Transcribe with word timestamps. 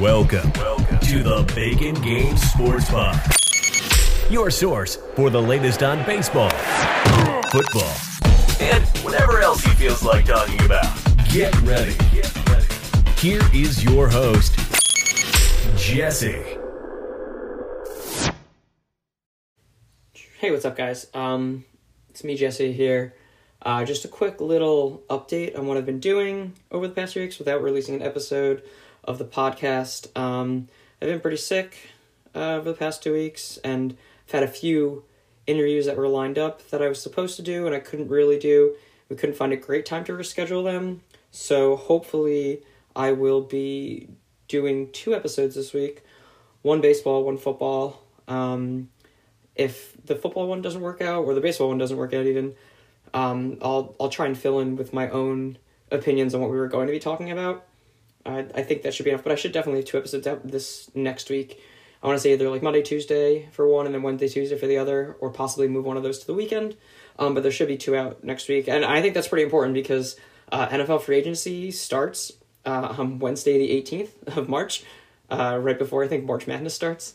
Welcome, 0.00 0.50
Welcome 0.56 0.98
to 1.00 1.22
the 1.22 1.52
Bacon 1.54 1.94
Game 2.02 2.36
Sports 2.36 2.90
Pod, 2.90 3.20
your 4.28 4.50
source 4.50 4.96
for 5.14 5.30
the 5.30 5.40
latest 5.40 5.82
on 5.84 6.04
baseball, 6.04 6.50
football, 7.52 7.94
and 8.60 8.84
whatever 9.04 9.40
else 9.40 9.62
he 9.62 9.70
feels 9.72 10.02
like 10.02 10.24
talking 10.24 10.60
about. 10.64 10.86
Get 11.30 11.54
ready. 11.62 11.94
Get 12.12 12.48
ready. 12.48 12.66
Here 13.18 13.42
is 13.54 13.84
your 13.84 14.08
host, 14.08 14.56
Jesse. 15.76 16.56
Hey, 20.38 20.50
what's 20.50 20.64
up, 20.64 20.76
guys? 20.76 21.06
Um, 21.14 21.64
it's 22.08 22.24
me, 22.24 22.34
Jesse 22.34 22.72
here. 22.72 23.14
Uh, 23.62 23.84
just 23.84 24.04
a 24.04 24.08
quick 24.08 24.40
little 24.40 25.02
update 25.10 25.58
on 25.58 25.66
what 25.66 25.76
I've 25.76 25.86
been 25.86 26.00
doing 26.00 26.54
over 26.70 26.88
the 26.88 26.94
past 26.94 27.12
few 27.12 27.22
weeks 27.22 27.38
without 27.38 27.62
releasing 27.62 27.94
an 27.94 28.02
episode 28.02 28.62
of 29.04 29.18
the 29.18 29.24
podcast. 29.24 30.16
Um, 30.18 30.68
I've 31.00 31.08
been 31.08 31.20
pretty 31.20 31.36
sick 31.36 31.76
uh, 32.34 32.54
over 32.54 32.70
the 32.70 32.76
past 32.76 33.02
two 33.02 33.12
weeks, 33.12 33.58
and 33.62 33.96
I've 34.26 34.32
had 34.32 34.42
a 34.42 34.48
few 34.48 35.04
interviews 35.46 35.86
that 35.86 35.96
were 35.96 36.08
lined 36.08 36.38
up 36.38 36.68
that 36.70 36.80
I 36.80 36.88
was 36.88 37.02
supposed 37.02 37.36
to 37.36 37.42
do, 37.42 37.66
and 37.66 37.74
I 37.74 37.80
couldn't 37.80 38.08
really 38.08 38.38
do. 38.38 38.76
We 39.08 39.16
couldn't 39.16 39.36
find 39.36 39.52
a 39.52 39.56
great 39.56 39.84
time 39.84 40.04
to 40.04 40.12
reschedule 40.12 40.64
them, 40.64 41.02
so 41.30 41.76
hopefully, 41.76 42.62
I 42.96 43.12
will 43.12 43.42
be 43.42 44.08
doing 44.48 44.90
two 44.92 45.14
episodes 45.14 45.54
this 45.54 45.72
week 45.72 46.02
one 46.62 46.80
baseball, 46.80 47.24
one 47.24 47.38
football. 47.38 48.02
Um, 48.28 48.90
if 49.54 49.96
the 50.04 50.14
football 50.14 50.46
one 50.46 50.62
doesn't 50.62 50.80
work 50.80 51.00
out, 51.00 51.24
or 51.24 51.34
the 51.34 51.40
baseball 51.40 51.68
one 51.68 51.78
doesn't 51.78 51.96
work 51.96 52.14
out, 52.14 52.26
even, 52.26 52.54
um, 53.14 53.58
I'll 53.62 53.94
I'll 54.00 54.08
try 54.08 54.26
and 54.26 54.36
fill 54.36 54.60
in 54.60 54.76
with 54.76 54.92
my 54.92 55.08
own 55.10 55.58
opinions 55.90 56.34
on 56.34 56.40
what 56.40 56.50
we 56.50 56.56
were 56.56 56.68
going 56.68 56.86
to 56.86 56.92
be 56.92 57.00
talking 57.00 57.30
about. 57.30 57.66
I, 58.24 58.46
I 58.54 58.62
think 58.62 58.82
that 58.82 58.94
should 58.94 59.04
be 59.04 59.10
enough, 59.10 59.22
but 59.22 59.32
I 59.32 59.34
should 59.34 59.52
definitely 59.52 59.80
have 59.80 59.88
two 59.88 59.98
episodes 59.98 60.26
out 60.26 60.46
this 60.46 60.90
next 60.94 61.30
week. 61.30 61.60
I 62.02 62.06
want 62.06 62.16
to 62.16 62.22
say 62.22 62.32
either 62.32 62.48
like 62.48 62.62
Monday, 62.62 62.82
Tuesday 62.82 63.48
for 63.52 63.68
one, 63.68 63.86
and 63.86 63.94
then 63.94 64.02
Wednesday, 64.02 64.28
Tuesday 64.28 64.56
for 64.56 64.66
the 64.66 64.78
other, 64.78 65.16
or 65.20 65.30
possibly 65.30 65.68
move 65.68 65.84
one 65.84 65.96
of 65.96 66.02
those 66.02 66.18
to 66.20 66.26
the 66.26 66.34
weekend. 66.34 66.76
Um, 67.18 67.34
but 67.34 67.42
there 67.42 67.52
should 67.52 67.68
be 67.68 67.76
two 67.76 67.94
out 67.96 68.24
next 68.24 68.48
week, 68.48 68.68
and 68.68 68.84
I 68.84 69.02
think 69.02 69.14
that's 69.14 69.28
pretty 69.28 69.44
important 69.44 69.74
because 69.74 70.16
uh, 70.50 70.68
NFL 70.68 71.02
free 71.02 71.16
agency 71.16 71.70
starts 71.70 72.32
uh, 72.64 72.94
on 72.98 73.18
Wednesday, 73.18 73.58
the 73.58 73.70
eighteenth 73.70 74.36
of 74.36 74.48
March, 74.48 74.84
uh, 75.30 75.58
right 75.60 75.78
before 75.78 76.02
I 76.02 76.08
think 76.08 76.24
March 76.24 76.46
Madness 76.46 76.74
starts. 76.74 77.12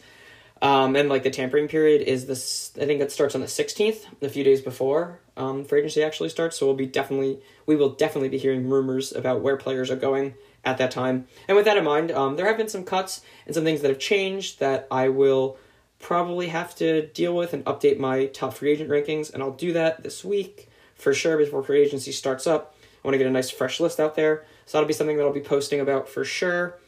Um, 0.65 0.95
and 0.95 1.09
like 1.09 1.21
the 1.21 1.29
tampering 1.29 1.67
period 1.67 2.01
is 2.01 2.25
this, 2.25 2.71
I 2.81 2.87
think 2.87 2.99
it 2.99 3.11
starts 3.11 3.35
on 3.35 3.41
the 3.41 3.45
16th, 3.47 4.05
a 4.23 4.29
few 4.29 4.43
days 4.43 4.61
before 4.61 5.19
um, 5.37 5.63
free 5.63 5.81
agency 5.81 6.01
actually 6.01 6.29
starts. 6.29 6.57
So 6.57 6.65
we'll 6.65 6.75
be 6.75 6.87
definitely, 6.87 7.39
we 7.67 7.75
will 7.75 7.91
definitely 7.91 8.29
be 8.29 8.39
hearing 8.39 8.67
rumors 8.67 9.11
about 9.11 9.41
where 9.41 9.57
players 9.57 9.91
are 9.91 9.95
going 9.95 10.33
at 10.63 10.79
that 10.79 10.89
time. 10.89 11.27
And 11.47 11.55
with 11.55 11.65
that 11.65 11.77
in 11.77 11.83
mind, 11.83 12.09
um, 12.09 12.35
there 12.35 12.47
have 12.47 12.57
been 12.57 12.67
some 12.67 12.83
cuts 12.83 13.21
and 13.45 13.53
some 13.53 13.63
things 13.63 13.81
that 13.81 13.89
have 13.89 13.99
changed 13.99 14.59
that 14.59 14.87
I 14.89 15.09
will 15.09 15.57
probably 15.99 16.47
have 16.47 16.73
to 16.77 17.05
deal 17.09 17.35
with 17.35 17.53
and 17.53 17.63
update 17.65 17.99
my 17.99 18.25
top 18.25 18.55
free 18.55 18.71
agent 18.71 18.89
rankings. 18.89 19.31
And 19.31 19.43
I'll 19.43 19.51
do 19.51 19.71
that 19.73 20.01
this 20.01 20.25
week 20.25 20.67
for 20.95 21.13
sure 21.13 21.37
before 21.37 21.61
free 21.61 21.83
agency 21.83 22.11
starts 22.11 22.47
up. 22.47 22.75
I 22.81 23.07
want 23.07 23.13
to 23.13 23.19
get 23.19 23.27
a 23.27 23.29
nice 23.29 23.51
fresh 23.51 23.79
list 23.79 23.99
out 23.99 24.15
there. 24.15 24.45
So 24.65 24.79
that'll 24.79 24.87
be 24.87 24.95
something 24.95 25.17
that 25.17 25.23
I'll 25.23 25.31
be 25.31 25.41
posting 25.41 25.79
about 25.79 26.09
for 26.09 26.25
sure. 26.25 26.79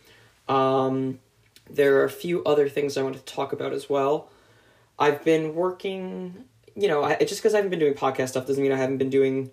Um, 0.49 1.19
there 1.69 1.97
are 1.97 2.03
a 2.03 2.09
few 2.09 2.43
other 2.43 2.69
things 2.69 2.97
I 2.97 3.03
want 3.03 3.15
to 3.15 3.21
talk 3.21 3.53
about 3.53 3.73
as 3.73 3.89
well. 3.89 4.29
I've 4.99 5.23
been 5.23 5.53
working, 5.55 6.45
you 6.75 6.87
know, 6.87 7.03
I, 7.03 7.17
just 7.17 7.41
because 7.41 7.53
I 7.53 7.57
haven't 7.57 7.69
been 7.69 7.79
doing 7.79 7.93
podcast 7.93 8.29
stuff 8.29 8.47
doesn't 8.47 8.61
mean 8.61 8.71
I 8.71 8.77
haven't 8.77 8.97
been 8.97 9.09
doing 9.09 9.51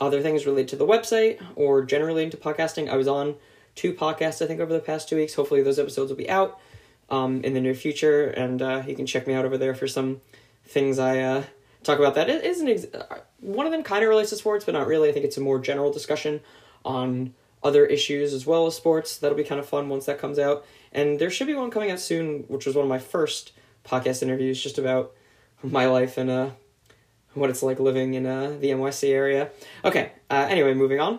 other 0.00 0.20
things 0.20 0.46
related 0.46 0.68
to 0.68 0.76
the 0.76 0.86
website 0.86 1.42
or 1.56 1.84
generally 1.84 2.22
into 2.22 2.36
podcasting. 2.36 2.88
I 2.88 2.96
was 2.96 3.08
on 3.08 3.36
two 3.74 3.92
podcasts, 3.92 4.42
I 4.42 4.46
think, 4.46 4.60
over 4.60 4.72
the 4.72 4.80
past 4.80 5.08
two 5.08 5.16
weeks. 5.16 5.34
Hopefully, 5.34 5.62
those 5.62 5.78
episodes 5.78 6.10
will 6.10 6.18
be 6.18 6.28
out 6.30 6.58
um, 7.10 7.42
in 7.42 7.54
the 7.54 7.60
near 7.60 7.74
future, 7.74 8.26
and 8.26 8.60
uh, 8.60 8.82
you 8.86 8.94
can 8.94 9.06
check 9.06 9.26
me 9.26 9.34
out 9.34 9.44
over 9.44 9.58
there 9.58 9.74
for 9.74 9.86
some 9.86 10.20
things 10.64 10.98
I 10.98 11.20
uh, 11.20 11.44
talk 11.82 11.98
about. 11.98 12.14
That 12.14 12.28
it 12.28 12.44
isn't 12.44 12.68
ex- 12.68 12.86
one 13.40 13.66
of 13.66 13.72
them 13.72 13.82
kind 13.82 14.02
of 14.02 14.08
relates 14.08 14.30
to 14.30 14.36
sports, 14.36 14.64
but 14.64 14.72
not 14.72 14.86
really. 14.86 15.08
I 15.08 15.12
think 15.12 15.24
it's 15.24 15.36
a 15.36 15.40
more 15.40 15.58
general 15.58 15.92
discussion 15.92 16.40
on 16.84 17.34
other 17.62 17.86
issues 17.86 18.32
as 18.32 18.46
well 18.46 18.66
as 18.66 18.74
sports. 18.74 19.16
That'll 19.16 19.36
be 19.36 19.44
kind 19.44 19.60
of 19.60 19.68
fun 19.68 19.88
once 19.88 20.06
that 20.06 20.18
comes 20.18 20.38
out. 20.38 20.66
And 20.94 21.18
there 21.18 21.30
should 21.30 21.48
be 21.48 21.54
one 21.54 21.70
coming 21.70 21.90
out 21.90 22.00
soon, 22.00 22.44
which 22.48 22.66
was 22.66 22.76
one 22.76 22.84
of 22.84 22.88
my 22.88 22.98
first 22.98 23.52
podcast 23.84 24.22
interviews, 24.22 24.62
just 24.62 24.78
about 24.78 25.12
my 25.62 25.86
life 25.86 26.16
and 26.16 26.30
uh, 26.30 26.50
what 27.34 27.50
it's 27.50 27.62
like 27.62 27.80
living 27.80 28.14
in 28.14 28.26
uh, 28.26 28.56
the 28.60 28.70
NYC 28.70 29.10
area. 29.10 29.50
Okay, 29.84 30.12
uh, 30.30 30.46
anyway, 30.48 30.72
moving 30.74 31.00
on. 31.00 31.18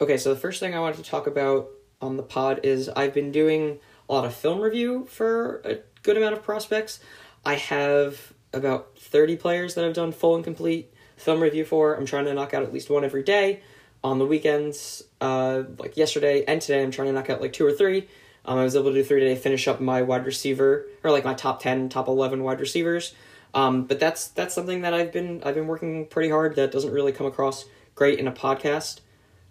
Okay, 0.00 0.16
so 0.16 0.32
the 0.32 0.40
first 0.40 0.60
thing 0.60 0.74
I 0.74 0.80
wanted 0.80 0.96
to 0.96 1.10
talk 1.10 1.26
about 1.26 1.68
on 2.00 2.16
the 2.16 2.22
pod 2.22 2.60
is 2.62 2.88
I've 2.88 3.14
been 3.14 3.32
doing 3.32 3.78
a 4.08 4.12
lot 4.12 4.24
of 4.24 4.34
film 4.34 4.60
review 4.60 5.06
for 5.08 5.62
a 5.64 5.78
good 6.02 6.16
amount 6.16 6.34
of 6.34 6.42
prospects. 6.42 7.00
I 7.44 7.54
have 7.54 8.32
about 8.52 8.98
30 8.98 9.36
players 9.36 9.74
that 9.74 9.84
I've 9.84 9.94
done 9.94 10.12
full 10.12 10.34
and 10.34 10.44
complete 10.44 10.92
film 11.16 11.40
review 11.40 11.64
for. 11.64 11.94
I'm 11.94 12.06
trying 12.06 12.26
to 12.26 12.34
knock 12.34 12.54
out 12.54 12.62
at 12.62 12.72
least 12.72 12.90
one 12.90 13.04
every 13.04 13.22
day. 13.22 13.62
On 14.06 14.20
the 14.20 14.24
weekends, 14.24 15.02
uh, 15.20 15.64
like 15.80 15.96
yesterday 15.96 16.44
and 16.46 16.62
today, 16.62 16.80
I'm 16.80 16.92
trying 16.92 17.08
to 17.08 17.12
knock 17.12 17.28
out 17.28 17.40
like 17.40 17.52
two 17.52 17.66
or 17.66 17.72
three. 17.72 18.06
Um, 18.44 18.56
I 18.56 18.62
was 18.62 18.76
able 18.76 18.90
to 18.90 18.94
do 18.94 19.02
three 19.02 19.18
today, 19.18 19.34
finish 19.34 19.66
up 19.66 19.80
my 19.80 20.02
wide 20.02 20.24
receiver 20.24 20.86
or 21.02 21.10
like 21.10 21.24
my 21.24 21.34
top 21.34 21.60
ten, 21.60 21.88
top 21.88 22.06
eleven 22.06 22.44
wide 22.44 22.60
receivers. 22.60 23.16
Um, 23.52 23.82
but 23.82 23.98
that's 23.98 24.28
that's 24.28 24.54
something 24.54 24.82
that 24.82 24.94
I've 24.94 25.12
been 25.12 25.42
I've 25.42 25.56
been 25.56 25.66
working 25.66 26.06
pretty 26.06 26.30
hard. 26.30 26.54
That 26.54 26.70
doesn't 26.70 26.92
really 26.92 27.10
come 27.10 27.26
across 27.26 27.64
great 27.96 28.20
in 28.20 28.28
a 28.28 28.32
podcast 28.32 29.00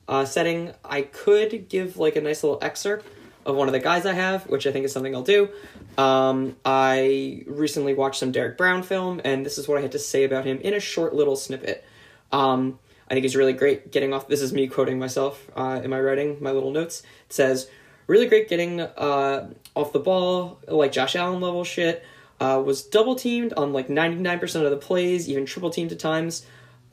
uh, 0.08 0.24
setting. 0.24 0.72
I 0.86 1.02
could 1.02 1.68
give 1.68 1.98
like 1.98 2.16
a 2.16 2.22
nice 2.22 2.42
little 2.42 2.60
excerpt 2.62 3.06
of 3.46 3.58
one 3.58 3.68
of 3.68 3.74
the 3.74 3.82
guys 3.82 4.06
I 4.06 4.14
have, 4.14 4.48
which 4.48 4.66
I 4.66 4.72
think 4.72 4.86
is 4.86 4.94
something 4.94 5.14
I'll 5.14 5.22
do. 5.22 5.50
Um, 5.98 6.56
I 6.64 7.44
recently 7.46 7.94
watched 7.94 8.22
some 8.22 8.32
Derrick 8.32 8.58
Brown 8.58 8.84
film, 8.84 9.20
and 9.26 9.46
this 9.46 9.58
is 9.58 9.68
what 9.68 9.80
I 9.80 9.82
had 9.82 9.92
to 9.92 10.00
say 10.00 10.24
about 10.24 10.46
him 10.46 10.60
in 10.62 10.74
a 10.74 10.80
short 10.80 11.14
little 11.14 11.36
snippet. 11.36 11.84
Um, 12.32 12.80
I 13.10 13.14
think 13.14 13.24
he's 13.24 13.36
really 13.36 13.54
great 13.54 13.92
getting 13.92 14.14
off. 14.14 14.28
This 14.28 14.42
is 14.42 14.52
me 14.52 14.68
quoting 14.68 14.98
myself 14.98 15.50
uh, 15.56 15.82
in 15.84 15.90
my 15.90 16.00
writing, 16.00 16.38
my 16.42 16.52
little 16.52 16.72
notes. 16.72 17.02
It 17.28 17.34
says, 17.34 17.70
really 18.08 18.28
great 18.28 18.50
getting 18.50 18.82
uh, 18.82 19.54
off 19.76 19.94
the 19.94 20.00
ball, 20.00 20.60
like 20.68 20.92
Josh 20.92 21.16
Allen 21.16 21.42
level 21.42 21.64
shit. 21.64 22.04
Uh, 22.40 22.62
was 22.66 22.84
double 22.84 23.16
teamed 23.16 23.54
on 23.54 23.72
like 23.72 23.88
99% 23.88 24.64
of 24.66 24.70
the 24.70 24.78
plays, 24.78 25.30
even 25.30 25.46
triple 25.46 25.70
teamed 25.70 25.92
at 25.92 26.00
times. 26.00 26.46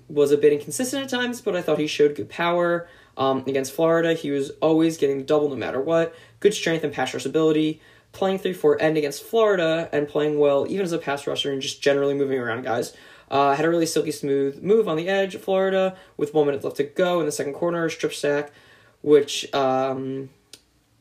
Was 0.08 0.30
a 0.30 0.36
bit 0.36 0.52
inconsistent 0.52 1.04
at 1.04 1.08
times, 1.08 1.40
but 1.40 1.56
I 1.56 1.62
thought 1.62 1.78
he 1.78 1.86
showed 1.86 2.14
good 2.14 2.28
power. 2.28 2.88
Um, 3.16 3.38
against 3.46 3.72
Florida, 3.72 4.14
he 4.14 4.30
was 4.30 4.50
always 4.60 4.96
getting 4.96 5.24
double 5.24 5.48
no 5.48 5.56
matter 5.56 5.80
what. 5.80 6.14
Good 6.40 6.54
strength 6.54 6.84
and 6.84 6.92
pass 6.92 7.12
rush 7.12 7.26
ability. 7.26 7.80
Playing 8.12 8.38
3 8.38 8.52
4 8.52 8.82
end 8.82 8.98
against 8.98 9.22
Florida 9.22 9.88
and 9.90 10.06
playing 10.06 10.38
well 10.38 10.66
even 10.68 10.84
as 10.84 10.92
a 10.92 10.98
pass 10.98 11.26
rusher 11.26 11.50
and 11.50 11.62
just 11.62 11.82
generally 11.82 12.14
moving 12.14 12.38
around 12.38 12.62
guys. 12.62 12.94
Uh, 13.32 13.56
had 13.56 13.64
a 13.64 13.70
really 13.70 13.86
silky 13.86 14.10
smooth 14.10 14.62
move 14.62 14.86
on 14.86 14.98
the 14.98 15.08
edge 15.08 15.34
of 15.34 15.42
Florida 15.42 15.96
with 16.18 16.34
one 16.34 16.44
minute 16.44 16.62
left 16.62 16.76
to 16.76 16.84
go 16.84 17.18
in 17.18 17.24
the 17.24 17.32
second 17.32 17.54
corner, 17.54 17.88
strip 17.88 18.12
sack, 18.12 18.52
which, 19.00 19.52
um, 19.54 20.28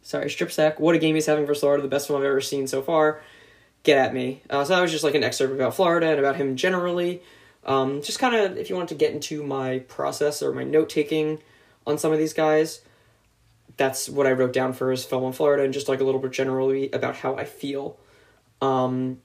sorry, 0.02 0.30
strip 0.30 0.50
sack. 0.50 0.80
What 0.80 0.96
a 0.96 0.98
game 0.98 1.16
he's 1.16 1.26
having 1.26 1.46
for 1.46 1.54
Florida, 1.54 1.84
the 1.84 1.90
best 1.90 2.10
one 2.10 2.22
I've 2.22 2.26
ever 2.26 2.40
seen 2.40 2.68
so 2.68 2.82
far. 2.82 3.22
Get 3.84 3.98
at 3.98 4.14
me. 4.14 4.44
Uh, 4.50 4.64
so 4.64 4.74
that 4.74 4.82
was 4.82 4.92
just 4.92 5.04
like 5.04 5.14
an 5.14 5.26
excerpt 5.26 5.54
about 5.54 5.76
Florida 5.76 6.08
and 6.08 6.20
about 6.20 6.38
him 6.38 6.56
generally. 6.56 7.22
Um, 7.66 8.02
just 8.02 8.18
kind 8.18 8.34
of, 8.34 8.58
if 8.58 8.70
you 8.70 8.78
want 8.78 8.88
to 8.90 8.96
get 8.96 9.12
into 9.12 9.44
my 9.44 9.80
process 9.80 10.42
or 10.42 10.54
my 10.54 10.64
note 10.64 10.90
taking 10.90 11.40
on 11.86 11.98
some 11.98 12.14
of 12.14 12.18
these 12.18 12.34
guys, 12.34 12.80
that's 13.76 14.08
what 14.08 14.26
I 14.26 14.32
wrote 14.32 14.54
down 14.54 14.72
for 14.72 14.90
his 14.90 15.04
film 15.04 15.26
on 15.26 15.34
Florida 15.34 15.64
and 15.64 15.74
just 15.74 15.90
like 15.90 16.00
a 16.00 16.06
little 16.06 16.22
bit 16.22 16.32
generally 16.32 16.90
about 16.92 17.18
how 17.18 17.36
I 17.36 17.44
feel. 17.44 17.98
Um, 18.62 19.22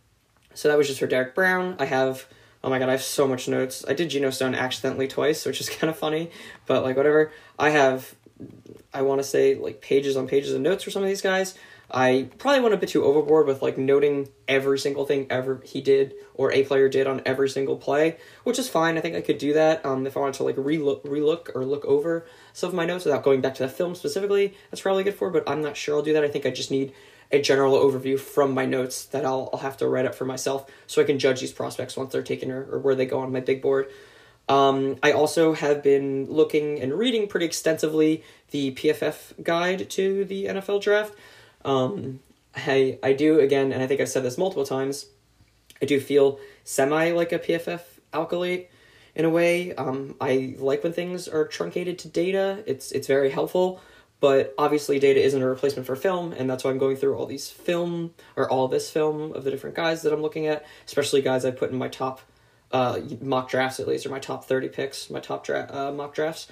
so 0.55 0.69
that 0.69 0.77
was 0.77 0.88
just 0.88 0.99
for 0.99 1.06
Derrick 1.06 1.37
Brown. 1.37 1.77
I 1.78 1.84
have 1.84 2.27
Oh 2.66 2.69
my 2.69 2.81
god, 2.81 2.88
I 2.88 2.93
have 2.93 3.03
so 3.03 3.28
much 3.28 3.47
notes. 3.47 3.84
I 3.87 3.94
did 3.94 4.10
Geno 4.10 4.31
Stone 4.31 4.56
accidentally 4.56 5.06
twice, 5.06 5.47
which 5.47 5.60
is 5.60 5.69
kind 5.71 5.88
of 5.88 5.97
funny, 5.97 6.32
but 6.66 6.82
like 6.82 6.97
whatever. 6.97 7.31
I 7.60 7.71
have, 7.71 8.16
I 8.93 9.03
want 9.03 9.21
to 9.21 9.25
say 9.25 9.54
like 9.54 9.81
pages 9.81 10.16
on 10.16 10.27
pages 10.27 10.53
of 10.53 10.61
notes 10.61 10.82
for 10.82 10.91
some 10.91 11.05
of 11.05 11.08
these 11.08 11.23
guys. 11.23 11.55
I 11.88 12.29
probably 12.38 12.62
went 12.62 12.75
a 12.75 12.79
bit 12.79 12.88
too 12.88 13.05
overboard 13.05 13.46
with 13.46 13.62
like 13.62 13.79
noting 13.79 14.31
every 14.49 14.81
single 14.81 15.06
thing 15.06 15.29
ever 15.31 15.61
he 15.64 15.81
did 15.81 16.14
or 16.35 16.50
a 16.50 16.64
player 16.64 16.88
did 16.88 17.06
on 17.06 17.23
every 17.25 17.49
single 17.49 17.76
play, 17.76 18.17
which 18.43 18.58
is 18.58 18.69
fine. 18.69 18.99
I 18.99 19.00
think 19.00 19.14
I 19.14 19.20
could 19.20 19.38
do 19.38 19.52
that 19.52 19.87
um, 19.87 20.05
if 20.05 20.17
I 20.17 20.20
wanted 20.20 20.35
to 20.35 20.43
like 20.43 20.56
relook, 20.56 21.05
relook 21.05 21.55
or 21.55 21.64
look 21.64 21.85
over 21.85 22.26
some 22.52 22.70
of 22.70 22.75
my 22.75 22.85
notes 22.85 23.05
without 23.05 23.23
going 23.23 23.41
back 23.41 23.55
to 23.55 23.62
the 23.62 23.69
film 23.69 23.94
specifically. 23.94 24.56
That's 24.73 24.81
probably 24.81 25.05
good 25.05 25.14
for, 25.14 25.31
but 25.31 25.49
I'm 25.49 25.62
not 25.62 25.76
sure 25.76 25.94
I'll 25.94 26.02
do 26.02 26.14
that. 26.14 26.25
I 26.25 26.29
think 26.29 26.44
I 26.44 26.50
just 26.50 26.73
need 26.73 26.93
a 27.31 27.40
general 27.40 27.75
overview 27.75 28.19
from 28.19 28.52
my 28.52 28.67
notes 28.67 29.05
that 29.06 29.25
I'll, 29.25 29.50
I'll 29.52 29.61
have 29.61 29.76
to 29.78 29.88
write 29.88 30.06
up 30.06 30.14
for 30.14 30.25
myself 30.25 30.70
so 30.87 31.02
I 31.02 31.05
can 31.05 31.19
judge 31.19 31.40
these 31.40 31.52
prospects 31.52 31.96
once 31.96 32.12
they're 32.12 32.23
taken 32.23 32.50
or, 32.50 32.64
or 32.70 32.78
where 32.78 32.94
they 32.94 33.06
go 33.06 33.20
on 33.20 33.32
my 33.32 33.40
big 33.40 33.62
board. 33.62 33.90
Um, 34.49 34.96
I 35.02 35.12
also 35.12 35.55
have 35.55 35.82
been 35.82 36.26
looking 36.26 36.81
and 36.81 36.94
reading 36.94 37.26
pretty 37.26 37.46
extensively 37.46 38.23
the 38.52 38.73
PFF 38.73 39.43
guide 39.43 39.90
to 39.90 40.25
the 40.25 40.44
NFL 40.46 40.82
draft. 40.82 41.14
Um, 41.64 42.20
I, 42.55 42.99
I 43.02 43.12
do, 43.12 43.40
again, 43.40 43.72
and 43.72 43.82
I 43.82 43.87
think 43.87 44.00
I've 44.00 44.08
said 44.08 44.22
this 44.22 44.38
multiple 44.38 44.64
times, 44.64 45.06
I 45.82 45.87
do 45.87 46.00
feel 46.00 46.38
semi 46.64 47.11
like 47.11 47.32
a 47.32 47.38
PFF 47.38 47.81
alkylate 48.12 48.69
in 49.17 49.25
a 49.25 49.31
way. 49.31 49.75
Um, 49.75 50.14
I 50.20 50.55
like 50.58 50.84
when 50.84 50.93
things 50.93 51.26
are 51.26 51.46
truncated 51.46 51.99
to 52.00 52.08
data. 52.08 52.62
It's 52.67 52.93
it's 52.93 53.06
very 53.06 53.31
helpful, 53.31 53.81
but 54.21 54.55
obviously 54.57 54.99
data 54.99 55.23
isn't 55.23 55.43
a 55.43 55.47
replacement 55.47 55.87
for 55.87 55.97
film 55.97 56.33
and 56.33 56.49
that's 56.49 56.65
why 56.65 56.71
i'm 56.71 56.79
going 56.79 56.97
through 56.97 57.15
all 57.15 57.27
these 57.27 57.49
film 57.49 58.15
or 58.37 58.51
all 58.51 58.69
this 58.69 58.91
film 58.91 59.33
of 59.33 59.45
the 59.45 59.51
different 59.51 59.77
guys 59.77 60.03
that 60.03 60.13
i'm 60.13 60.23
looking 60.23 60.47
at 60.47 60.65
especially 60.87 61.23
guys 61.23 61.45
i 61.45 61.51
put 61.51 61.71
in 61.71 61.79
my 61.79 61.89
top 61.89 62.21
uh, 62.73 62.99
mock 63.21 63.49
drafts 63.49 63.79
at 63.79 63.87
least 63.87 64.05
or 64.05 64.11
my 64.11 64.19
top 64.19 64.45
30 64.45 64.69
picks 64.69 65.09
my 65.11 65.21
top 65.21 65.45
dra- 65.45 65.69
uh, 65.71 65.93
mock 65.93 66.15
drafts. 66.15 66.49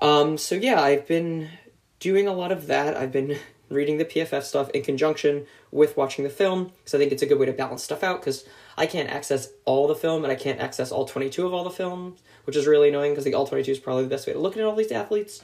Um, 0.00 0.38
so 0.38 0.54
yeah 0.54 0.80
i've 0.80 1.06
been 1.06 1.50
doing 1.98 2.26
a 2.26 2.32
lot 2.32 2.52
of 2.52 2.66
that. 2.66 2.96
I've 2.96 3.12
been 3.12 3.38
reading 3.68 3.98
the 3.98 4.04
pff 4.04 4.42
stuff 4.44 4.70
in 4.70 4.82
conjunction 4.82 5.44
with 5.72 5.96
watching 5.96 6.22
the 6.22 6.30
film 6.30 6.70
because 6.78 6.94
i 6.94 6.98
think 6.98 7.10
it's 7.10 7.22
a 7.22 7.26
good 7.26 7.36
way 7.36 7.46
to 7.46 7.52
balance 7.52 7.82
stuff 7.82 8.04
out 8.04 8.20
because 8.20 8.44
i 8.78 8.86
can't 8.86 9.10
access 9.10 9.48
all 9.64 9.88
the 9.88 9.94
film 9.94 10.22
and 10.22 10.30
i 10.30 10.36
can't 10.36 10.60
access 10.60 10.92
all 10.92 11.04
22 11.04 11.44
of 11.44 11.52
all 11.52 11.64
the 11.64 11.70
films 11.70 12.22
which 12.44 12.54
is 12.54 12.64
really 12.68 12.90
annoying 12.90 13.10
because 13.10 13.24
the 13.24 13.34
all 13.34 13.44
22 13.44 13.72
is 13.72 13.78
probably 13.80 14.04
the 14.04 14.08
best 14.08 14.24
way 14.24 14.32
to 14.32 14.38
look 14.38 14.56
at 14.56 14.62
all 14.62 14.76
these 14.76 14.92
athletes 14.92 15.42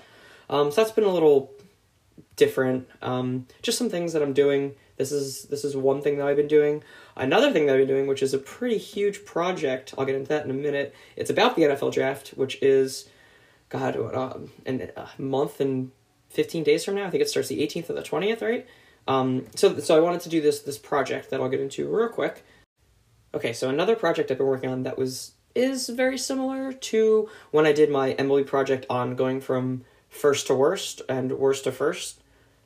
um, 0.51 0.71
so 0.71 0.83
that's 0.83 0.93
been 0.93 1.05
a 1.05 1.13
little 1.13 1.53
different. 2.37 2.89
Um, 3.01 3.47
just 3.63 3.79
some 3.79 3.91
things 3.91 4.13
that 4.13 4.23
I'm 4.23 4.33
doing. 4.33 4.75
This 4.97 5.13
is 5.13 5.45
this 5.45 5.65
is 5.65 5.77
one 5.77 6.03
thing 6.03 6.19
that 6.19 6.27
I've 6.27 6.37
been 6.37 6.49
doing. 6.49 6.83
Another 7.17 7.53
thing 7.53 7.67
that 7.67 7.73
I've 7.73 7.81
been 7.81 7.89
doing, 7.89 8.07
which 8.07 8.23
is 8.23 8.35
a 8.35 8.39
pretty 8.39 8.79
huge 8.79 9.25
project. 9.25 9.95
I'll 9.97 10.05
get 10.05 10.15
into 10.15 10.29
that 10.29 10.45
in 10.45 10.51
a 10.51 10.55
minute. 10.55 10.95
It's 11.17 11.31
about 11.31 11.57
the 11.57 11.63
NFL 11.63 11.93
draft, 11.93 12.31
which 12.31 12.63
is, 12.63 13.09
God, 13.69 13.97
um, 13.97 14.51
in 14.65 14.91
a 14.97 15.09
month 15.19 15.61
and 15.61 15.91
fifteen 16.31 16.63
days 16.63 16.85
from 16.85 16.95
now. 16.95 17.07
I 17.07 17.11
think 17.11 17.23
it 17.23 17.29
starts 17.29 17.49
the 17.49 17.61
18th 17.61 17.91
or 17.91 17.95
the 17.95 18.03
20th, 18.03 18.43
right? 18.43 18.67
Um, 19.09 19.47
so 19.55 19.79
so 19.79 19.97
I 19.97 20.01
wanted 20.01 20.21
to 20.23 20.29
do 20.29 20.41
this 20.41 20.61
this 20.61 20.79
project 20.79 21.31
that 21.31 21.41
I'll 21.41 21.49
get 21.49 21.61
into 21.61 21.89
real 21.89 22.09
quick. 22.09 22.45
Okay, 23.35 23.53
so 23.53 23.69
another 23.69 23.97
project 23.97 24.31
I've 24.31 24.39
been 24.39 24.47
working 24.47 24.71
on 24.71 24.83
that 24.83 24.99
was 24.99 25.33
is 25.55 25.89
very 25.89 26.19
similar 26.19 26.73
to 26.73 27.29
when 27.51 27.67
I 27.67 27.73
did 27.73 27.91
my 27.91 28.15
MLB 28.15 28.47
project 28.47 28.87
on 28.89 29.17
going 29.17 29.41
from 29.41 29.85
first 30.13 30.47
to 30.47 30.55
worst 30.55 31.03
and 31.09 31.33
worst 31.33 31.65
to 31.65 31.73
first 31.73 32.21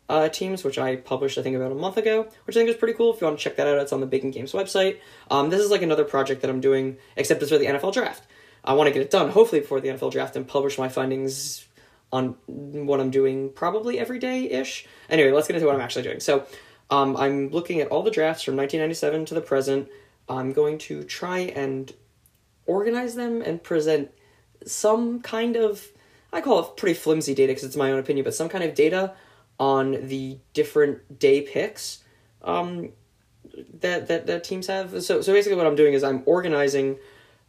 uh, 0.09 0.29
teams, 0.29 0.65
which 0.65 0.79
I 0.79 0.97
published 0.97 1.39
I 1.39 1.43
think 1.43 1.57
about 1.57 1.73
a 1.73 1.77
month 1.77 1.97
ago, 1.97 2.29
which 2.45 2.57
I 2.57 2.61
think 2.61 2.71
is 2.71 2.77
pretty 2.77 2.95
cool. 2.95 3.15
If 3.15 3.21
you 3.21 3.27
want 3.27 3.39
to 3.39 3.43
check 3.43 3.57
that 3.57 3.67
out, 3.67 3.79
it's 3.79 3.93
on 3.93 4.01
the 4.01 4.07
Bacon 4.07 4.31
Games 4.31 4.53
website. 4.53 4.99
Um, 5.31 5.51
this 5.51 5.61
is 5.61 5.71
like 5.71 5.83
another 5.83 6.05
project 6.05 6.43
that 6.43 6.51
I'm 6.51 6.61
doing, 6.61 6.99
except 7.17 7.41
it's 7.43 7.51
for 7.51 7.59
the 7.59 7.67
NFL 7.67 7.93
draft. 7.93 8.25
I 8.65 8.75
want 8.75 8.89
to 8.89 8.93
get 8.93 9.03
it 9.03 9.11
done 9.11 9.31
hopefully 9.31 9.61
before 9.61 9.81
the 9.81 9.89
NFL 9.89 10.13
draft 10.13 10.37
and 10.37 10.47
publish 10.47 10.77
my 10.77 10.89
findings 10.89 11.67
on 12.13 12.37
what 12.47 13.01
I'm 13.01 13.11
doing 13.11 13.51
probably 13.53 13.99
every 13.99 14.19
day 14.19 14.51
ish. 14.51 14.87
Anyway, 15.09 15.31
let's 15.31 15.47
get 15.47 15.55
into 15.57 15.67
what 15.67 15.75
I'm 15.75 15.81
actually 15.81 16.03
doing. 16.03 16.21
So, 16.21 16.47
um, 16.91 17.17
I'm 17.17 17.51
looking 17.51 17.81
at 17.81 17.89
all 17.89 18.03
the 18.03 18.13
drafts 18.13 18.45
from 18.45 18.57
1997 18.57 19.27
to 19.27 19.35
the 19.35 19.41
present. 19.41 19.89
I'm 20.29 20.53
going 20.53 20.79
to 20.79 21.03
try 21.03 21.41
and 21.41 21.93
organize 22.65 23.15
them 23.17 23.43
and 23.43 23.63
present 23.63 24.11
some 24.65 25.21
kind 25.21 25.57
of 25.57 25.89
I 26.33 26.41
call 26.41 26.61
it 26.61 26.77
pretty 26.77 26.95
flimsy 26.95 27.35
data 27.35 27.53
because 27.53 27.65
it's 27.65 27.77
my 27.77 27.91
own 27.93 27.99
opinion, 27.99 28.25
but 28.25 28.35
some 28.35 28.49
kind 28.49 28.65
of 28.65 28.75
data 28.75 29.15
on 29.59 30.07
the 30.09 30.39
different 30.53 31.19
day 31.19 31.41
picks 31.43 32.05
um, 32.43 32.91
that, 33.81 34.09
that 34.09 34.27
that 34.27 34.45
teams 34.45 34.67
have. 34.67 35.03
So 35.03 35.23
so 35.23 35.33
basically, 35.33 35.57
what 35.57 35.67
I'm 35.67 35.77
doing 35.77 35.95
is 35.95 36.05
I'm 36.05 36.23
organizing 36.27 36.99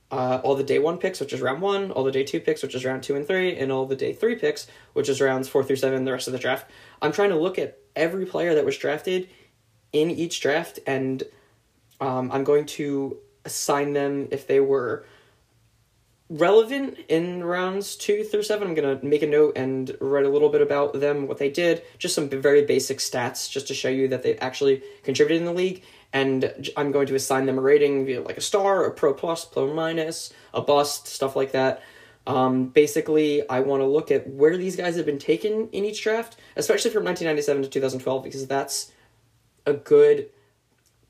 uh, 0.10 0.40
all 0.44 0.56
the 0.56 0.64
day 0.64 0.80
one 0.80 0.98
picks, 0.98 1.20
which 1.20 1.34
is 1.34 1.42
round 1.42 1.62
one, 1.62 1.92
all 1.92 2.04
the 2.04 2.12
day 2.12 2.24
two 2.24 2.40
picks, 2.40 2.64
which 2.64 2.76
is 2.76 2.86
round 2.86 3.04
two 3.04 3.16
and 3.16 3.28
three, 3.28 3.58
and 3.58 3.72
all 3.72 3.86
the 3.86 3.96
day 3.96 4.14
three 4.14 4.36
picks, 4.36 4.68
which 4.94 5.10
is 5.10 5.20
rounds 5.20 5.48
four 5.48 5.64
through 5.64 5.76
seven, 5.76 6.06
the 6.06 6.12
rest 6.12 6.28
of 6.28 6.34
the 6.34 6.40
draft. 6.40 6.70
I'm 7.02 7.12
trying 7.12 7.30
to 7.30 7.38
look 7.38 7.60
at 7.60 7.80
every 7.96 8.26
player 8.26 8.56
that 8.56 8.66
was 8.66 8.78
drafted 8.78 9.28
in 9.92 10.10
each 10.10 10.40
draft, 10.40 10.80
and 10.88 11.24
um, 12.00 12.32
I'm 12.32 12.44
going 12.44 12.66
to 12.68 13.18
assign 13.44 13.94
them 13.94 14.28
if 14.32 14.48
they 14.48 14.60
were 14.60 15.06
relevant 16.30 16.98
in 17.08 17.44
rounds 17.44 17.96
two 17.96 18.24
through 18.24 18.44
seven. 18.44 18.68
I'm 18.68 18.76
to 18.76 19.00
make 19.06 19.22
a 19.22 19.28
note 19.28 19.58
and 19.58 19.96
write 20.00 20.26
a 20.26 20.30
little 20.30 20.50
bit 20.50 20.62
about 20.62 21.00
them, 21.00 21.28
what 21.28 21.38
they 21.38 21.50
did, 21.50 21.84
just 21.98 22.16
some 22.16 22.30
very 22.30 22.66
basic 22.66 23.00
stats 23.00 23.50
just 23.50 23.68
to 23.68 23.74
show 23.74 23.90
you 23.90 24.08
that 24.10 24.24
they 24.24 24.38
actually 24.38 24.84
contributed 25.04 25.42
in 25.42 25.46
the 25.46 25.54
league. 25.54 25.84
And 26.14 26.70
I'm 26.76 26.92
going 26.92 27.08
to 27.08 27.16
assign 27.16 27.46
them 27.46 27.58
a 27.58 27.62
rating 27.62 28.06
via 28.06 28.22
like 28.22 28.38
a 28.38 28.42
star, 28.42 28.86
a 28.86 28.92
pro 28.92 29.14
plus, 29.14 29.46
pro 29.46 29.74
minus, 29.74 30.34
a 30.54 30.62
bust, 30.62 31.08
stuff 31.08 31.36
like 31.36 31.52
that. 31.52 31.82
Um, 32.26 32.68
basically, 32.68 33.48
I 33.50 33.62
want 33.62 33.82
to 33.82 33.86
look 33.86 34.12
at 34.12 34.30
where 34.30 34.58
these 34.58 34.76
guys 34.76 34.98
have 34.98 35.06
been 35.06 35.20
taken 35.20 35.70
in 35.70 35.86
each 35.86 36.04
draft, 36.04 36.38
especially 36.58 36.92
from 36.92 37.06
1997 37.06 37.64
to 37.64 37.70
2012, 37.70 38.24
because 38.24 38.48
that's 38.48 38.92
a 39.66 39.74
good 39.74 40.30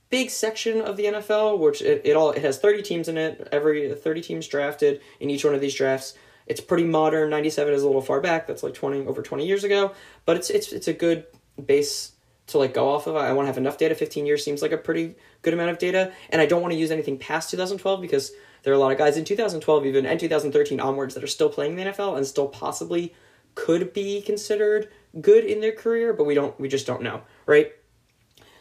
big 0.09 0.29
section 0.29 0.81
of 0.81 0.97
the 0.97 1.05
NFL, 1.05 1.59
which 1.59 1.81
it, 1.81 2.01
it 2.05 2.15
all 2.15 2.31
it 2.31 2.41
has 2.41 2.57
30 2.57 2.81
teams 2.81 3.07
in 3.07 3.17
it. 3.17 3.47
Every 3.51 3.93
30 3.93 4.21
teams 4.21 4.47
drafted 4.47 5.01
in 5.19 5.29
each 5.29 5.43
one 5.45 5.55
of 5.55 5.61
these 5.61 5.75
drafts. 5.75 6.13
It's 6.45 6.61
pretty 6.61 6.85
modern. 6.85 7.29
97 7.29 7.73
is 7.73 7.83
a 7.83 7.87
little 7.87 8.01
far 8.01 8.21
back. 8.21 8.47
That's 8.47 8.63
like 8.63 8.73
20 8.73 9.05
over 9.05 9.21
20 9.21 9.45
years 9.45 9.63
ago, 9.63 9.93
but 10.25 10.37
it's 10.37 10.49
it's 10.49 10.71
it's 10.71 10.87
a 10.87 10.93
good 10.93 11.25
base 11.63 12.13
to 12.47 12.57
like 12.57 12.73
go 12.73 12.89
off 12.89 13.07
of. 13.07 13.15
I 13.15 13.33
want 13.33 13.45
to 13.45 13.47
have 13.47 13.57
enough 13.57 13.77
data. 13.77 13.95
15 13.95 14.25
years 14.25 14.43
seems 14.43 14.61
like 14.61 14.71
a 14.71 14.77
pretty 14.77 15.15
good 15.41 15.53
amount 15.53 15.71
of 15.71 15.77
data, 15.77 16.13
and 16.29 16.41
I 16.41 16.45
don't 16.45 16.61
want 16.61 16.73
to 16.73 16.79
use 16.79 16.91
anything 16.91 17.17
past 17.17 17.51
2012 17.51 18.01
because 18.01 18.31
there 18.63 18.73
are 18.73 18.75
a 18.75 18.79
lot 18.79 18.91
of 18.91 18.97
guys 18.97 19.17
in 19.17 19.25
2012 19.25 19.85
even 19.85 20.05
and 20.05 20.19
2013 20.19 20.79
onwards 20.79 21.13
that 21.15 21.23
are 21.23 21.27
still 21.27 21.49
playing 21.49 21.75
the 21.75 21.83
NFL 21.83 22.17
and 22.17 22.25
still 22.25 22.47
possibly 22.47 23.13
could 23.55 23.91
be 23.91 24.21
considered 24.21 24.89
good 25.19 25.43
in 25.43 25.61
their 25.61 25.71
career, 25.71 26.13
but 26.13 26.25
we 26.25 26.33
don't 26.33 26.57
we 26.59 26.67
just 26.67 26.87
don't 26.87 27.01
know, 27.01 27.21
right? 27.45 27.73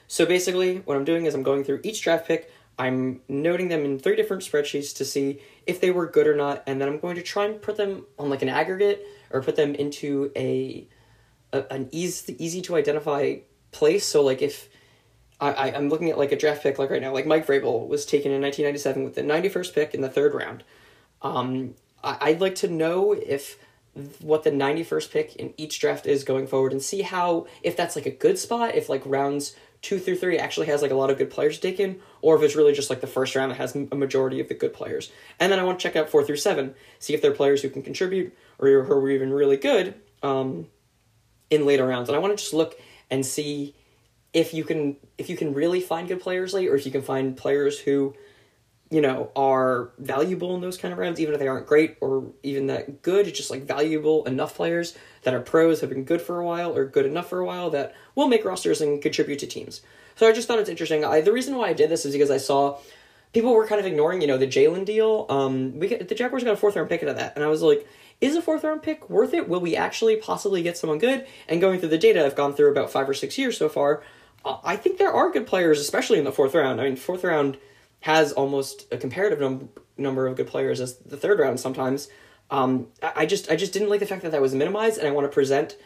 So 0.08 0.26
basically, 0.26 0.78
what 0.78 0.96
I'm 0.96 1.04
doing 1.04 1.26
is 1.26 1.34
I'm 1.34 1.42
going 1.42 1.64
through 1.64 1.80
each 1.82 2.02
draft 2.02 2.26
pick. 2.26 2.50
I'm 2.78 3.22
noting 3.28 3.68
them 3.68 3.84
in 3.84 3.98
three 3.98 4.16
different 4.16 4.42
spreadsheets 4.42 4.94
to 4.96 5.04
see 5.04 5.40
if 5.66 5.80
they 5.80 5.90
were 5.90 6.06
good 6.06 6.26
or 6.26 6.36
not, 6.36 6.62
and 6.66 6.80
then 6.80 6.88
I'm 6.88 6.98
going 6.98 7.16
to 7.16 7.22
try 7.22 7.46
and 7.46 7.60
put 7.60 7.76
them 7.76 8.06
on 8.18 8.28
like 8.28 8.42
an 8.42 8.48
aggregate 8.48 9.06
or 9.30 9.42
put 9.42 9.56
them 9.56 9.74
into 9.74 10.30
a, 10.36 10.86
a 11.52 11.64
an 11.72 11.88
easy 11.90 12.36
easy 12.42 12.60
to 12.62 12.76
identify 12.76 13.36
place. 13.72 14.04
So 14.06 14.22
like 14.22 14.42
if 14.42 14.68
I, 15.40 15.52
I 15.52 15.66
am 15.68 15.88
looking 15.88 16.10
at 16.10 16.18
like 16.18 16.32
a 16.32 16.36
draft 16.36 16.62
pick 16.62 16.78
like 16.78 16.90
right 16.90 17.02
now, 17.02 17.12
like 17.12 17.26
Mike 17.26 17.46
Vrabel 17.46 17.88
was 17.88 18.06
taken 18.06 18.30
in 18.30 18.40
1997 18.42 19.04
with 19.04 19.14
the 19.14 19.22
91st 19.22 19.74
pick 19.74 19.94
in 19.94 20.00
the 20.00 20.08
third 20.08 20.34
round. 20.34 20.62
Um, 21.22 21.74
I, 22.04 22.18
I'd 22.20 22.40
like 22.40 22.54
to 22.56 22.68
know 22.68 23.12
if 23.12 23.58
what 24.20 24.44
the 24.44 24.50
91st 24.50 25.10
pick 25.10 25.36
in 25.36 25.54
each 25.56 25.80
draft 25.80 26.06
is 26.06 26.22
going 26.22 26.46
forward 26.46 26.72
and 26.72 26.82
see 26.82 27.02
how 27.02 27.46
if 27.62 27.76
that's 27.76 27.96
like 27.96 28.04
a 28.04 28.10
good 28.10 28.38
spot 28.38 28.74
if 28.74 28.90
like 28.90 29.02
rounds 29.06 29.56
two 29.86 30.00
through 30.00 30.16
three 30.16 30.36
actually 30.36 30.66
has 30.66 30.82
like 30.82 30.90
a 30.90 30.96
lot 30.96 31.10
of 31.10 31.16
good 31.16 31.30
players 31.30 31.60
taken, 31.60 32.00
or 32.20 32.34
if 32.34 32.42
it's 32.42 32.56
really 32.56 32.72
just 32.72 32.90
like 32.90 33.00
the 33.00 33.06
first 33.06 33.36
round 33.36 33.52
that 33.52 33.56
has 33.56 33.76
a 33.76 33.94
majority 33.94 34.40
of 34.40 34.48
the 34.48 34.54
good 34.54 34.72
players. 34.72 35.12
And 35.38 35.52
then 35.52 35.60
I 35.60 35.62
want 35.62 35.78
to 35.78 35.82
check 35.84 35.94
out 35.94 36.10
four 36.10 36.24
through 36.24 36.38
seven, 36.38 36.74
see 36.98 37.14
if 37.14 37.22
they're 37.22 37.30
players 37.30 37.62
who 37.62 37.70
can 37.70 37.82
contribute 37.84 38.36
or 38.58 38.82
who 38.82 38.92
are 38.92 39.10
even 39.10 39.32
really 39.32 39.56
good 39.56 39.94
um, 40.24 40.66
in 41.50 41.64
later 41.64 41.86
rounds. 41.86 42.08
And 42.08 42.16
I 42.16 42.18
want 42.18 42.36
to 42.36 42.42
just 42.42 42.52
look 42.52 42.74
and 43.12 43.24
see 43.24 43.76
if 44.32 44.52
you 44.52 44.64
can 44.64 44.96
if 45.18 45.30
you 45.30 45.36
can 45.36 45.54
really 45.54 45.80
find 45.80 46.08
good 46.08 46.20
players 46.20 46.52
late, 46.52 46.68
or 46.68 46.74
if 46.74 46.84
you 46.84 46.90
can 46.90 47.02
find 47.02 47.36
players 47.36 47.78
who 47.78 48.12
you 48.90 49.00
know 49.00 49.30
are 49.34 49.90
valuable 49.98 50.54
in 50.54 50.60
those 50.60 50.78
kind 50.78 50.92
of 50.92 50.98
rounds, 50.98 51.20
even 51.20 51.34
if 51.34 51.40
they 51.40 51.48
aren't 51.48 51.66
great 51.66 51.96
or 52.00 52.32
even 52.42 52.66
that 52.68 53.02
good. 53.02 53.26
It's 53.26 53.36
just 53.36 53.50
like 53.50 53.64
valuable 53.64 54.24
enough 54.24 54.54
players 54.54 54.96
that 55.22 55.34
are 55.34 55.40
pros, 55.40 55.80
have 55.80 55.90
been 55.90 56.04
good 56.04 56.22
for 56.22 56.38
a 56.38 56.44
while, 56.44 56.76
or 56.76 56.84
good 56.84 57.06
enough 57.06 57.28
for 57.28 57.40
a 57.40 57.46
while 57.46 57.70
that 57.70 57.94
will 58.14 58.28
make 58.28 58.44
rosters 58.44 58.80
and 58.80 59.02
contribute 59.02 59.40
to 59.40 59.46
teams. 59.46 59.80
So 60.14 60.28
I 60.28 60.32
just 60.32 60.48
thought 60.48 60.58
it's 60.58 60.70
interesting. 60.70 61.04
I, 61.04 61.20
the 61.20 61.32
reason 61.32 61.56
why 61.56 61.68
I 61.68 61.72
did 61.72 61.90
this 61.90 62.04
is 62.06 62.12
because 62.12 62.30
I 62.30 62.38
saw 62.38 62.78
people 63.32 63.52
were 63.52 63.66
kind 63.66 63.80
of 63.80 63.86
ignoring, 63.86 64.22
you 64.22 64.26
know, 64.26 64.38
the 64.38 64.46
Jalen 64.46 64.84
deal. 64.84 65.26
Um, 65.28 65.78
we 65.78 65.88
get, 65.88 66.08
the 66.08 66.14
Jaguars 66.14 66.42
got 66.42 66.54
a 66.54 66.56
fourth 66.56 66.76
round 66.76 66.88
pick 66.88 67.02
out 67.02 67.10
of 67.10 67.16
that, 67.16 67.34
and 67.34 67.44
I 67.44 67.48
was 67.48 67.62
like, 67.62 67.86
is 68.20 68.34
a 68.34 68.40
fourth 68.40 68.64
round 68.64 68.82
pick 68.82 69.10
worth 69.10 69.34
it? 69.34 69.48
Will 69.48 69.60
we 69.60 69.76
actually 69.76 70.16
possibly 70.16 70.62
get 70.62 70.78
someone 70.78 70.98
good? 70.98 71.26
And 71.48 71.60
going 71.60 71.80
through 71.80 71.90
the 71.90 71.98
data, 71.98 72.24
I've 72.24 72.36
gone 72.36 72.54
through 72.54 72.70
about 72.70 72.90
five 72.90 73.08
or 73.08 73.14
six 73.14 73.36
years 73.36 73.58
so 73.58 73.68
far. 73.68 74.02
I 74.44 74.76
think 74.76 74.96
there 74.96 75.12
are 75.12 75.30
good 75.30 75.46
players, 75.46 75.80
especially 75.80 76.18
in 76.18 76.24
the 76.24 76.32
fourth 76.32 76.54
round. 76.54 76.80
I 76.80 76.84
mean, 76.84 76.96
fourth 76.96 77.24
round 77.24 77.58
has 78.00 78.32
almost 78.32 78.86
a 78.92 78.96
comparative 78.96 79.40
num- 79.40 79.68
number 79.96 80.26
of 80.26 80.36
good 80.36 80.46
players 80.46 80.80
as 80.80 80.96
the 80.98 81.16
third 81.16 81.38
round 81.38 81.60
sometimes. 81.60 82.08
Um, 82.50 82.88
I 83.02 83.26
just 83.26 83.50
I 83.50 83.56
just 83.56 83.72
didn't 83.72 83.88
like 83.88 84.00
the 84.00 84.06
fact 84.06 84.22
that 84.22 84.32
that 84.32 84.40
was 84.40 84.54
minimized, 84.54 84.98
and 84.98 85.08
I 85.08 85.10
want 85.10 85.24
to 85.24 85.34
present 85.34 85.76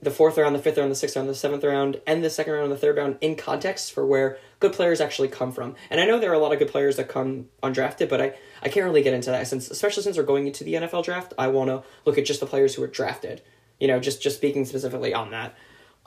the 0.00 0.10
fourth 0.10 0.38
round, 0.38 0.54
the 0.54 0.60
fifth 0.60 0.78
round, 0.78 0.90
the 0.90 0.96
sixth 0.96 1.16
round, 1.16 1.28
the 1.28 1.34
seventh 1.34 1.64
round, 1.64 2.00
and 2.06 2.22
the 2.22 2.30
second 2.30 2.52
round 2.52 2.64
and 2.64 2.72
the 2.72 2.78
third 2.78 2.96
round 2.96 3.18
in 3.20 3.34
context 3.34 3.92
for 3.92 4.06
where 4.06 4.38
good 4.60 4.72
players 4.72 5.00
actually 5.00 5.28
come 5.28 5.50
from. 5.50 5.74
And 5.90 6.00
I 6.00 6.06
know 6.06 6.20
there 6.20 6.30
are 6.30 6.34
a 6.34 6.38
lot 6.38 6.52
of 6.52 6.60
good 6.60 6.68
players 6.68 6.96
that 6.96 7.08
come 7.08 7.46
undrafted, 7.62 8.08
but 8.08 8.20
I, 8.20 8.34
I 8.62 8.68
can't 8.68 8.86
really 8.86 9.02
get 9.02 9.12
into 9.12 9.30
that 9.30 9.46
since 9.48 9.70
especially 9.70 10.04
since 10.04 10.16
we're 10.16 10.22
going 10.22 10.46
into 10.46 10.62
the 10.62 10.74
NFL 10.74 11.04
draft, 11.04 11.34
I 11.36 11.48
want 11.48 11.68
to 11.68 11.82
look 12.04 12.16
at 12.16 12.24
just 12.24 12.40
the 12.40 12.46
players 12.46 12.74
who 12.74 12.82
are 12.82 12.88
drafted. 12.88 13.42
You 13.80 13.88
know, 13.88 14.00
just 14.00 14.22
just 14.22 14.36
speaking 14.36 14.64
specifically 14.64 15.14
on 15.14 15.30
that. 15.32 15.56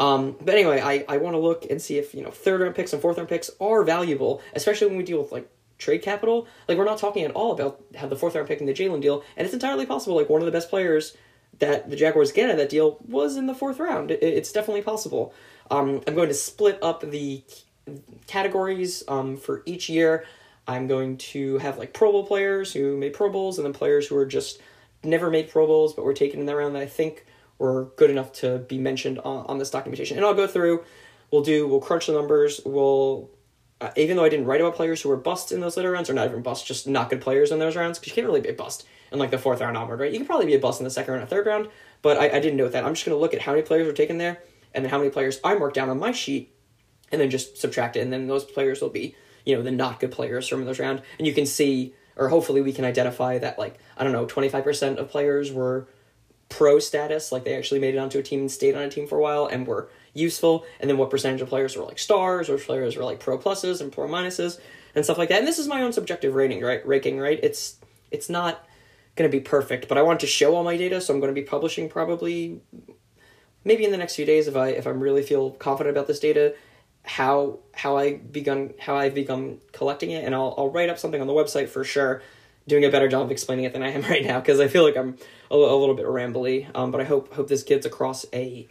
Um, 0.02 0.36
but 0.42 0.56
anyway, 0.56 0.82
I, 0.82 1.06
I 1.08 1.18
want 1.18 1.36
to 1.36 1.38
look 1.38 1.68
and 1.70 1.80
see 1.80 2.00
if 2.00 2.16
you 2.16 2.24
know 2.24 2.32
third 2.32 2.60
round 2.60 2.74
picks 2.74 2.92
and 2.92 3.00
fourth 3.02 3.18
round 3.18 3.30
picks 3.30 3.52
are 3.62 3.84
valuable, 3.84 4.42
especially 4.56 4.88
when 4.88 4.98
we 4.98 5.04
deal 5.04 5.22
with 5.22 5.32
like 5.32 5.48
trade 5.78 6.02
capital. 6.02 6.48
Like 6.68 6.80
we're 6.80 6.86
not 6.86 6.98
talking 6.98 7.24
at 7.24 7.32
all 7.32 7.52
about 7.52 7.84
how 7.96 8.08
the 8.08 8.16
fourth 8.16 8.34
round 8.34 8.48
pick 8.48 8.60
in 8.60 8.66
the 8.66 8.74
Jalen 8.74 9.02
deal, 9.02 9.24
and 9.38 9.46
it's 9.46 9.54
entirely 9.54 9.86
possible 9.86 10.16
like 10.16 10.28
one 10.28 10.42
of 10.42 10.48
the 10.48 10.52
best 10.52 10.72
players 10.72 11.16
that 11.60 11.92
the 11.92 11.96
Jaguars 11.96 12.32
get 12.32 12.50
at 12.50 12.58
that 12.58 12.70
deal 12.70 12.98
was 13.08 13.38
in 13.38 13.46
the 13.46 13.54
fourth 13.54 13.80
round. 13.80 14.10
It, 14.10 14.24
it's 14.24 14.52
definitely 14.52 14.82
possible. 14.82 15.36
Um, 15.70 16.02
I'm 16.08 16.16
going 16.16 16.30
to 16.30 16.34
split 16.34 16.80
up 16.82 17.02
the 17.02 17.44
categories 18.26 19.04
um, 19.08 19.38
for 19.38 19.62
each 19.68 19.88
year. 19.88 20.26
I'm 20.68 20.88
going 20.88 21.18
to 21.18 21.60
have 21.60 21.78
like 21.78 21.94
Pro 21.94 22.12
Bowl 22.12 22.26
players 22.26 22.74
who 22.74 22.98
made 22.98 23.14
Pro 23.14 23.30
Bowls, 23.30 23.60
and 23.60 23.66
then 23.66 23.74
players 23.74 24.08
who 24.08 24.18
are 24.18 24.26
just 24.26 24.60
never 25.04 25.30
made 25.30 25.52
Pro 25.52 25.68
Bowls 25.68 25.94
but 25.94 26.06
were 26.06 26.14
taken 26.16 26.40
in 26.40 26.48
that 26.48 26.56
round 26.56 26.74
that 26.76 26.82
I 26.82 26.88
think 26.88 27.26
were 27.62 27.92
good 27.96 28.10
enough 28.10 28.34
to 28.42 28.58
be 28.58 28.78
mentioned 28.80 29.20
on, 29.20 29.46
on 29.46 29.60
this 29.60 29.70
documentation. 29.70 30.18
And 30.18 30.26
I'll 30.26 30.34
go 30.34 30.48
through, 30.48 30.84
we'll 31.30 31.44
do, 31.44 31.68
we'll 31.68 31.80
crunch 31.80 32.08
the 32.08 32.14
numbers, 32.14 32.60
we'll, 32.66 33.30
uh, 33.80 33.92
even 33.96 34.18
though 34.18 34.26
I 34.26 34.30
didn't 34.30 34.48
write 34.48 34.62
about 34.62 34.76
players 34.76 35.02
who 35.02 35.10
were 35.10 35.18
busts 35.18 35.52
in 35.52 35.62
those 35.62 35.78
later 35.78 35.92
rounds, 35.92 36.10
or 36.10 36.14
not 36.14 36.28
even 36.28 36.42
busts, 36.42 36.68
just 36.68 36.88
not 36.88 37.10
good 37.12 37.22
players 37.22 37.52
in 37.52 37.60
those 37.60 37.76
rounds, 37.76 38.00
because 38.00 38.10
you 38.10 38.16
can't 38.16 38.28
really 38.28 38.42
be 38.42 38.50
a 38.50 38.54
bust 38.54 38.86
in 39.12 39.20
like 39.20 39.32
the 39.32 39.38
fourth 39.38 39.62
round 39.62 39.78
onward, 39.78 40.00
right? 40.00 40.12
You 40.12 40.18
can 40.18 40.28
probably 40.28 40.48
be 40.48 40.56
a 40.56 40.60
bust 40.60 40.80
in 40.80 40.84
the 40.84 40.90
second 40.90 41.14
round 41.14 41.24
or 41.24 41.28
third 41.28 41.46
round, 41.46 41.70
but 42.02 42.18
I, 42.18 42.26
I 42.38 42.40
didn't 42.40 42.58
note 42.58 42.72
that. 42.74 42.84
I'm 42.84 42.96
just 42.96 43.06
going 43.06 43.16
to 43.16 43.22
look 43.22 43.34
at 43.34 43.42
how 43.42 43.52
many 43.52 43.64
players 43.64 43.86
were 43.86 43.94
taken 43.94 44.18
there, 44.18 44.42
and 44.74 44.84
then 44.84 44.90
how 44.90 44.98
many 44.98 45.10
players 45.10 45.40
I 45.44 45.54
marked 45.54 45.76
down 45.76 45.90
on 45.90 46.00
my 46.00 46.12
sheet, 46.12 46.54
and 47.12 47.22
then 47.22 47.30
just 47.30 47.58
subtract 47.58 47.96
it, 47.96 48.02
and 48.02 48.12
then 48.12 48.28
those 48.28 48.44
players 48.44 48.82
will 48.82 48.90
be, 48.90 49.16
you 49.46 49.56
know, 49.56 49.62
the 49.62 49.72
not 49.72 50.00
good 50.00 50.12
players 50.12 50.48
from 50.48 50.66
those 50.66 50.80
round, 50.80 51.02
and 51.18 51.28
you 51.28 51.34
can 51.34 51.46
see, 51.46 51.94
or 52.16 52.30
hopefully 52.30 52.62
we 52.62 52.74
can 52.74 52.86
identify 52.86 53.38
that 53.38 53.60
like 53.60 53.78
I 53.98 54.04
don't 54.04 54.14
know, 54.14 54.26
twenty 54.26 54.50
five 54.50 54.64
percent 54.64 55.00
of 55.00 55.10
players 55.10 55.52
were 55.52 55.88
pro 56.52 56.78
status, 56.78 57.32
like 57.32 57.44
they 57.44 57.56
actually 57.56 57.80
made 57.80 57.96
it 57.96 57.98
onto 57.98 58.20
a 58.20 58.24
team 58.24 58.42
and 58.42 58.52
stayed 58.52 58.76
on 58.76 58.84
a 58.84 58.90
team 58.90 59.08
for 59.08 59.18
a 59.18 59.22
while 59.22 59.48
and 59.48 59.66
were 59.66 59.90
useful, 60.14 60.66
and 60.80 60.90
then 60.90 60.98
what 60.98 61.10
percentage 61.10 61.42
of 61.42 61.50
players 61.50 61.76
were 61.76 61.84
like 61.84 61.98
stars, 61.98 62.50
or 62.50 62.58
players 62.58 62.96
were 62.96 63.04
like 63.04 63.20
pro 63.20 63.38
pluses 63.40 63.82
and 63.82 63.92
pro 63.92 64.08
minuses 64.08 64.60
and 64.94 65.04
stuff 65.04 65.18
like 65.18 65.30
that. 65.30 65.40
And 65.40 65.48
this 65.48 65.58
is 65.58 65.68
my 65.68 65.82
own 65.82 65.94
subjective 65.94 66.36
rating, 66.36 66.62
right? 66.62 66.86
Ranking, 66.86 67.18
right? 67.18 67.40
It's 67.42 67.78
it's 68.12 68.30
not 68.30 68.68
going 69.16 69.30
to 69.30 69.36
be 69.36 69.42
perfect, 69.42 69.88
but 69.88 69.98
I 69.98 70.04
want 70.04 70.20
to 70.20 70.28
show 70.28 70.56
all 70.56 70.64
my 70.64 70.78
data, 70.78 71.02
so 71.02 71.14
I'm 71.14 71.20
going 71.20 71.34
to 71.34 71.42
be 71.42 71.48
publishing 71.48 71.90
probably 71.90 72.62
maybe 73.64 73.86
in 73.86 73.92
the 73.92 73.98
next 73.98 74.16
few 74.16 74.26
days 74.26 74.48
if 74.48 74.56
I 74.56 74.70
if 74.70 74.86
I'm 74.86 75.00
really 75.00 75.24
feel 75.24 75.52
confident 75.52 75.96
about 75.96 76.08
this 76.08 76.20
data 76.20 76.54
how 77.04 77.60
how 77.74 77.98
I 77.98 78.18
begun 78.18 78.74
how 78.80 78.96
I've 78.96 79.16
begun 79.16 79.60
collecting 79.72 80.12
it 80.12 80.24
and 80.24 80.36
I'll 80.36 80.54
I'll 80.58 80.70
write 80.70 80.90
up 80.90 81.00
something 81.00 81.20
on 81.20 81.28
the 81.28 81.34
website 81.34 81.70
for 81.70 81.84
sure 81.84 82.22
doing 82.72 82.86
a 82.86 82.90
better 82.90 83.10
job 83.10 83.24
of 83.24 83.32
explaining 83.32 83.66
it 83.66 83.74
than 83.74 83.84
I 83.84 83.90
am 83.90 84.02
right 84.14 84.24
now 84.24 84.40
because 84.40 84.62
I 84.62 84.70
feel 84.70 84.84
like 84.84 84.96
I'm 84.96 85.18
a, 85.52 85.56
a 85.56 85.78
little 85.78 85.94
bit 85.94 86.06
rambly 86.06 86.68
um 86.74 86.90
but 86.90 87.02
I 87.02 87.04
hope 87.04 87.34
hope 87.34 87.50
this 87.50 87.64
gets 87.64 87.86
across 87.86 88.26
a 88.34 88.68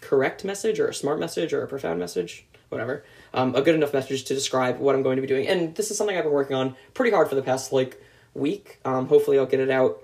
correct 0.00 0.44
message 0.44 0.80
or 0.80 0.88
a 0.88 0.94
smart 0.94 1.20
message 1.20 1.52
or 1.52 1.62
a 1.62 1.68
profound 1.68 2.00
message 2.00 2.46
whatever 2.70 3.04
um, 3.34 3.54
a 3.54 3.60
good 3.60 3.74
enough 3.74 3.92
message 3.92 4.24
to 4.24 4.34
describe 4.34 4.78
what 4.78 4.94
I'm 4.94 5.02
going 5.02 5.16
to 5.16 5.22
be 5.22 5.28
doing. 5.28 5.46
And 5.48 5.74
this 5.74 5.90
is 5.90 5.98
something 5.98 6.16
I've 6.16 6.24
been 6.24 6.32
working 6.32 6.56
on 6.56 6.76
pretty 6.94 7.10
hard 7.10 7.28
for 7.28 7.34
the 7.34 7.42
past 7.42 7.72
like 7.72 8.02
week. 8.32 8.80
Um 8.84 9.08
hopefully 9.08 9.38
I'll 9.38 9.46
get 9.46 9.60
it 9.60 9.70
out 9.70 10.02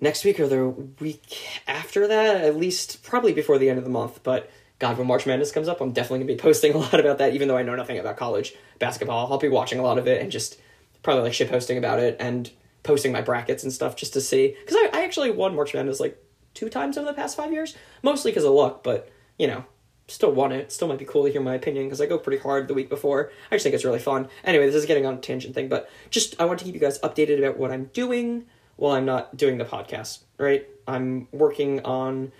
next 0.00 0.24
week 0.24 0.40
or 0.40 0.46
the 0.46 0.68
week 1.00 1.62
after 1.66 2.06
that 2.08 2.42
at 2.42 2.56
least 2.56 3.02
probably 3.02 3.34
before 3.34 3.58
the 3.58 3.68
end 3.68 3.78
of 3.78 3.84
the 3.84 3.90
month. 3.90 4.22
But 4.22 4.50
God, 4.78 4.98
when 4.98 5.06
March 5.06 5.26
Madness 5.26 5.52
comes 5.52 5.68
up, 5.68 5.80
I'm 5.80 5.92
definitely 5.92 6.20
gonna 6.20 6.32
be 6.32 6.42
posting 6.42 6.72
a 6.78 6.78
lot 6.78 6.98
about 6.98 7.18
that, 7.18 7.34
even 7.34 7.48
though 7.48 7.56
I 7.58 7.62
know 7.62 7.76
nothing 7.76 7.98
about 7.98 8.16
college 8.16 8.54
basketball. 8.78 9.30
I'll 9.30 9.38
be 9.38 9.48
watching 9.48 9.78
a 9.78 9.82
lot 9.82 9.98
of 9.98 10.08
it 10.08 10.22
and 10.22 10.32
just 10.32 10.58
probably 11.06 11.22
like 11.22 11.34
shit 11.34 11.48
posting 11.48 11.78
about 11.78 12.00
it 12.00 12.16
and 12.18 12.50
posting 12.82 13.12
my 13.12 13.20
brackets 13.20 13.62
and 13.62 13.72
stuff 13.72 13.94
just 13.94 14.12
to 14.12 14.20
see. 14.20 14.56
Because 14.60 14.74
I, 14.76 14.90
I 14.92 15.04
actually 15.04 15.30
won 15.30 15.54
March 15.54 15.72
Madness 15.72 16.00
like 16.00 16.20
two 16.52 16.68
times 16.68 16.98
over 16.98 17.06
the 17.06 17.14
past 17.14 17.36
five 17.36 17.52
years, 17.52 17.76
mostly 18.02 18.32
because 18.32 18.42
of 18.42 18.50
luck, 18.50 18.82
but 18.82 19.08
you 19.38 19.46
know, 19.46 19.64
still 20.08 20.32
won 20.32 20.50
it. 20.50 20.72
Still 20.72 20.88
might 20.88 20.98
be 20.98 21.04
cool 21.04 21.24
to 21.24 21.30
hear 21.30 21.40
my 21.40 21.54
opinion 21.54 21.86
because 21.86 22.00
I 22.00 22.06
go 22.06 22.18
pretty 22.18 22.42
hard 22.42 22.66
the 22.66 22.74
week 22.74 22.88
before. 22.88 23.30
I 23.52 23.54
just 23.54 23.62
think 23.62 23.76
it's 23.76 23.84
really 23.84 24.00
fun. 24.00 24.28
Anyway, 24.42 24.66
this 24.66 24.74
is 24.74 24.84
getting 24.84 25.06
on 25.06 25.14
a 25.14 25.18
tangent 25.18 25.54
thing, 25.54 25.68
but 25.68 25.88
just 26.10 26.40
I 26.40 26.44
want 26.44 26.58
to 26.58 26.64
keep 26.64 26.74
you 26.74 26.80
guys 26.80 26.98
updated 26.98 27.38
about 27.38 27.56
what 27.56 27.70
I'm 27.70 27.84
doing 27.92 28.46
while 28.74 28.96
I'm 28.96 29.06
not 29.06 29.36
doing 29.36 29.58
the 29.58 29.64
podcast, 29.64 30.24
right? 30.38 30.66
I'm 30.88 31.28
working 31.30 31.84
on 31.84 32.32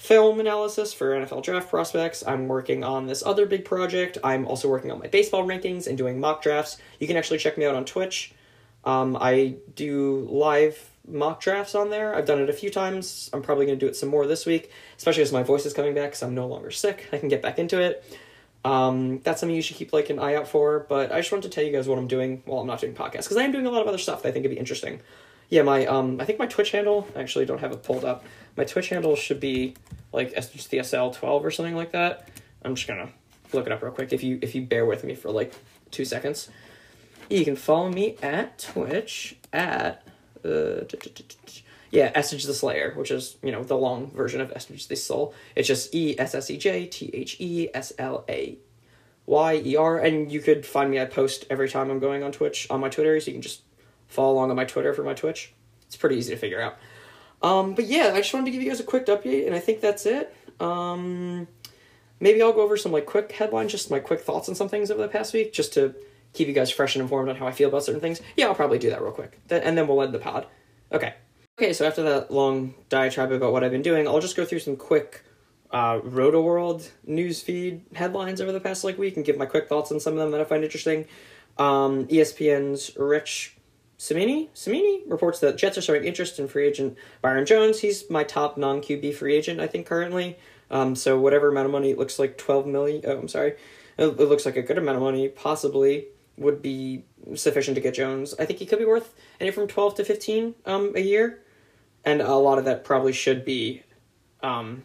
film 0.00 0.40
analysis 0.40 0.94
for 0.94 1.10
NFL 1.10 1.42
draft 1.42 1.68
prospects. 1.68 2.24
I'm 2.26 2.48
working 2.48 2.82
on 2.82 3.06
this 3.06 3.22
other 3.22 3.44
big 3.44 3.66
project. 3.66 4.16
I'm 4.24 4.46
also 4.46 4.66
working 4.66 4.90
on 4.90 4.98
my 4.98 5.08
baseball 5.08 5.46
rankings 5.46 5.86
and 5.86 5.98
doing 5.98 6.18
mock 6.18 6.42
drafts. 6.42 6.78
You 6.98 7.06
can 7.06 7.18
actually 7.18 7.36
check 7.36 7.58
me 7.58 7.66
out 7.66 7.74
on 7.74 7.84
Twitch. 7.84 8.32
Um, 8.82 9.14
I 9.20 9.56
do 9.76 10.26
live 10.30 10.90
mock 11.06 11.42
drafts 11.42 11.74
on 11.74 11.90
there. 11.90 12.14
I've 12.14 12.24
done 12.24 12.40
it 12.40 12.48
a 12.48 12.52
few 12.54 12.70
times. 12.70 13.28
I'm 13.34 13.42
probably 13.42 13.66
going 13.66 13.78
to 13.78 13.84
do 13.84 13.90
it 13.90 13.94
some 13.94 14.08
more 14.08 14.26
this 14.26 14.46
week, 14.46 14.72
especially 14.96 15.22
as 15.22 15.32
my 15.32 15.42
voice 15.42 15.66
is 15.66 15.74
coming 15.74 15.92
back 15.92 16.12
because 16.12 16.22
I'm 16.22 16.34
no 16.34 16.46
longer 16.46 16.70
sick. 16.70 17.06
I 17.12 17.18
can 17.18 17.28
get 17.28 17.42
back 17.42 17.58
into 17.58 17.78
it. 17.78 18.02
Um, 18.64 19.20
that's 19.20 19.40
something 19.40 19.54
you 19.54 19.60
should 19.60 19.76
keep 19.76 19.92
like 19.92 20.08
an 20.08 20.18
eye 20.18 20.34
out 20.34 20.48
for. 20.48 20.86
But 20.88 21.12
I 21.12 21.18
just 21.18 21.30
wanted 21.30 21.50
to 21.50 21.54
tell 21.54 21.62
you 21.62 21.72
guys 21.72 21.86
what 21.86 21.98
I'm 21.98 22.08
doing 22.08 22.42
while 22.46 22.60
I'm 22.60 22.66
not 22.66 22.80
doing 22.80 22.94
podcasts 22.94 23.24
because 23.24 23.36
I 23.36 23.42
am 23.42 23.52
doing 23.52 23.66
a 23.66 23.70
lot 23.70 23.82
of 23.82 23.86
other 23.86 23.98
stuff 23.98 24.22
that 24.22 24.30
I 24.30 24.32
think 24.32 24.44
would 24.44 24.50
be 24.50 24.58
interesting. 24.58 25.02
Yeah, 25.50 25.62
my 25.62 25.84
um, 25.86 26.20
I 26.20 26.24
think 26.24 26.38
my 26.38 26.46
Twitch 26.46 26.70
handle 26.70 27.06
I 27.14 27.20
actually 27.20 27.44
don't 27.44 27.58
have 27.58 27.72
it 27.72 27.82
pulled 27.82 28.04
up. 28.04 28.24
My 28.56 28.64
Twitch 28.64 28.88
handle 28.88 29.16
should 29.16 29.40
be 29.40 29.74
like 30.12 30.32
STSL 30.32 31.14
twelve 31.14 31.44
or 31.44 31.50
something 31.50 31.74
like 31.74 31.92
that. 31.92 32.28
I'm 32.64 32.76
just 32.76 32.86
gonna 32.86 33.10
look 33.52 33.66
it 33.66 33.72
up 33.72 33.82
real 33.82 33.92
quick 33.92 34.12
if 34.12 34.22
you 34.22 34.38
if 34.42 34.54
you 34.54 34.62
bear 34.62 34.86
with 34.86 35.02
me 35.02 35.14
for 35.16 35.30
like 35.30 35.52
two 35.90 36.04
seconds. 36.04 36.48
You 37.28 37.44
can 37.44 37.56
follow 37.56 37.90
me 37.90 38.16
at 38.22 38.58
Twitch 38.58 39.36
at 39.52 40.06
uh, 40.44 40.82
yeah 41.90 42.12
Essage 42.14 42.44
the 42.44 42.54
Slayer, 42.54 42.92
which 42.94 43.10
is 43.10 43.36
you 43.42 43.50
know 43.50 43.64
the 43.64 43.76
long 43.76 44.12
version 44.12 44.40
of 44.40 44.52
Essage 44.52 44.86
the 44.86 44.94
Soul. 44.94 45.34
It's 45.56 45.66
just 45.66 45.92
E 45.92 46.16
S 46.16 46.34
S 46.36 46.48
E 46.48 46.58
J 46.58 46.86
T 46.86 47.10
H 47.12 47.36
E 47.40 47.68
S 47.74 47.92
L 47.98 48.24
A 48.28 48.56
Y 49.26 49.62
E 49.64 49.76
R, 49.76 49.98
and 49.98 50.30
you 50.30 50.40
could 50.40 50.64
find 50.64 50.92
me. 50.92 51.00
I 51.00 51.06
post 51.06 51.46
every 51.50 51.68
time 51.68 51.90
I'm 51.90 51.98
going 51.98 52.22
on 52.22 52.30
Twitch 52.30 52.68
on 52.70 52.80
my 52.80 52.88
Twitter, 52.88 53.18
so 53.18 53.26
you 53.26 53.32
can 53.32 53.42
just 53.42 53.62
follow 54.10 54.34
along 54.34 54.50
on 54.50 54.56
my 54.56 54.64
Twitter 54.64 54.92
for 54.92 55.02
my 55.02 55.14
Twitch. 55.14 55.54
It's 55.86 55.96
pretty 55.96 56.16
easy 56.16 56.34
to 56.34 56.38
figure 56.38 56.60
out. 56.60 56.76
Um, 57.42 57.74
but 57.74 57.86
yeah, 57.86 58.12
I 58.14 58.20
just 58.20 58.34
wanted 58.34 58.46
to 58.46 58.50
give 58.52 58.62
you 58.62 58.68
guys 58.68 58.80
a 58.80 58.84
quick 58.84 59.06
update, 59.06 59.46
and 59.46 59.54
I 59.54 59.58
think 59.58 59.80
that's 59.80 60.04
it. 60.04 60.34
Um, 60.60 61.48
maybe 62.20 62.42
I'll 62.42 62.52
go 62.52 62.60
over 62.60 62.76
some 62.76 62.92
like 62.92 63.06
quick 63.06 63.32
headlines, 63.32 63.72
just 63.72 63.90
my 63.90 63.98
quick 63.98 64.20
thoughts 64.20 64.48
on 64.48 64.54
some 64.54 64.68
things 64.68 64.90
over 64.90 65.00
the 65.00 65.08
past 65.08 65.32
week, 65.32 65.52
just 65.52 65.72
to 65.74 65.94
keep 66.32 66.48
you 66.48 66.54
guys 66.54 66.70
fresh 66.70 66.94
and 66.94 67.02
informed 67.02 67.28
on 67.28 67.36
how 67.36 67.46
I 67.46 67.52
feel 67.52 67.68
about 67.68 67.84
certain 67.84 68.00
things. 68.00 68.20
Yeah, 68.36 68.46
I'll 68.46 68.54
probably 68.54 68.78
do 68.78 68.90
that 68.90 69.00
real 69.00 69.12
quick, 69.12 69.40
and 69.48 69.76
then 69.76 69.88
we'll 69.88 70.02
end 70.02 70.12
the 70.12 70.18
pod. 70.18 70.46
Okay. 70.92 71.14
Okay, 71.58 71.72
so 71.72 71.86
after 71.86 72.02
that 72.02 72.30
long 72.30 72.74
diatribe 72.88 73.32
about 73.32 73.52
what 73.52 73.64
I've 73.64 73.70
been 73.70 73.82
doing, 73.82 74.06
I'll 74.06 74.20
just 74.20 74.36
go 74.36 74.44
through 74.44 74.60
some 74.60 74.76
quick 74.76 75.24
uh, 75.70 76.00
Rotoworld 76.00 76.88
news 77.04 77.42
feed 77.42 77.82
headlines 77.94 78.40
over 78.40 78.52
the 78.52 78.60
past 78.60 78.82
like 78.82 78.98
week 78.98 79.16
and 79.16 79.24
give 79.24 79.36
my 79.36 79.46
quick 79.46 79.68
thoughts 79.68 79.92
on 79.92 80.00
some 80.00 80.14
of 80.14 80.18
them 80.18 80.30
that 80.32 80.40
I 80.40 80.44
find 80.44 80.64
interesting. 80.64 81.06
Um, 81.58 82.06
ESPN's 82.06 82.96
Rich 82.96 83.56
Cimini, 84.00 84.48
Cimini 84.54 85.02
reports 85.06 85.40
that 85.40 85.58
Jets 85.58 85.76
are 85.76 85.82
showing 85.82 86.04
interest 86.04 86.38
in 86.38 86.48
free 86.48 86.66
agent 86.66 86.96
Byron 87.20 87.44
Jones. 87.44 87.80
He's 87.80 88.08
my 88.08 88.24
top 88.24 88.56
non 88.56 88.80
QB 88.80 89.14
free 89.14 89.36
agent, 89.36 89.60
I 89.60 89.66
think, 89.66 89.86
currently. 89.86 90.38
Um, 90.70 90.96
so 90.96 91.20
whatever 91.20 91.50
amount 91.50 91.66
of 91.66 91.72
money, 91.72 91.90
it 91.90 91.98
looks 91.98 92.18
like 92.18 92.38
twelve 92.38 92.66
million. 92.66 93.02
Oh, 93.06 93.18
I'm 93.18 93.28
sorry, 93.28 93.56
it, 93.98 94.06
it 94.06 94.16
looks 94.18 94.46
like 94.46 94.56
a 94.56 94.62
good 94.62 94.78
amount 94.78 94.96
of 94.96 95.02
money, 95.02 95.28
possibly 95.28 96.06
would 96.38 96.62
be 96.62 97.04
sufficient 97.34 97.74
to 97.74 97.82
get 97.82 97.92
Jones. 97.92 98.34
I 98.38 98.46
think 98.46 98.58
he 98.58 98.64
could 98.64 98.78
be 98.78 98.86
worth 98.86 99.12
anywhere 99.38 99.52
from 99.52 99.68
twelve 99.68 99.96
to 99.96 100.04
fifteen 100.04 100.54
um, 100.64 100.94
a 100.96 101.00
year, 101.00 101.42
and 102.02 102.22
a 102.22 102.36
lot 102.36 102.56
of 102.56 102.64
that 102.64 102.84
probably 102.84 103.12
should 103.12 103.44
be. 103.44 103.82
Um, 104.42 104.84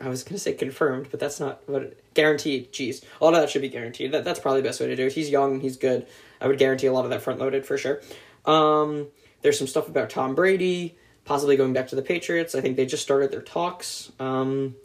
I 0.00 0.08
was 0.08 0.22
going 0.22 0.36
to 0.36 0.38
say 0.38 0.54
confirmed, 0.54 1.08
but 1.10 1.20
that's 1.20 1.38
not 1.38 1.60
what 1.68 1.82
it, 1.82 2.14
guaranteed. 2.14 2.72
Jeez, 2.72 3.04
all 3.20 3.28
of 3.28 3.34
that 3.34 3.50
should 3.50 3.60
be 3.60 3.68
guaranteed. 3.68 4.12
That 4.12 4.24
that's 4.24 4.40
probably 4.40 4.62
the 4.62 4.68
best 4.68 4.80
way 4.80 4.86
to 4.86 4.96
do 4.96 5.04
it. 5.04 5.12
He's 5.12 5.28
young, 5.28 5.52
and 5.52 5.62
he's 5.62 5.76
good. 5.76 6.06
I 6.40 6.48
would 6.48 6.58
guarantee 6.58 6.86
a 6.86 6.92
lot 6.92 7.04
of 7.04 7.10
that 7.10 7.22
front 7.22 7.40
loaded 7.40 7.64
for 7.66 7.78
sure. 7.78 8.00
Um, 8.44 9.08
there's 9.42 9.58
some 9.58 9.66
stuff 9.66 9.88
about 9.88 10.10
Tom 10.10 10.34
Brady 10.34 10.96
possibly 11.26 11.56
going 11.56 11.74
back 11.74 11.88
to 11.88 11.96
the 11.96 12.02
Patriots. 12.02 12.54
I 12.54 12.62
think 12.62 12.76
they 12.76 12.86
just 12.86 13.02
started 13.02 13.30
their 13.30 13.42
talks. 13.42 14.10
Um, 14.18 14.76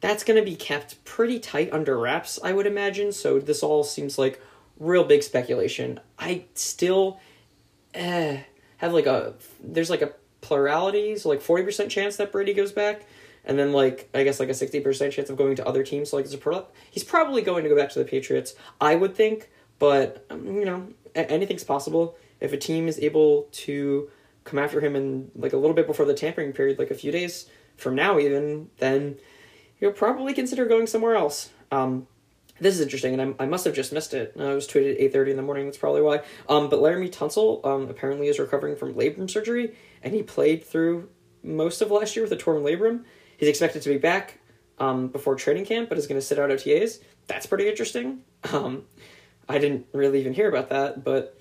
that's 0.00 0.24
going 0.24 0.38
to 0.38 0.44
be 0.44 0.56
kept 0.56 1.02
pretty 1.04 1.38
tight 1.38 1.72
under 1.72 1.96
wraps, 1.96 2.38
I 2.42 2.52
would 2.52 2.66
imagine. 2.66 3.12
So 3.12 3.38
this 3.38 3.62
all 3.62 3.82
seems 3.84 4.18
like 4.18 4.40
real 4.78 5.04
big 5.04 5.22
speculation. 5.22 6.00
I 6.18 6.44
still 6.54 7.18
eh, 7.94 8.40
have 8.76 8.92
like 8.92 9.06
a 9.06 9.34
there's 9.62 9.88
like 9.88 10.02
a 10.02 10.12
plurality, 10.40 11.16
so 11.16 11.28
like 11.28 11.40
forty 11.40 11.64
percent 11.64 11.90
chance 11.90 12.16
that 12.16 12.32
Brady 12.32 12.54
goes 12.54 12.72
back, 12.72 13.06
and 13.44 13.58
then 13.58 13.72
like 13.72 14.08
I 14.14 14.24
guess 14.24 14.38
like 14.38 14.50
a 14.50 14.54
sixty 14.54 14.80
percent 14.80 15.12
chance 15.12 15.30
of 15.30 15.36
going 15.36 15.56
to 15.56 15.66
other 15.66 15.82
teams. 15.82 16.10
So 16.10 16.16
like 16.16 16.26
it's 16.26 16.34
a 16.34 16.38
pro- 16.38 16.66
he's 16.90 17.04
probably 17.04 17.42
going 17.42 17.64
to 17.64 17.70
go 17.70 17.76
back 17.76 17.90
to 17.90 17.98
the 17.98 18.04
Patriots. 18.04 18.54
I 18.80 18.94
would 18.94 19.14
think, 19.14 19.48
but 19.78 20.24
um, 20.30 20.46
you 20.46 20.64
know 20.64 20.88
anything's 21.14 21.64
possible 21.64 22.16
if 22.40 22.52
a 22.52 22.56
team 22.56 22.88
is 22.88 22.98
able 23.00 23.48
to 23.50 24.10
come 24.44 24.58
after 24.58 24.80
him 24.80 24.96
in 24.96 25.30
like 25.34 25.52
a 25.52 25.56
little 25.56 25.74
bit 25.74 25.86
before 25.86 26.06
the 26.06 26.14
tampering 26.14 26.52
period, 26.52 26.78
like 26.78 26.90
a 26.90 26.94
few 26.94 27.12
days 27.12 27.46
from 27.76 27.94
now, 27.94 28.18
even 28.18 28.70
then 28.78 29.18
you'll 29.78 29.92
probably 29.92 30.32
consider 30.32 30.64
going 30.66 30.86
somewhere 30.86 31.14
else. 31.14 31.50
Um, 31.70 32.06
this 32.60 32.74
is 32.74 32.80
interesting, 32.80 33.18
and 33.18 33.36
I, 33.38 33.44
I 33.44 33.46
must 33.46 33.64
have 33.66 33.74
just 33.74 33.92
missed 33.92 34.14
it. 34.14 34.34
I 34.38 34.52
was 34.52 34.66
tweeted 34.66 34.94
at 34.94 35.00
eight 35.00 35.12
thirty 35.12 35.30
in 35.30 35.36
the 35.36 35.42
morning. 35.42 35.66
That's 35.66 35.78
probably 35.78 36.02
why. 36.02 36.22
Um, 36.48 36.68
but 36.68 36.80
Laremy 36.80 37.10
Tunsil 37.10 37.64
um, 37.64 37.88
apparently 37.88 38.26
is 38.26 38.38
recovering 38.38 38.74
from 38.74 38.94
labrum 38.94 39.30
surgery, 39.30 39.76
and 40.02 40.12
he 40.12 40.22
played 40.22 40.64
through 40.64 41.08
most 41.44 41.80
of 41.82 41.90
last 41.90 42.16
year 42.16 42.24
with 42.24 42.32
a 42.32 42.36
torn 42.36 42.62
labrum. 42.62 43.04
He's 43.36 43.48
expected 43.48 43.82
to 43.82 43.88
be 43.88 43.98
back 43.98 44.40
um, 44.78 45.08
before 45.08 45.36
training 45.36 45.66
camp, 45.66 45.88
but 45.88 45.98
is 45.98 46.08
going 46.08 46.20
to 46.20 46.26
sit 46.26 46.38
out 46.38 46.50
OTAs. 46.50 47.00
That's 47.26 47.46
pretty 47.46 47.68
interesting. 47.68 48.20
Um, 48.52 48.84
I 49.48 49.58
didn't 49.58 49.86
really 49.92 50.20
even 50.20 50.34
hear 50.34 50.48
about 50.48 50.70
that, 50.70 51.04
but 51.04 51.38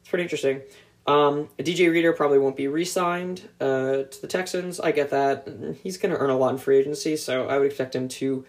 it's 0.00 0.08
pretty 0.08 0.24
interesting. 0.24 0.62
Um, 1.06 1.48
DJ 1.58 1.90
Reader 1.90 2.12
probably 2.12 2.38
won't 2.38 2.56
be 2.56 2.68
re-signed 2.68 3.48
uh, 3.60 4.02
to 4.02 4.18
the 4.20 4.26
Texans. 4.26 4.78
I 4.78 4.92
get 4.92 5.10
that. 5.10 5.78
He's 5.82 5.96
going 5.96 6.12
to 6.12 6.18
earn 6.18 6.28
a 6.28 6.36
lot 6.36 6.50
in 6.50 6.58
free 6.58 6.78
agency, 6.78 7.16
so 7.16 7.48
I 7.48 7.58
would 7.58 7.66
expect 7.66 7.94
him 7.94 8.08
to 8.08 8.44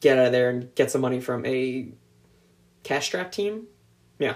get 0.00 0.18
out 0.18 0.26
of 0.26 0.32
there 0.32 0.50
and 0.50 0.74
get 0.74 0.90
some 0.90 1.00
money 1.00 1.20
from 1.20 1.46
a 1.46 1.88
cash 2.82 3.06
strap 3.06 3.32
team. 3.32 3.66
Yeah. 4.18 4.34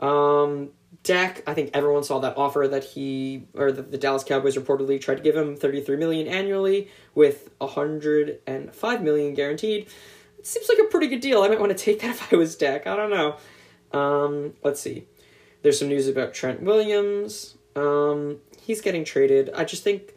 Um, 0.00 0.70
Dak, 1.02 1.42
I 1.46 1.52
think 1.52 1.70
everyone 1.74 2.04
saw 2.04 2.20
that 2.20 2.36
offer 2.36 2.66
that 2.66 2.84
he 2.84 3.44
or 3.54 3.70
that 3.70 3.90
the 3.90 3.98
Dallas 3.98 4.24
Cowboys 4.24 4.56
reportedly 4.56 5.00
tried 5.00 5.16
to 5.16 5.22
give 5.22 5.36
him 5.36 5.56
33 5.56 5.96
million 5.96 6.26
annually 6.28 6.88
with 7.14 7.50
105 7.58 9.02
million 9.02 9.34
guaranteed. 9.34 9.88
It 10.42 10.46
seems 10.48 10.68
like 10.68 10.78
a 10.78 10.90
pretty 10.90 11.06
good 11.06 11.20
deal. 11.20 11.42
I 11.42 11.48
might 11.48 11.60
want 11.60 11.70
to 11.70 11.78
take 11.78 12.00
that 12.00 12.10
if 12.10 12.32
I 12.32 12.36
was 12.36 12.56
Dak. 12.56 12.88
I 12.88 12.96
don't 12.96 13.10
know. 13.10 13.36
Um, 13.96 14.54
let's 14.64 14.80
see. 14.80 15.06
There's 15.62 15.78
some 15.78 15.86
news 15.86 16.08
about 16.08 16.34
Trent 16.34 16.62
Williams. 16.62 17.56
Um, 17.76 18.38
he's 18.60 18.80
getting 18.80 19.04
traded. 19.04 19.50
I 19.54 19.64
just 19.64 19.84
think 19.84 20.14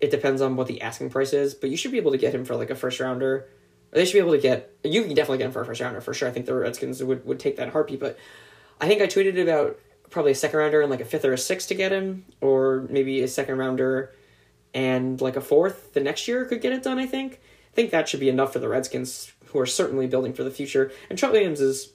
it 0.00 0.10
depends 0.10 0.40
on 0.40 0.56
what 0.56 0.68
the 0.68 0.80
asking 0.80 1.10
price 1.10 1.34
is, 1.34 1.52
but 1.52 1.68
you 1.68 1.76
should 1.76 1.92
be 1.92 1.98
able 1.98 2.12
to 2.12 2.16
get 2.16 2.34
him 2.34 2.46
for 2.46 2.56
like 2.56 2.70
a 2.70 2.74
first 2.74 2.98
rounder. 2.98 3.46
They 3.90 4.06
should 4.06 4.14
be 4.14 4.20
able 4.20 4.32
to 4.32 4.38
get 4.38 4.72
you 4.82 5.02
can 5.02 5.14
definitely 5.14 5.38
get 5.38 5.46
him 5.48 5.52
for 5.52 5.60
a 5.60 5.66
first 5.66 5.82
rounder 5.82 6.00
for 6.00 6.14
sure. 6.14 6.28
I 6.28 6.30
think 6.30 6.46
the 6.46 6.54
Redskins 6.54 7.04
would, 7.04 7.26
would 7.26 7.38
take 7.38 7.56
that 7.56 7.68
heartbeat, 7.68 8.00
but 8.00 8.18
I 8.80 8.88
think 8.88 9.02
I 9.02 9.06
tweeted 9.06 9.38
about 9.38 9.78
probably 10.08 10.32
a 10.32 10.34
second 10.34 10.58
rounder 10.58 10.80
and 10.80 10.90
like 10.90 11.02
a 11.02 11.04
fifth 11.04 11.26
or 11.26 11.34
a 11.34 11.38
sixth 11.38 11.68
to 11.68 11.74
get 11.74 11.92
him, 11.92 12.24
or 12.40 12.86
maybe 12.88 13.20
a 13.20 13.28
second 13.28 13.58
rounder 13.58 14.14
and 14.72 15.20
like 15.20 15.36
a 15.36 15.42
fourth 15.42 15.92
the 15.92 16.00
next 16.00 16.26
year 16.26 16.46
could 16.46 16.62
get 16.62 16.72
it 16.72 16.82
done. 16.82 16.98
I 16.98 17.04
think. 17.04 17.40
I 17.70 17.74
think 17.74 17.90
that 17.90 18.08
should 18.08 18.20
be 18.20 18.28
enough 18.28 18.54
for 18.54 18.58
the 18.58 18.68
Redskins, 18.68 19.32
who 19.48 19.58
are 19.58 19.66
certainly 19.66 20.06
building 20.06 20.32
for 20.32 20.44
the 20.44 20.50
future. 20.50 20.90
And 21.08 21.18
Trent 21.18 21.32
Williams 21.32 21.60
is 21.60 21.92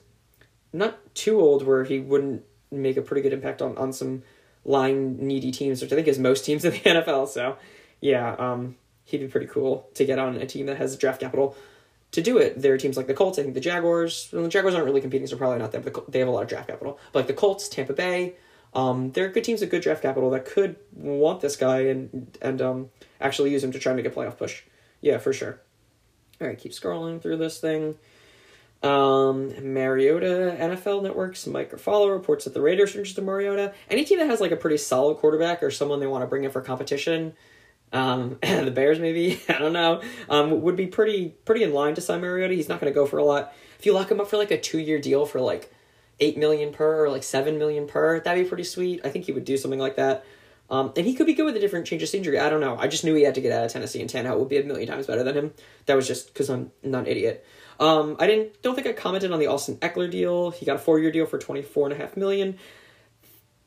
not 0.72 1.14
too 1.14 1.40
old 1.40 1.66
where 1.66 1.84
he 1.84 2.00
wouldn't 2.00 2.42
make 2.70 2.96
a 2.96 3.02
pretty 3.02 3.22
good 3.22 3.32
impact 3.32 3.62
on 3.62 3.76
on 3.78 3.92
some 3.92 4.22
line 4.64 5.18
needy 5.18 5.52
teams, 5.52 5.82
which 5.82 5.92
I 5.92 5.96
think 5.96 6.08
is 6.08 6.18
most 6.18 6.44
teams 6.44 6.64
in 6.64 6.72
the 6.72 6.78
NFL. 6.80 7.28
So 7.28 7.56
yeah, 8.00 8.34
um, 8.34 8.76
he'd 9.04 9.18
be 9.18 9.28
pretty 9.28 9.46
cool 9.46 9.88
to 9.94 10.04
get 10.04 10.18
on 10.18 10.36
a 10.36 10.46
team 10.46 10.66
that 10.66 10.76
has 10.78 10.96
draft 10.96 11.20
capital 11.20 11.56
to 12.12 12.22
do 12.22 12.38
it. 12.38 12.60
There 12.60 12.72
are 12.72 12.78
teams 12.78 12.96
like 12.96 13.06
the 13.06 13.14
Colts, 13.14 13.38
I 13.38 13.42
think 13.42 13.54
the 13.54 13.60
Jaguars. 13.60 14.28
Well, 14.32 14.42
the 14.42 14.48
Jaguars 14.48 14.74
aren't 14.74 14.86
really 14.86 15.00
competing, 15.00 15.26
so 15.26 15.36
probably 15.36 15.58
not 15.58 15.72
them. 15.72 15.82
But 15.82 16.10
they 16.10 16.20
have 16.20 16.28
a 16.28 16.30
lot 16.30 16.42
of 16.42 16.48
draft 16.48 16.68
capital. 16.68 16.98
But 17.12 17.20
like 17.20 17.26
the 17.26 17.34
Colts, 17.34 17.68
Tampa 17.68 17.92
Bay, 17.92 18.34
um, 18.72 19.12
they're 19.12 19.28
good 19.28 19.44
teams 19.44 19.60
with 19.60 19.70
good 19.70 19.82
draft 19.82 20.02
capital 20.02 20.30
that 20.30 20.44
could 20.44 20.76
want 20.92 21.40
this 21.40 21.56
guy 21.56 21.80
and 21.80 22.36
and 22.42 22.60
um, 22.62 22.90
actually 23.20 23.52
use 23.52 23.62
him 23.62 23.72
to 23.72 23.78
try 23.78 23.92
and 23.92 23.96
make 24.02 24.10
a 24.10 24.14
playoff 24.14 24.38
push. 24.38 24.62
Yeah, 25.00 25.18
for 25.18 25.32
sure. 25.32 25.60
All 26.40 26.48
right, 26.48 26.58
keep 26.58 26.72
scrolling 26.72 27.20
through 27.20 27.36
this 27.36 27.58
thing. 27.58 27.96
Um, 28.82 29.72
Mariota, 29.72 30.56
NFL 30.60 31.02
Network's 31.02 31.46
Mike 31.46 31.70
Garafolo 31.70 32.12
reports 32.12 32.44
that 32.44 32.52
the 32.52 32.60
Raiders 32.60 32.94
are 32.94 32.98
interested 32.98 33.22
in 33.22 33.26
Mariota. 33.26 33.72
Any 33.88 34.04
team 34.04 34.18
that 34.18 34.26
has 34.26 34.42
like 34.42 34.50
a 34.50 34.56
pretty 34.56 34.76
solid 34.76 35.16
quarterback 35.16 35.62
or 35.62 35.70
someone 35.70 36.00
they 36.00 36.06
want 36.06 36.22
to 36.22 36.26
bring 36.26 36.44
in 36.44 36.50
for 36.50 36.60
competition, 36.60 37.32
um, 37.94 38.38
the 38.42 38.70
Bears 38.70 38.98
maybe 38.98 39.40
I 39.48 39.58
don't 39.58 39.72
know, 39.72 40.02
um, 40.28 40.60
would 40.60 40.76
be 40.76 40.86
pretty 40.86 41.30
pretty 41.46 41.62
in 41.62 41.72
line 41.72 41.94
to 41.94 42.02
sign 42.02 42.20
Mariota. 42.20 42.52
He's 42.52 42.68
not 42.68 42.78
going 42.78 42.92
to 42.92 42.94
go 42.94 43.06
for 43.06 43.16
a 43.16 43.24
lot. 43.24 43.54
If 43.78 43.86
you 43.86 43.94
lock 43.94 44.10
him 44.10 44.20
up 44.20 44.28
for 44.28 44.36
like 44.36 44.50
a 44.50 44.60
two 44.60 44.78
year 44.78 44.98
deal 44.98 45.24
for 45.24 45.40
like 45.40 45.72
eight 46.20 46.36
million 46.36 46.70
per 46.70 47.04
or 47.04 47.08
like 47.08 47.22
seven 47.22 47.58
million 47.58 47.86
per, 47.86 48.20
that'd 48.20 48.44
be 48.44 48.46
pretty 48.46 48.64
sweet. 48.64 49.00
I 49.02 49.08
think 49.08 49.24
he 49.24 49.32
would 49.32 49.46
do 49.46 49.56
something 49.56 49.80
like 49.80 49.96
that. 49.96 50.26
Um, 50.74 50.92
and 50.96 51.06
he 51.06 51.14
could 51.14 51.26
be 51.26 51.34
good 51.34 51.44
with 51.44 51.56
a 51.56 51.60
different 51.60 51.86
change 51.86 52.02
of 52.02 52.08
scenery. 52.08 52.40
I 52.40 52.50
don't 52.50 52.60
know. 52.60 52.76
I 52.76 52.88
just 52.88 53.04
knew 53.04 53.14
he 53.14 53.22
had 53.22 53.36
to 53.36 53.40
get 53.40 53.52
out 53.52 53.64
of 53.64 53.72
Tennessee, 53.72 54.00
and 54.00 54.10
Tannehill 54.10 54.40
would 54.40 54.48
be 54.48 54.58
a 54.58 54.64
million 54.64 54.88
times 54.88 55.06
better 55.06 55.22
than 55.22 55.36
him. 55.36 55.54
That 55.86 55.94
was 55.94 56.08
just 56.08 56.32
because 56.32 56.50
I'm 56.50 56.72
not 56.82 57.02
an 57.02 57.06
idiot. 57.06 57.46
Um, 57.78 58.16
I 58.18 58.26
didn't 58.26 58.60
don't 58.60 58.74
think 58.74 58.88
I 58.88 58.92
commented 58.92 59.30
on 59.30 59.38
the 59.38 59.46
Austin 59.46 59.76
Ekeler 59.76 60.10
deal. 60.10 60.50
He 60.50 60.66
got 60.66 60.74
a 60.74 60.78
four 60.80 60.98
year 60.98 61.12
deal 61.12 61.26
for 61.26 61.38
twenty 61.38 61.62
four 61.62 61.86
and 61.86 61.92
a 61.92 61.96
half 61.96 62.16
million. 62.16 62.58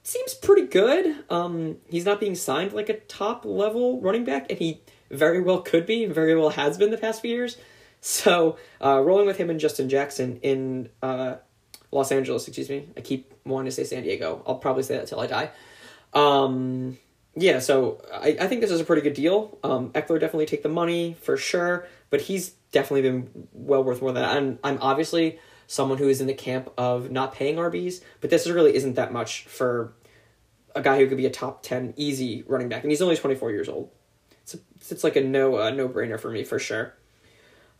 Seems 0.03 0.33
pretty 0.33 0.67
good. 0.67 1.15
Um, 1.29 1.77
he's 1.87 2.03
not 2.03 2.19
being 2.19 2.35
signed 2.35 2.73
like 2.73 2.89
a 2.89 2.99
top 2.99 3.45
level 3.45 4.01
running 4.01 4.25
back, 4.25 4.47
and 4.49 4.59
he 4.59 4.81
very 5.09 5.41
well 5.41 5.61
could 5.61 5.85
be, 5.85 6.07
very 6.07 6.35
well 6.35 6.49
has 6.49 6.77
been 6.77 6.91
the 6.91 6.97
past 6.97 7.21
few 7.21 7.31
years. 7.31 7.55
So 8.01 8.57
uh, 8.83 8.99
rolling 9.01 9.27
with 9.27 9.37
him 9.37 9.49
and 9.49 9.61
Justin 9.61 9.87
Jackson 9.87 10.39
in 10.41 10.89
uh, 11.01 11.35
Los 11.89 12.11
Angeles, 12.11 12.47
excuse 12.49 12.69
me. 12.69 12.89
I 12.97 13.01
keep 13.01 13.33
wanting 13.45 13.65
to 13.67 13.71
say 13.71 13.85
San 13.85 14.03
Diego. 14.03 14.43
I'll 14.45 14.55
probably 14.55 14.83
say 14.83 14.97
that 14.97 15.07
till 15.07 15.21
I 15.21 15.27
die. 15.27 15.51
Um, 16.13 16.97
yeah, 17.35 17.59
so 17.59 18.01
I, 18.11 18.37
I 18.39 18.47
think 18.47 18.61
this 18.61 18.71
is 18.71 18.81
a 18.81 18.83
pretty 18.83 19.01
good 19.01 19.13
deal. 19.13 19.57
Um, 19.63 19.91
Ekeler 19.91 20.19
definitely 20.19 20.47
take 20.47 20.63
the 20.63 20.69
money 20.69 21.15
for 21.21 21.37
sure, 21.37 21.87
but 22.09 22.21
he's 22.21 22.49
definitely 22.71 23.03
been 23.03 23.47
well 23.53 23.83
worth 23.83 24.01
more 24.01 24.11
than 24.11 24.23
that. 24.23 24.35
I'm, 24.35 24.59
I'm 24.63 24.79
obviously 24.81 25.39
someone 25.67 25.97
who 25.97 26.09
is 26.09 26.21
in 26.21 26.27
the 26.27 26.33
camp 26.33 26.71
of 26.77 27.11
not 27.11 27.33
paying 27.33 27.57
RBs, 27.57 28.01
but 28.21 28.29
this 28.29 28.47
really 28.47 28.75
isn't 28.75 28.95
that 28.95 29.13
much 29.13 29.45
for 29.45 29.93
a 30.75 30.81
guy 30.81 30.97
who 30.97 31.07
could 31.07 31.17
be 31.17 31.25
a 31.25 31.31
top 31.31 31.61
10 31.63 31.93
easy 31.97 32.43
running 32.47 32.69
back, 32.69 32.83
and 32.83 32.91
he's 32.91 33.01
only 33.01 33.15
24 33.17 33.51
years 33.51 33.69
old. 33.69 33.91
It's, 34.41 34.55
a, 34.55 34.59
it's 34.89 35.03
like 35.03 35.15
a 35.15 35.21
no 35.21 35.57
uh, 35.57 35.71
no 35.71 35.89
brainer 35.89 36.19
for 36.19 36.31
me 36.31 36.45
for 36.45 36.57
sure. 36.57 36.93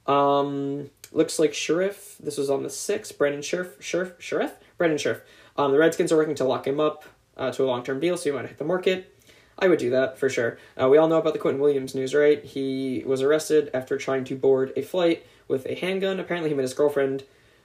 Um, 0.05 0.89
looks 1.11 1.39
like 1.39 1.53
Scherff. 1.53 2.17
This 2.17 2.37
was 2.37 2.49
on 2.49 2.63
the 2.63 2.69
sixth. 2.69 3.17
Brandon 3.17 3.41
Scherff. 3.41 3.79
Scherff. 3.79 4.19
Scherff. 4.19 4.51
Brandon 4.77 4.97
Scherff. 4.97 5.21
Um, 5.55 5.71
the 5.71 5.77
Redskins 5.77 6.11
are 6.11 6.17
working 6.17 6.35
to 6.35 6.43
lock 6.43 6.67
him 6.67 6.79
up 6.79 7.05
uh, 7.37 7.51
to 7.51 7.63
a 7.63 7.67
long 7.67 7.83
term 7.83 7.99
deal, 7.99 8.17
so 8.17 8.29
you 8.29 8.35
might 8.35 8.47
hit 8.47 8.57
the 8.57 8.65
market. 8.65 9.13
I 9.59 9.67
would 9.67 9.79
do 9.79 9.89
that 9.91 10.19
for 10.19 10.29
sure. 10.29 10.57
Uh, 10.79 10.87
we 10.87 10.97
all 10.97 11.07
know 11.07 11.17
about 11.17 11.33
the 11.33 11.39
Quinnen 11.39 11.59
Williams 11.59 11.95
news, 11.95 12.13
right? 12.13 12.43
He 12.43 13.03
was 13.05 13.21
arrested 13.21 13.71
after 13.73 13.97
trying 13.97 14.23
to 14.25 14.35
board 14.35 14.71
a 14.75 14.83
flight 14.83 15.25
with 15.47 15.65
a 15.65 15.73
handgun. 15.73 16.19
Apparently, 16.19 16.51
him 16.51 16.59
and 16.59 16.63
his 16.63 16.73
girlfriend 16.73 17.23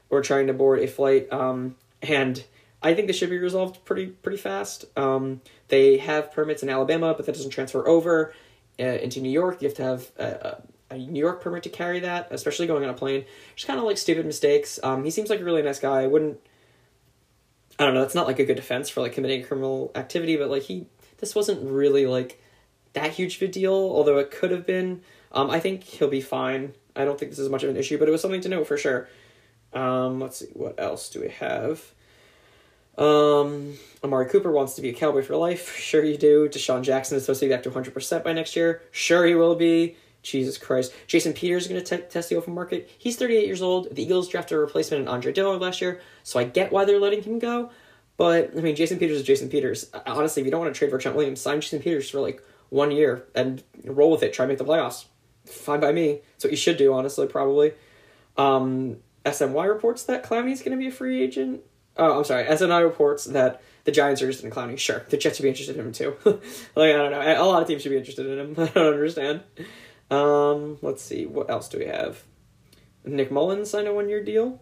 were 0.08 0.22
trying 0.22 0.46
to 0.46 0.54
board 0.54 0.80
a 0.80 0.86
flight, 0.86 1.30
um, 1.32 1.76
and 2.00 2.44
I 2.82 2.94
think 2.94 3.06
this 3.06 3.16
should 3.16 3.30
be 3.30 3.38
resolved 3.38 3.84
pretty 3.84 4.06
pretty 4.06 4.38
fast. 4.38 4.86
Um, 4.96 5.40
they 5.68 5.98
have 5.98 6.32
permits 6.32 6.62
in 6.62 6.68
Alabama, 6.68 7.14
but 7.14 7.26
that 7.26 7.32
doesn't 7.32 7.50
transfer 7.50 7.86
over 7.86 8.34
uh, 8.80 8.84
into 8.84 9.20
New 9.20 9.30
York. 9.30 9.62
You 9.62 9.68
have 9.68 9.76
to 9.76 9.82
have 9.82 10.10
a, 10.18 10.62
a, 10.90 10.98
New 10.98 11.20
York 11.20 11.40
permit 11.40 11.62
to 11.62 11.70
carry 11.70 12.00
that, 12.00 12.28
especially 12.30 12.66
going 12.66 12.84
on 12.84 12.90
a 12.90 12.94
plane. 12.94 13.24
Just 13.54 13.66
kind 13.66 13.78
of 13.78 13.84
like 13.84 13.98
stupid 13.98 14.26
mistakes. 14.26 14.80
Um, 14.82 15.04
he 15.04 15.10
seems 15.10 15.30
like 15.30 15.40
a 15.40 15.44
really 15.44 15.62
nice 15.62 15.78
guy. 15.78 16.02
I 16.02 16.06
wouldn't. 16.06 16.38
I 17.82 17.86
don't 17.86 17.94
know. 17.94 18.00
That's 18.02 18.14
not 18.14 18.28
like 18.28 18.38
a 18.38 18.44
good 18.44 18.54
defense 18.54 18.88
for 18.88 19.00
like 19.00 19.12
committing 19.12 19.42
criminal 19.42 19.90
activity, 19.96 20.36
but 20.36 20.48
like 20.48 20.62
he 20.62 20.86
this 21.18 21.34
wasn't 21.34 21.68
really 21.68 22.06
like 22.06 22.40
that 22.92 23.10
huge 23.10 23.36
of 23.36 23.42
a 23.42 23.48
deal, 23.48 23.72
although 23.72 24.18
it 24.18 24.30
could 24.30 24.52
have 24.52 24.64
been. 24.64 25.02
Um, 25.32 25.50
I 25.50 25.58
think 25.58 25.82
he'll 25.82 26.08
be 26.08 26.20
fine. 26.20 26.74
I 26.94 27.04
don't 27.04 27.18
think 27.18 27.32
this 27.32 27.40
is 27.40 27.48
much 27.48 27.64
of 27.64 27.70
an 27.70 27.76
issue, 27.76 27.98
but 27.98 28.06
it 28.06 28.12
was 28.12 28.20
something 28.20 28.40
to 28.42 28.48
note 28.48 28.68
for 28.68 28.76
sure. 28.76 29.08
Um, 29.72 30.20
let's 30.20 30.38
see, 30.38 30.46
what 30.52 30.78
else 30.78 31.08
do 31.08 31.22
we 31.22 31.30
have? 31.30 31.82
Um, 32.98 33.78
Amari 34.04 34.28
Cooper 34.28 34.52
wants 34.52 34.74
to 34.74 34.82
be 34.82 34.90
a 34.90 34.92
Cowboy 34.92 35.22
for 35.22 35.36
life. 35.36 35.76
Sure, 35.82 36.04
you 36.04 36.16
do. 36.16 36.48
DeSean 36.48 36.82
Jackson 36.82 37.16
is 37.16 37.24
supposed 37.24 37.40
to 37.40 37.46
be 37.46 37.52
back 37.52 37.64
to 37.64 37.70
100% 37.70 38.22
by 38.22 38.32
next 38.32 38.54
year. 38.54 38.82
Sure, 38.92 39.26
he 39.26 39.34
will 39.34 39.56
be. 39.56 39.96
Jesus 40.22 40.58
Christ. 40.58 40.92
Jason 41.06 41.32
Peters 41.32 41.64
is 41.64 41.68
going 41.68 41.82
to 41.82 41.98
test 42.08 42.28
the 42.28 42.36
open 42.36 42.54
market. 42.54 42.88
He's 42.98 43.16
38 43.16 43.46
years 43.46 43.62
old. 43.62 43.94
The 43.94 44.02
Eagles 44.02 44.28
drafted 44.28 44.56
a 44.56 44.60
replacement 44.60 45.02
in 45.02 45.08
Andre 45.08 45.32
Dillard 45.32 45.60
last 45.60 45.80
year, 45.80 46.00
so 46.22 46.38
I 46.38 46.44
get 46.44 46.72
why 46.72 46.84
they're 46.84 47.00
letting 47.00 47.22
him 47.22 47.38
go. 47.38 47.70
But 48.16 48.56
I 48.56 48.60
mean, 48.60 48.76
Jason 48.76 48.98
Peters 48.98 49.18
is 49.18 49.24
Jason 49.24 49.48
Peters. 49.48 49.90
Honestly, 50.06 50.42
if 50.42 50.46
you 50.46 50.50
don't 50.50 50.60
want 50.60 50.72
to 50.74 50.78
trade 50.78 50.90
for 50.90 50.98
Trent 50.98 51.16
Williams, 51.16 51.40
sign 51.40 51.60
Jason 51.60 51.80
Peters 51.80 52.08
for 52.08 52.20
like 52.20 52.42
one 52.68 52.90
year 52.90 53.24
and 53.34 53.62
roll 53.84 54.10
with 54.10 54.22
it. 54.22 54.32
Try 54.32 54.44
to 54.44 54.48
make 54.48 54.58
the 54.58 54.64
playoffs. 54.64 55.06
Fine 55.44 55.80
by 55.80 55.92
me. 55.92 56.20
That's 56.32 56.44
what 56.44 56.50
you 56.52 56.56
should 56.56 56.76
do, 56.76 56.94
honestly, 56.94 57.26
probably. 57.26 57.72
Um, 58.36 58.98
SNY 59.26 59.68
reports 59.68 60.04
that 60.04 60.24
Clowney's 60.24 60.60
going 60.60 60.76
to 60.76 60.78
be 60.78 60.88
a 60.88 60.92
free 60.92 61.22
agent. 61.22 61.62
Oh, 61.96 62.18
I'm 62.18 62.24
sorry. 62.24 62.44
SNY 62.44 62.82
reports 62.82 63.24
that 63.26 63.60
the 63.84 63.92
Giants 63.92 64.22
are 64.22 64.26
interested 64.26 64.46
in 64.46 64.52
Clowney. 64.52 64.78
Sure, 64.78 65.04
the 65.08 65.16
Jets 65.16 65.36
should 65.36 65.42
be 65.42 65.48
interested 65.48 65.76
in 65.76 65.86
him 65.86 65.92
too. 65.92 66.16
like 66.74 66.92
I 66.94 66.96
don't 66.96 67.10
know. 67.10 67.20
A 67.20 67.44
lot 67.44 67.62
of 67.62 67.68
teams 67.68 67.82
should 67.82 67.90
be 67.90 67.98
interested 67.98 68.26
in 68.26 68.38
him. 68.38 68.54
I 68.58 68.66
don't 68.68 68.94
understand. 68.94 69.42
Um, 70.10 70.78
let's 70.82 71.02
see. 71.02 71.26
What 71.26 71.50
else 71.50 71.68
do 71.68 71.78
we 71.78 71.86
have? 71.86 72.24
Nick 73.04 73.30
Mullens 73.30 73.70
signed 73.70 73.88
a 73.88 73.94
one-year 73.94 74.22
deal. 74.22 74.60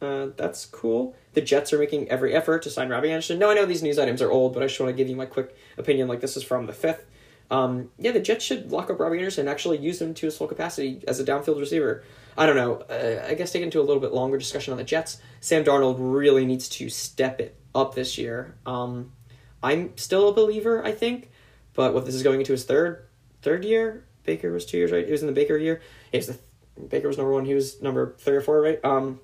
Uh, 0.00 0.28
that's 0.36 0.66
cool. 0.66 1.16
The 1.32 1.40
Jets 1.40 1.72
are 1.72 1.78
making 1.78 2.10
every 2.10 2.34
effort 2.34 2.62
to 2.62 2.70
sign 2.70 2.90
Robbie 2.90 3.10
Anderson. 3.10 3.38
No, 3.38 3.50
I 3.50 3.54
know 3.54 3.64
these 3.64 3.82
news 3.82 3.98
items 3.98 4.20
are 4.20 4.30
old, 4.30 4.52
but 4.52 4.62
I 4.62 4.66
just 4.66 4.78
want 4.78 4.90
to 4.90 4.96
give 4.96 5.08
you 5.08 5.16
my 5.16 5.26
quick 5.26 5.56
opinion. 5.78 6.08
Like 6.08 6.20
this 6.20 6.36
is 6.36 6.44
from 6.44 6.66
the 6.66 6.72
fifth. 6.72 7.06
Um, 7.50 7.90
yeah, 7.98 8.12
the 8.12 8.20
Jets 8.20 8.44
should 8.44 8.70
lock 8.70 8.90
up 8.90 8.98
Robbie 8.98 9.18
Anderson 9.18 9.42
and 9.42 9.48
actually 9.48 9.78
use 9.78 10.00
him 10.00 10.14
to 10.14 10.26
his 10.26 10.36
full 10.36 10.46
capacity 10.46 11.02
as 11.06 11.20
a 11.20 11.24
downfield 11.24 11.58
receiver. 11.58 12.04
I 12.36 12.46
don't 12.46 12.56
know. 12.56 12.76
Uh, 12.90 13.24
I 13.28 13.34
guess 13.34 13.52
take 13.52 13.62
into 13.62 13.80
a 13.80 13.82
little 13.82 14.00
bit 14.00 14.12
longer 14.12 14.38
discussion 14.38 14.72
on 14.72 14.78
the 14.78 14.84
Jets. 14.84 15.18
Sam 15.40 15.64
Darnold 15.64 15.96
really 15.98 16.44
needs 16.44 16.68
to 16.70 16.88
step 16.90 17.40
it 17.40 17.56
up 17.74 17.94
this 17.94 18.18
year. 18.18 18.56
Um, 18.66 19.12
I'm 19.62 19.96
still 19.96 20.28
a 20.28 20.32
believer, 20.32 20.84
I 20.84 20.92
think, 20.92 21.30
but 21.74 21.94
what 21.94 22.06
this 22.06 22.14
is 22.14 22.22
going 22.22 22.40
into 22.40 22.52
his 22.52 22.64
third 22.64 23.06
third 23.42 23.64
year. 23.64 24.04
Baker 24.24 24.52
was 24.52 24.66
two 24.66 24.78
years, 24.78 24.90
right? 24.92 25.04
He 25.04 25.12
was 25.12 25.22
in 25.22 25.26
the 25.26 25.32
Baker 25.32 25.56
year. 25.56 25.80
He 26.10 26.18
was 26.18 26.26
the 26.26 26.38
Baker 26.88 27.08
was 27.08 27.16
number 27.16 27.32
one. 27.32 27.44
He 27.44 27.54
was 27.54 27.80
number 27.80 28.14
three 28.18 28.36
or 28.36 28.40
four, 28.40 28.60
right? 28.60 28.84
Um, 28.84 29.20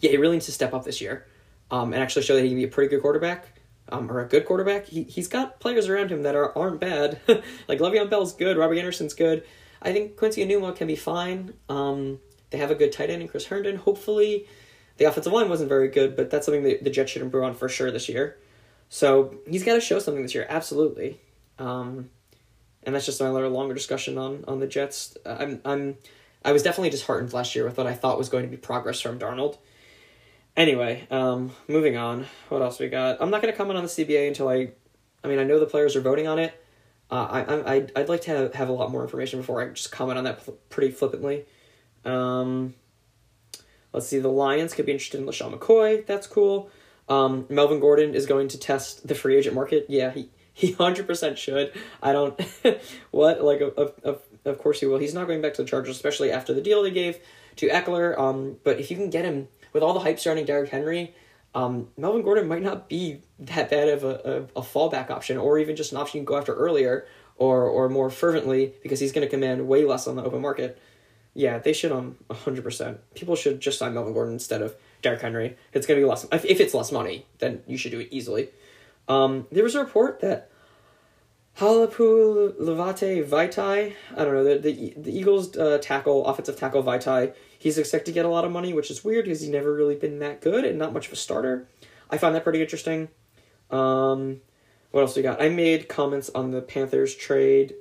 yeah, 0.00 0.10
he 0.10 0.16
really 0.16 0.36
needs 0.36 0.46
to 0.46 0.52
step 0.52 0.74
up 0.74 0.84
this 0.84 1.00
year 1.00 1.26
um, 1.70 1.92
and 1.92 2.02
actually 2.02 2.22
show 2.22 2.34
that 2.34 2.42
he 2.42 2.48
can 2.48 2.56
be 2.56 2.64
a 2.64 2.68
pretty 2.68 2.90
good 2.90 3.02
quarterback 3.02 3.46
um, 3.90 4.10
or 4.10 4.20
a 4.20 4.28
good 4.28 4.46
quarterback. 4.46 4.86
He, 4.86 5.04
he's 5.04 5.28
got 5.28 5.60
players 5.60 5.88
around 5.88 6.10
him 6.10 6.22
that 6.22 6.34
are, 6.34 6.56
aren't 6.56 6.80
bad. 6.80 7.20
like 7.68 7.78
Le'Veon 7.78 8.10
Bell's 8.10 8.34
good, 8.34 8.56
Robbie 8.56 8.78
Anderson's 8.78 9.14
good. 9.14 9.44
I 9.82 9.92
think 9.92 10.16
Quincy 10.16 10.44
Enunwa 10.44 10.74
can 10.74 10.86
be 10.86 10.96
fine. 10.96 11.54
Um, 11.68 12.20
they 12.50 12.58
have 12.58 12.70
a 12.70 12.74
good 12.74 12.92
tight 12.92 13.10
end 13.10 13.22
in 13.22 13.28
Chris 13.28 13.46
Herndon, 13.46 13.76
hopefully. 13.76 14.46
The 14.96 15.04
offensive 15.06 15.32
line 15.32 15.48
wasn't 15.48 15.68
very 15.68 15.88
good, 15.88 16.16
but 16.16 16.30
that's 16.30 16.46
something 16.46 16.62
that 16.62 16.84
the 16.84 16.90
Jets 16.90 17.10
should 17.10 17.22
improve 17.22 17.44
on 17.44 17.54
for 17.54 17.68
sure 17.68 17.90
this 17.90 18.08
year. 18.08 18.38
So 18.88 19.38
he's 19.48 19.64
got 19.64 19.74
to 19.74 19.80
show 19.80 19.98
something 19.98 20.22
this 20.22 20.34
year, 20.34 20.46
absolutely. 20.48 21.20
Um, 21.58 22.10
and 22.86 22.94
that's 22.94 23.06
just 23.06 23.20
another 23.20 23.48
longer 23.48 23.74
discussion 23.74 24.18
on 24.18 24.44
on 24.46 24.60
the 24.60 24.66
Jets. 24.66 25.16
I'm 25.24 25.60
I'm 25.64 25.98
I 26.44 26.52
was 26.52 26.62
definitely 26.62 26.90
disheartened 26.90 27.32
last 27.32 27.54
year 27.54 27.64
with 27.64 27.78
what 27.78 27.86
I 27.86 27.94
thought 27.94 28.18
was 28.18 28.28
going 28.28 28.44
to 28.44 28.50
be 28.50 28.56
progress 28.56 29.00
from 29.00 29.18
Darnold. 29.18 29.56
Anyway, 30.56 31.06
um, 31.10 31.52
moving 31.66 31.96
on. 31.96 32.26
What 32.48 32.62
else 32.62 32.78
we 32.78 32.88
got? 32.88 33.20
I'm 33.20 33.30
not 33.30 33.42
going 33.42 33.52
to 33.52 33.56
comment 33.56 33.76
on 33.76 33.84
the 33.84 33.90
CBA 33.90 34.28
until 34.28 34.48
I. 34.48 34.72
I 35.22 35.28
mean, 35.28 35.38
I 35.38 35.44
know 35.44 35.58
the 35.58 35.66
players 35.66 35.96
are 35.96 36.02
voting 36.02 36.26
on 36.26 36.38
it. 36.38 36.52
Uh, 37.10 37.26
I, 37.30 37.42
I, 37.42 37.74
I'd, 37.74 37.92
I'd 37.96 38.08
like 38.10 38.20
to 38.22 38.30
have, 38.30 38.54
have 38.54 38.68
a 38.68 38.72
lot 38.72 38.90
more 38.90 39.02
information 39.02 39.40
before 39.40 39.62
I 39.62 39.68
just 39.68 39.90
comment 39.90 40.18
on 40.18 40.24
that 40.24 40.46
pretty 40.68 40.92
flippantly. 40.92 41.46
Um, 42.04 42.74
let's 43.92 44.06
see. 44.06 44.18
The 44.18 44.28
Lions 44.28 44.74
could 44.74 44.84
be 44.84 44.92
interested 44.92 45.18
in 45.20 45.26
LeSean 45.26 45.58
McCoy. 45.58 46.04
That's 46.04 46.26
cool. 46.26 46.70
Um, 47.08 47.46
Melvin 47.48 47.80
Gordon 47.80 48.14
is 48.14 48.26
going 48.26 48.48
to 48.48 48.58
test 48.58 49.06
the 49.06 49.14
free 49.14 49.36
agent 49.36 49.54
market. 49.54 49.86
Yeah, 49.88 50.10
he 50.10 50.28
he 50.54 50.72
hundred 50.72 51.06
percent 51.06 51.36
should. 51.36 51.72
I 52.02 52.12
don't 52.12 52.40
what 53.10 53.44
like 53.44 53.60
of, 53.60 53.92
of 54.02 54.22
of 54.44 54.58
course 54.58 54.80
he 54.80 54.86
will. 54.86 54.98
He's 54.98 55.12
not 55.12 55.26
going 55.26 55.42
back 55.42 55.54
to 55.54 55.62
the 55.62 55.68
Chargers, 55.68 55.96
especially 55.96 56.30
after 56.30 56.54
the 56.54 56.62
deal 56.62 56.82
they 56.82 56.90
gave 56.90 57.18
to 57.56 57.68
Ekeler. 57.68 58.18
Um, 58.18 58.56
but 58.62 58.78
if 58.78 58.90
you 58.90 58.96
can 58.96 59.10
get 59.10 59.24
him 59.24 59.48
with 59.72 59.82
all 59.82 59.92
the 59.92 60.00
hype 60.00 60.20
surrounding 60.20 60.46
Derrick 60.46 60.70
Henry, 60.70 61.14
um, 61.54 61.88
Melvin 61.96 62.22
Gordon 62.22 62.46
might 62.46 62.62
not 62.62 62.88
be 62.88 63.20
that 63.40 63.68
bad 63.68 63.88
of 63.88 64.04
a, 64.04 64.48
a, 64.56 64.60
a 64.60 64.62
fallback 64.62 65.10
option, 65.10 65.36
or 65.36 65.58
even 65.58 65.76
just 65.76 65.92
an 65.92 65.98
option 65.98 66.18
you 66.18 66.24
can 66.24 66.32
go 66.32 66.38
after 66.38 66.54
earlier 66.54 67.06
or 67.36 67.64
or 67.64 67.88
more 67.88 68.10
fervently 68.10 68.74
because 68.82 69.00
he's 69.00 69.12
going 69.12 69.26
to 69.26 69.30
command 69.30 69.66
way 69.66 69.84
less 69.84 70.06
on 70.06 70.16
the 70.16 70.22
open 70.22 70.40
market. 70.40 70.80
Yeah, 71.34 71.58
they 71.58 71.72
should 71.72 71.90
um 71.90 72.16
hundred 72.30 72.62
percent. 72.62 73.00
People 73.14 73.34
should 73.34 73.60
just 73.60 73.78
sign 73.78 73.94
Melvin 73.94 74.12
Gordon 74.12 74.34
instead 74.34 74.62
of 74.62 74.76
Derrick 75.02 75.20
Henry. 75.20 75.56
It's 75.72 75.86
going 75.86 75.98
to 75.98 76.04
be 76.04 76.08
less. 76.08 76.24
If, 76.30 76.44
if 76.44 76.60
it's 76.60 76.74
less 76.74 76.92
money, 76.92 77.26
then 77.38 77.62
you 77.66 77.76
should 77.76 77.90
do 77.90 78.00
it 78.00 78.08
easily. 78.10 78.50
Um, 79.08 79.46
there 79.52 79.64
was 79.64 79.74
a 79.74 79.80
report 79.80 80.20
that 80.20 80.50
Halapoulivaati 81.58 83.24
Vaitai, 83.24 83.94
I 84.16 84.24
don't 84.24 84.34
know, 84.34 84.44
the, 84.44 84.58
the, 84.58 84.94
the 84.96 85.16
Eagles 85.16 85.56
uh, 85.56 85.78
tackle, 85.80 86.26
offensive 86.26 86.56
tackle 86.56 86.82
Vaitai, 86.82 87.34
he's 87.58 87.78
expected 87.78 88.06
to 88.06 88.12
get 88.12 88.24
a 88.24 88.28
lot 88.28 88.44
of 88.44 88.50
money, 88.50 88.72
which 88.72 88.90
is 88.90 89.04
weird 89.04 89.24
because 89.24 89.40
he's 89.40 89.50
never 89.50 89.72
really 89.72 89.94
been 89.94 90.18
that 90.18 90.40
good 90.40 90.64
and 90.64 90.78
not 90.78 90.92
much 90.92 91.06
of 91.06 91.12
a 91.12 91.16
starter. 91.16 91.68
I 92.10 92.18
find 92.18 92.34
that 92.34 92.44
pretty 92.44 92.60
interesting. 92.60 93.08
Um, 93.70 94.40
what 94.90 95.02
else 95.02 95.16
we 95.16 95.22
got? 95.22 95.40
I 95.40 95.48
made 95.48 95.88
comments 95.88 96.30
on 96.34 96.50
the 96.50 96.60
Panthers 96.60 97.14
trade. 97.14 97.74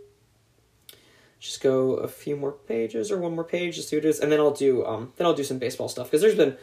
Just 1.39 1.61
go 1.61 1.95
a 1.95 2.07
few 2.07 2.35
more 2.35 2.53
pages 2.53 3.11
or 3.11 3.19
one 3.19 3.35
more 3.35 3.43
page 3.43 3.75
to 3.75 3.81
see 3.81 3.97
what 3.97 4.05
it 4.05 4.09
is, 4.09 4.19
and 4.19 4.31
then 4.31 4.39
I'll 4.39 4.51
do 4.51 4.85
um 4.85 5.11
then 5.17 5.27
I'll 5.27 5.33
do 5.33 5.43
some 5.43 5.59
baseball 5.59 5.89
stuff 5.89 6.07
because 6.07 6.21
there's 6.21 6.35
been 6.35 6.55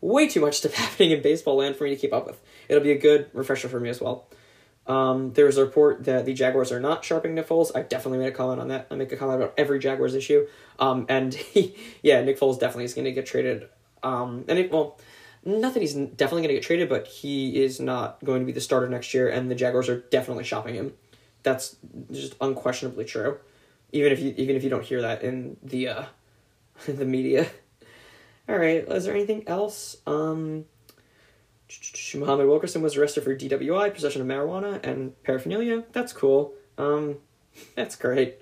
way 0.00 0.28
too 0.28 0.40
much 0.40 0.58
stuff 0.58 0.74
happening 0.74 1.10
in 1.10 1.22
baseball 1.22 1.56
land 1.56 1.76
for 1.76 1.84
me 1.84 1.90
to 1.90 1.96
keep 1.96 2.12
up 2.12 2.26
with. 2.26 2.40
It'll 2.68 2.82
be 2.82 2.92
a 2.92 2.98
good 2.98 3.30
refresher 3.32 3.68
for 3.68 3.80
me 3.80 3.88
as 3.88 4.00
well. 4.00 4.26
Um, 4.86 5.34
a 5.36 5.42
report 5.42 6.04
that 6.04 6.24
the 6.24 6.32
Jaguars 6.32 6.72
are 6.72 6.80
not 6.80 7.04
sharpening 7.04 7.34
Nick 7.34 7.46
Foles. 7.46 7.70
I 7.74 7.82
definitely 7.82 8.20
made 8.20 8.28
a 8.28 8.32
comment 8.32 8.60
on 8.60 8.68
that. 8.68 8.86
I 8.90 8.94
make 8.94 9.12
a 9.12 9.16
comment 9.16 9.42
about 9.42 9.54
every 9.58 9.78
Jaguars 9.78 10.14
issue. 10.14 10.46
Um, 10.78 11.04
and 11.10 11.34
he, 11.34 11.76
yeah, 12.02 12.22
Nick 12.22 12.40
Foles 12.40 12.58
definitely 12.58 12.84
is 12.84 12.94
going 12.94 13.04
to 13.04 13.12
get 13.12 13.26
traded. 13.26 13.68
Um, 14.02 14.44
and 14.48 14.58
it, 14.58 14.72
well, 14.72 14.98
not 15.44 15.74
that 15.74 15.80
he's 15.80 15.94
definitely 15.94 16.42
going 16.42 16.48
to 16.48 16.54
get 16.54 16.62
traded, 16.62 16.88
but 16.88 17.06
he 17.06 17.62
is 17.62 17.80
not 17.80 18.22
going 18.24 18.40
to 18.40 18.46
be 18.46 18.52
the 18.52 18.60
starter 18.60 18.88
next 18.88 19.12
year, 19.14 19.28
and 19.28 19.50
the 19.50 19.54
Jaguars 19.54 19.88
are 19.88 20.00
definitely 20.00 20.44
shopping 20.44 20.74
him. 20.74 20.94
That's 21.42 21.76
just 22.10 22.34
unquestionably 22.40 23.04
true. 23.04 23.38
Even 23.92 24.12
if 24.12 24.20
you 24.20 24.34
even 24.36 24.56
if 24.56 24.64
you 24.64 24.70
don't 24.70 24.84
hear 24.84 25.00
that 25.02 25.22
in 25.22 25.56
the 25.62 25.88
uh, 25.88 26.04
the 26.86 27.04
media. 27.04 27.48
All 28.48 28.56
right, 28.56 28.86
is 28.88 29.04
there 29.04 29.14
anything 29.14 29.46
else? 29.46 29.96
Um, 30.06 30.64
Muhammad 32.14 32.46
Wilkerson 32.46 32.80
was 32.80 32.96
arrested 32.96 33.24
for 33.24 33.36
DWI, 33.36 33.92
possession 33.92 34.22
of 34.22 34.26
marijuana, 34.26 34.84
and 34.84 35.22
paraphernalia. 35.22 35.84
That's 35.92 36.12
cool. 36.12 36.54
Um, 36.78 37.16
that's 37.74 37.96
great. 37.96 38.40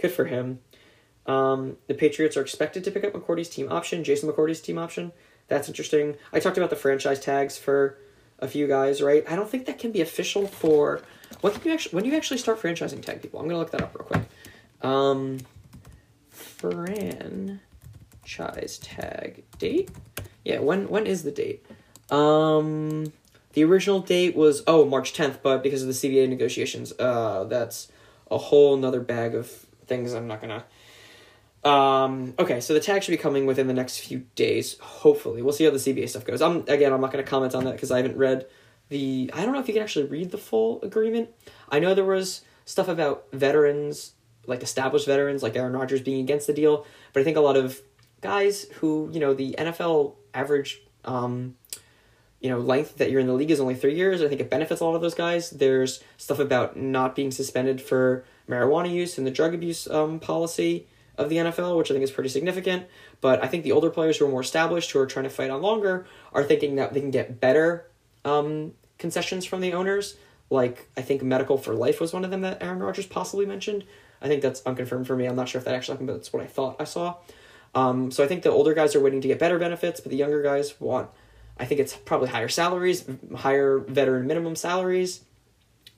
Good 0.00 0.12
for 0.12 0.26
him. 0.26 0.60
Um, 1.26 1.78
the 1.86 1.94
Patriots 1.94 2.36
are 2.36 2.42
expected 2.42 2.84
to 2.84 2.90
pick 2.90 3.04
up 3.04 3.14
McCourty's 3.14 3.48
team 3.48 3.72
option, 3.72 4.04
Jason 4.04 4.30
McCourty's 4.30 4.60
team 4.60 4.78
option. 4.78 5.12
That's 5.48 5.68
interesting. 5.68 6.16
I 6.32 6.40
talked 6.40 6.58
about 6.58 6.70
the 6.70 6.76
franchise 6.76 7.20
tags 7.20 7.56
for 7.56 7.98
a 8.38 8.48
few 8.48 8.66
guys, 8.66 9.00
right? 9.00 9.24
I 9.28 9.36
don't 9.36 9.48
think 9.48 9.66
that 9.66 9.78
can 9.78 9.90
be 9.90 10.02
official 10.02 10.46
for 10.46 11.00
when 11.40 11.52
can 11.52 11.62
you 11.64 11.72
actually 11.72 11.94
when 11.94 12.04
do 12.04 12.10
you 12.10 12.16
actually 12.16 12.38
start 12.38 12.60
franchising 12.60 13.02
tag 13.02 13.22
people? 13.22 13.40
I'm 13.40 13.48
gonna 13.48 13.58
look 13.58 13.70
that 13.70 13.82
up 13.82 13.96
real 13.96 14.04
quick. 14.04 14.22
Um, 14.82 15.38
franchise 18.26 18.78
tag 18.78 19.44
date. 19.58 19.90
Yeah, 20.44 20.58
when 20.58 20.88
when 20.88 21.06
is 21.06 21.22
the 21.22 21.30
date? 21.30 21.64
Um, 22.10 23.12
the 23.52 23.64
original 23.64 24.00
date 24.00 24.36
was 24.36 24.62
oh 24.66 24.84
March 24.84 25.12
tenth, 25.12 25.40
but 25.42 25.62
because 25.62 25.82
of 25.82 25.88
the 25.88 25.94
CBA 25.94 26.28
negotiations, 26.28 26.92
uh, 26.98 27.44
that's 27.44 27.90
a 28.30 28.38
whole 28.38 28.76
nother 28.76 29.00
bag 29.00 29.34
of 29.34 29.48
things. 29.86 30.12
I'm 30.12 30.26
not 30.26 30.40
gonna. 30.40 30.64
Um, 31.64 32.34
okay, 32.38 32.60
so 32.60 32.74
the 32.74 32.80
tag 32.80 33.02
should 33.02 33.10
be 33.10 33.16
coming 33.16 33.44
within 33.44 33.66
the 33.66 33.74
next 33.74 33.98
few 33.98 34.26
days. 34.36 34.78
Hopefully, 34.78 35.42
we'll 35.42 35.52
see 35.52 35.64
how 35.64 35.70
the 35.70 35.78
CBA 35.78 36.08
stuff 36.08 36.24
goes. 36.24 36.42
I'm 36.42 36.64
again, 36.68 36.92
I'm 36.92 37.00
not 37.00 37.10
gonna 37.10 37.24
comment 37.24 37.54
on 37.54 37.64
that 37.64 37.72
because 37.72 37.90
I 37.90 37.98
haven't 37.98 38.16
read 38.16 38.46
the. 38.88 39.30
I 39.32 39.44
don't 39.44 39.52
know 39.52 39.60
if 39.60 39.68
you 39.68 39.74
can 39.74 39.82
actually 39.82 40.06
read 40.06 40.30
the 40.30 40.38
full 40.38 40.80
agreement. 40.82 41.30
I 41.68 41.78
know 41.78 41.94
there 41.94 42.04
was 42.04 42.42
stuff 42.64 42.88
about 42.88 43.26
veterans, 43.32 44.12
like 44.46 44.62
established 44.62 45.06
veterans, 45.06 45.42
like 45.42 45.56
Aaron 45.56 45.72
Rodgers 45.72 46.00
being 46.00 46.20
against 46.20 46.46
the 46.46 46.52
deal, 46.52 46.86
but 47.12 47.20
I 47.20 47.24
think 47.24 47.36
a 47.36 47.40
lot 47.40 47.56
of 47.56 47.80
guys 48.20 48.64
who 48.76 49.10
you 49.12 49.20
know 49.20 49.34
the 49.34 49.54
NFL 49.58 50.14
average 50.34 50.82
um, 51.04 51.56
you 52.40 52.50
know 52.50 52.58
length 52.58 52.96
that 52.96 53.10
you're 53.10 53.20
in 53.20 53.26
the 53.26 53.32
league 53.32 53.50
is 53.50 53.60
only 53.60 53.74
three 53.74 53.94
years. 53.94 54.22
I 54.22 54.28
think 54.28 54.40
it 54.40 54.50
benefits 54.50 54.80
a 54.80 54.84
lot 54.84 54.94
of 54.94 55.02
those 55.02 55.14
guys. 55.14 55.50
There's 55.50 56.02
stuff 56.16 56.38
about 56.38 56.76
not 56.76 57.14
being 57.14 57.30
suspended 57.30 57.80
for 57.80 58.24
marijuana 58.48 58.92
use 58.92 59.18
and 59.18 59.26
the 59.26 59.30
drug 59.30 59.54
abuse 59.54 59.88
um, 59.88 60.20
policy 60.20 60.86
of 61.18 61.28
the 61.28 61.36
NFL, 61.36 61.76
which 61.78 61.90
I 61.90 61.94
think 61.94 62.04
is 62.04 62.10
pretty 62.10 62.28
significant. 62.28 62.86
But 63.20 63.42
I 63.42 63.48
think 63.48 63.64
the 63.64 63.72
older 63.72 63.90
players 63.90 64.18
who 64.18 64.26
are 64.26 64.30
more 64.30 64.42
established, 64.42 64.90
who 64.90 64.98
are 65.00 65.06
trying 65.06 65.24
to 65.24 65.30
fight 65.30 65.50
on 65.50 65.62
longer, 65.62 66.06
are 66.32 66.44
thinking 66.44 66.76
that 66.76 66.92
they 66.92 67.00
can 67.00 67.10
get 67.10 67.40
better 67.40 67.86
um, 68.24 68.72
concessions 68.98 69.44
from 69.44 69.60
the 69.60 69.72
owners. 69.72 70.16
Like 70.50 70.88
I 70.96 71.02
think 71.02 71.22
medical 71.22 71.58
for 71.58 71.74
life 71.74 72.00
was 72.00 72.12
one 72.12 72.24
of 72.24 72.30
them 72.30 72.42
that 72.42 72.62
Aaron 72.62 72.78
Rodgers 72.78 73.06
possibly 73.06 73.46
mentioned. 73.46 73.84
I 74.20 74.28
think 74.28 74.42
that's 74.42 74.62
unconfirmed 74.64 75.06
for 75.06 75.16
me. 75.16 75.26
I'm 75.26 75.36
not 75.36 75.48
sure 75.48 75.58
if 75.58 75.64
that 75.64 75.74
actually 75.74 75.94
happened, 75.94 76.08
but 76.08 76.14
that's 76.14 76.32
what 76.32 76.42
I 76.42 76.46
thought 76.46 76.76
I 76.78 76.84
saw. 76.84 77.16
Um, 77.76 78.10
so 78.10 78.24
I 78.24 78.26
think 78.26 78.42
the 78.42 78.50
older 78.50 78.74
guys 78.74 78.96
are 78.96 79.00
waiting 79.00 79.20
to 79.20 79.28
get 79.28 79.38
better 79.38 79.58
benefits, 79.58 80.00
but 80.00 80.10
the 80.10 80.16
younger 80.16 80.42
guys 80.42 80.80
want 80.80 81.10
I 81.58 81.64
think 81.64 81.80
it's 81.80 81.96
probably 81.96 82.28
higher 82.28 82.48
salaries, 82.48 83.04
higher 83.34 83.78
veteran 83.78 84.26
minimum 84.26 84.56
salaries. 84.56 85.22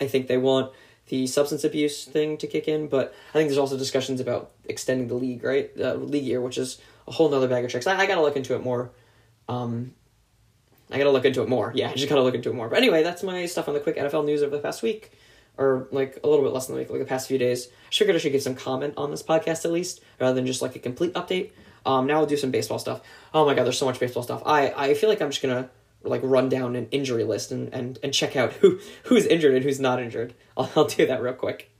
I 0.00 0.06
think 0.06 0.28
they 0.28 0.38
want 0.38 0.72
the 1.08 1.26
substance 1.26 1.64
abuse 1.64 2.04
thing 2.04 2.36
to 2.38 2.46
kick 2.46 2.68
in, 2.68 2.86
but 2.86 3.14
I 3.30 3.32
think 3.32 3.48
there's 3.48 3.58
also 3.58 3.76
discussions 3.76 4.20
about 4.20 4.52
extending 4.66 5.08
the 5.08 5.14
league, 5.14 5.42
right? 5.42 5.70
Uh, 5.78 5.94
league 5.94 6.24
year, 6.24 6.40
which 6.40 6.58
is 6.58 6.80
a 7.08 7.12
whole 7.12 7.28
nother 7.28 7.48
bag 7.48 7.64
of 7.64 7.70
tricks. 7.70 7.86
I, 7.86 7.98
I 7.98 8.06
gotta 8.06 8.22
look 8.22 8.36
into 8.36 8.54
it 8.54 8.62
more. 8.62 8.90
Um, 9.48 9.94
I 10.90 10.98
gotta 10.98 11.10
look 11.10 11.24
into 11.24 11.42
it 11.42 11.48
more. 11.48 11.72
Yeah, 11.74 11.90
I 11.90 11.94
just 11.94 12.08
gotta 12.08 12.22
look 12.22 12.34
into 12.34 12.50
it 12.50 12.54
more. 12.54 12.68
But 12.68 12.78
anyway, 12.78 13.02
that's 13.02 13.22
my 13.22 13.46
stuff 13.46 13.66
on 13.66 13.74
the 13.74 13.80
quick 13.80 13.96
NFL 13.96 14.26
news 14.26 14.42
over 14.42 14.54
the 14.54 14.62
past 14.62 14.82
week, 14.82 15.10
or 15.56 15.88
like 15.90 16.20
a 16.22 16.28
little 16.28 16.44
bit 16.44 16.52
less 16.52 16.66
than 16.66 16.76
week, 16.76 16.90
like 16.90 17.00
the 17.00 17.04
past 17.04 17.26
few 17.26 17.38
days. 17.38 17.68
I 17.90 17.94
figured 17.94 18.14
I 18.14 18.20
should 18.20 18.32
give 18.32 18.42
some 18.42 18.54
comment 18.54 18.94
on 18.96 19.10
this 19.10 19.24
podcast 19.24 19.64
at 19.64 19.72
least, 19.72 20.02
rather 20.20 20.34
than 20.34 20.46
just 20.46 20.62
like 20.62 20.76
a 20.76 20.78
complete 20.78 21.14
update. 21.14 21.50
Um, 21.88 22.06
now 22.06 22.18
we'll 22.18 22.26
do 22.26 22.36
some 22.36 22.50
baseball 22.50 22.78
stuff. 22.78 23.00
Oh 23.32 23.46
my 23.46 23.54
god, 23.54 23.64
there's 23.64 23.78
so 23.78 23.86
much 23.86 23.98
baseball 23.98 24.22
stuff. 24.22 24.42
I, 24.44 24.72
I 24.76 24.94
feel 24.94 25.08
like 25.08 25.22
I'm 25.22 25.30
just 25.30 25.42
gonna 25.42 25.70
like 26.02 26.20
run 26.22 26.48
down 26.48 26.76
an 26.76 26.86
injury 26.90 27.24
list 27.24 27.50
and, 27.50 27.72
and, 27.74 27.98
and 28.02 28.12
check 28.12 28.36
out 28.36 28.52
who 28.54 28.78
who's 29.04 29.26
injured 29.26 29.54
and 29.54 29.64
who's 29.64 29.80
not 29.80 30.00
injured. 30.00 30.34
I'll, 30.56 30.70
I'll 30.76 30.84
do 30.84 31.06
that 31.06 31.22
real 31.22 31.32
quick. 31.32 31.70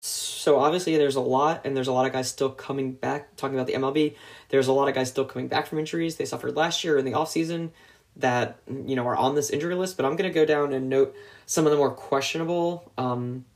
So 0.00 0.58
obviously 0.58 0.96
there's 0.98 1.16
a 1.16 1.20
lot 1.20 1.62
and 1.64 1.76
there's 1.76 1.88
a 1.88 1.92
lot 1.92 2.06
of 2.06 2.12
guys 2.12 2.28
still 2.28 2.50
coming 2.50 2.92
back 2.92 3.34
talking 3.36 3.56
about 3.56 3.66
the 3.66 3.72
MLB. 3.72 4.14
There's 4.50 4.68
a 4.68 4.72
lot 4.72 4.88
of 4.88 4.94
guys 4.94 5.08
still 5.08 5.24
coming 5.24 5.48
back 5.48 5.66
from 5.66 5.78
injuries 5.78 6.16
they 6.16 6.26
suffered 6.26 6.54
last 6.54 6.84
year 6.84 6.98
in 6.98 7.04
the 7.06 7.12
offseason 7.12 7.70
that 8.16 8.58
you 8.68 8.94
know 8.94 9.06
are 9.06 9.16
on 9.16 9.34
this 9.34 9.50
injury 9.50 9.74
list, 9.74 9.96
but 9.96 10.04
I'm 10.04 10.16
going 10.16 10.30
to 10.30 10.34
go 10.34 10.44
down 10.44 10.72
and 10.72 10.88
note 10.88 11.14
some 11.46 11.64
of 11.64 11.72
the 11.72 11.78
more 11.78 11.90
questionable 11.90 12.92
um, 12.98 13.46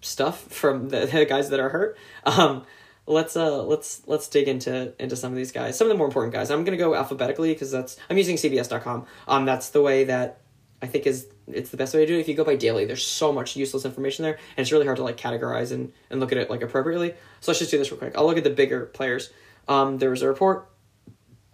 stuff 0.00 0.40
from 0.40 0.88
the, 0.88 1.06
the 1.12 1.26
guys 1.26 1.50
that 1.50 1.60
are 1.60 1.68
hurt. 1.68 1.98
Um, 2.24 2.64
let's 3.06 3.36
uh 3.36 3.62
let's 3.64 4.02
let's 4.06 4.28
dig 4.28 4.46
into 4.46 4.92
into 5.02 5.16
some 5.16 5.32
of 5.32 5.36
these 5.36 5.50
guys 5.52 5.76
some 5.76 5.86
of 5.86 5.88
the 5.88 5.98
more 5.98 6.06
important 6.06 6.32
guys. 6.32 6.50
I'm 6.50 6.64
gonna 6.64 6.76
go 6.76 6.94
alphabetically 6.94 7.52
because 7.52 7.70
that's 7.70 7.96
i'm 8.08 8.16
using 8.16 8.36
cbs.com 8.36 9.06
um 9.26 9.44
that's 9.44 9.70
the 9.70 9.82
way 9.82 10.04
that 10.04 10.40
i 10.80 10.86
think 10.86 11.06
is 11.06 11.26
it's 11.48 11.70
the 11.70 11.76
best 11.76 11.92
way 11.94 12.00
to 12.00 12.06
do 12.06 12.16
it. 12.16 12.20
If 12.20 12.28
you 12.28 12.34
go 12.34 12.44
by 12.44 12.54
daily 12.54 12.84
there's 12.84 13.04
so 13.04 13.32
much 13.32 13.56
useless 13.56 13.84
information 13.84 14.22
there 14.22 14.38
and 14.56 14.62
it's 14.62 14.70
really 14.70 14.84
hard 14.84 14.98
to 14.98 15.02
like 15.02 15.16
categorize 15.16 15.72
and 15.72 15.92
and 16.10 16.20
look 16.20 16.32
at 16.32 16.38
it 16.38 16.48
like 16.48 16.62
appropriately. 16.62 17.14
So 17.40 17.50
let's 17.50 17.58
just 17.58 17.70
do 17.70 17.78
this 17.78 17.90
real 17.90 17.98
quick. 17.98 18.16
I'll 18.16 18.26
look 18.26 18.38
at 18.38 18.44
the 18.44 18.50
bigger 18.50 18.86
players. 18.86 19.30
Um 19.66 19.98
there 19.98 20.10
was 20.10 20.22
a 20.22 20.28
report 20.28 20.68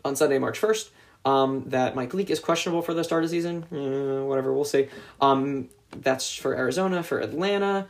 on 0.04 0.16
sunday 0.16 0.38
march 0.38 0.60
1st 0.60 0.90
um 1.24 1.64
that 1.66 1.96
mike 1.96 2.14
leake 2.14 2.30
is 2.30 2.38
questionable 2.40 2.82
for 2.82 2.92
the 2.92 3.02
start 3.02 3.24
of 3.24 3.30
season. 3.30 3.64
Uh, 3.72 4.24
whatever 4.26 4.52
we'll 4.52 4.64
see. 4.64 4.88
Um 5.20 5.70
that's 5.96 6.34
for 6.34 6.54
arizona 6.54 7.02
for 7.02 7.18
atlanta 7.18 7.86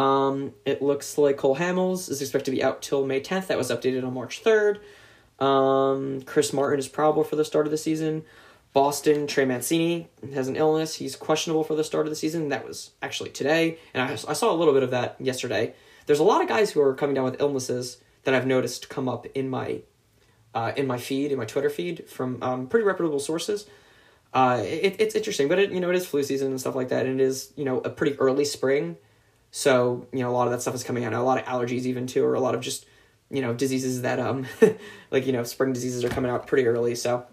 um, 0.00 0.54
it 0.64 0.80
looks 0.80 1.18
like 1.18 1.36
Cole 1.36 1.56
Hamels 1.56 2.08
is 2.08 2.22
expected 2.22 2.50
to 2.52 2.56
be 2.56 2.62
out 2.62 2.80
till 2.80 3.04
May 3.04 3.20
10th. 3.20 3.48
That 3.48 3.58
was 3.58 3.70
updated 3.70 4.06
on 4.06 4.14
March 4.14 4.42
3rd. 4.42 4.78
Um, 5.44 6.22
Chris 6.22 6.52
Martin 6.54 6.78
is 6.78 6.88
probable 6.88 7.22
for 7.22 7.36
the 7.36 7.44
start 7.44 7.66
of 7.66 7.70
the 7.70 7.76
season. 7.76 8.24
Boston, 8.72 9.26
Trey 9.26 9.44
Mancini 9.44 10.08
has 10.32 10.48
an 10.48 10.56
illness. 10.56 10.94
He's 10.94 11.16
questionable 11.16 11.64
for 11.64 11.74
the 11.74 11.84
start 11.84 12.06
of 12.06 12.10
the 12.10 12.16
season. 12.16 12.48
That 12.48 12.66
was 12.66 12.92
actually 13.02 13.30
today. 13.30 13.78
And 13.92 14.02
I, 14.02 14.12
I 14.12 14.32
saw 14.32 14.50
a 14.50 14.56
little 14.56 14.72
bit 14.72 14.82
of 14.82 14.90
that 14.92 15.16
yesterday. 15.18 15.74
There's 16.06 16.20
a 16.20 16.24
lot 16.24 16.40
of 16.40 16.48
guys 16.48 16.70
who 16.70 16.80
are 16.80 16.94
coming 16.94 17.14
down 17.14 17.24
with 17.24 17.40
illnesses 17.40 17.98
that 18.24 18.32
I've 18.32 18.46
noticed 18.46 18.88
come 18.88 19.08
up 19.08 19.26
in 19.34 19.50
my 19.50 19.82
uh, 20.54 20.72
in 20.76 20.86
my 20.86 20.98
feed, 20.98 21.30
in 21.30 21.38
my 21.38 21.44
Twitter 21.44 21.70
feed, 21.70 22.08
from 22.08 22.42
um, 22.42 22.66
pretty 22.68 22.84
reputable 22.84 23.20
sources. 23.20 23.66
Uh, 24.32 24.62
it, 24.64 24.96
it's 24.98 25.14
interesting, 25.14 25.48
but 25.48 25.58
it 25.58 25.72
you 25.72 25.80
know 25.80 25.90
it 25.90 25.96
is 25.96 26.06
flu 26.06 26.22
season 26.22 26.48
and 26.48 26.60
stuff 26.60 26.74
like 26.74 26.88
that, 26.88 27.06
and 27.06 27.20
it 27.20 27.24
is 27.24 27.52
you 27.56 27.64
know 27.64 27.78
a 27.80 27.90
pretty 27.90 28.18
early 28.18 28.44
spring, 28.44 28.96
so 29.50 30.06
you 30.12 30.20
know 30.20 30.30
a 30.30 30.32
lot 30.32 30.46
of 30.46 30.52
that 30.52 30.62
stuff 30.62 30.74
is 30.74 30.84
coming 30.84 31.04
out. 31.04 31.12
Now, 31.12 31.22
a 31.22 31.24
lot 31.24 31.38
of 31.38 31.44
allergies 31.44 31.82
even 31.82 32.06
too, 32.06 32.24
or 32.24 32.34
a 32.34 32.40
lot 32.40 32.54
of 32.54 32.60
just 32.60 32.86
you 33.30 33.42
know 33.42 33.54
diseases 33.54 34.02
that 34.02 34.18
um 34.18 34.46
like 35.10 35.26
you 35.26 35.32
know 35.32 35.42
spring 35.44 35.72
diseases 35.72 36.04
are 36.04 36.08
coming 36.08 36.30
out 36.30 36.46
pretty 36.46 36.66
early. 36.66 36.94
So 36.94 37.26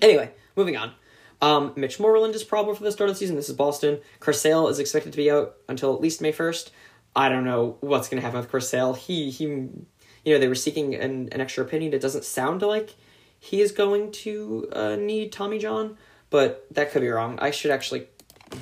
anyway, 0.00 0.32
moving 0.56 0.76
on. 0.76 0.92
Um, 1.40 1.72
Mitch 1.76 2.00
Moreland 2.00 2.34
is 2.34 2.42
probable 2.42 2.74
for 2.74 2.82
the 2.82 2.90
start 2.90 3.10
of 3.10 3.14
the 3.14 3.18
season. 3.20 3.36
This 3.36 3.48
is 3.48 3.54
Boston. 3.54 4.00
Chris 4.18 4.40
Sale 4.40 4.68
is 4.68 4.80
expected 4.80 5.12
to 5.12 5.16
be 5.16 5.30
out 5.30 5.54
until 5.68 5.94
at 5.94 6.00
least 6.00 6.20
May 6.20 6.32
first. 6.32 6.72
I 7.14 7.28
don't 7.28 7.44
know 7.44 7.76
what's 7.80 8.08
going 8.08 8.20
to 8.20 8.24
happen 8.24 8.40
with 8.40 8.50
Chris 8.50 8.68
Sale. 8.68 8.94
He 8.94 9.30
he, 9.30 9.44
you 9.44 9.86
know, 10.26 10.38
they 10.38 10.48
were 10.48 10.54
seeking 10.54 10.94
an, 10.94 11.28
an 11.32 11.40
extra 11.40 11.64
opinion. 11.64 11.94
It 11.94 12.00
doesn't 12.00 12.24
sound 12.24 12.62
like 12.62 12.94
he 13.38 13.60
is 13.60 13.72
going 13.72 14.10
to 14.12 14.68
uh, 14.72 14.96
need 14.96 15.32
Tommy 15.32 15.58
John, 15.58 15.96
but 16.30 16.66
that 16.72 16.90
could 16.90 17.02
be 17.02 17.08
wrong. 17.08 17.38
I 17.40 17.50
should 17.50 17.70
actually 17.70 18.08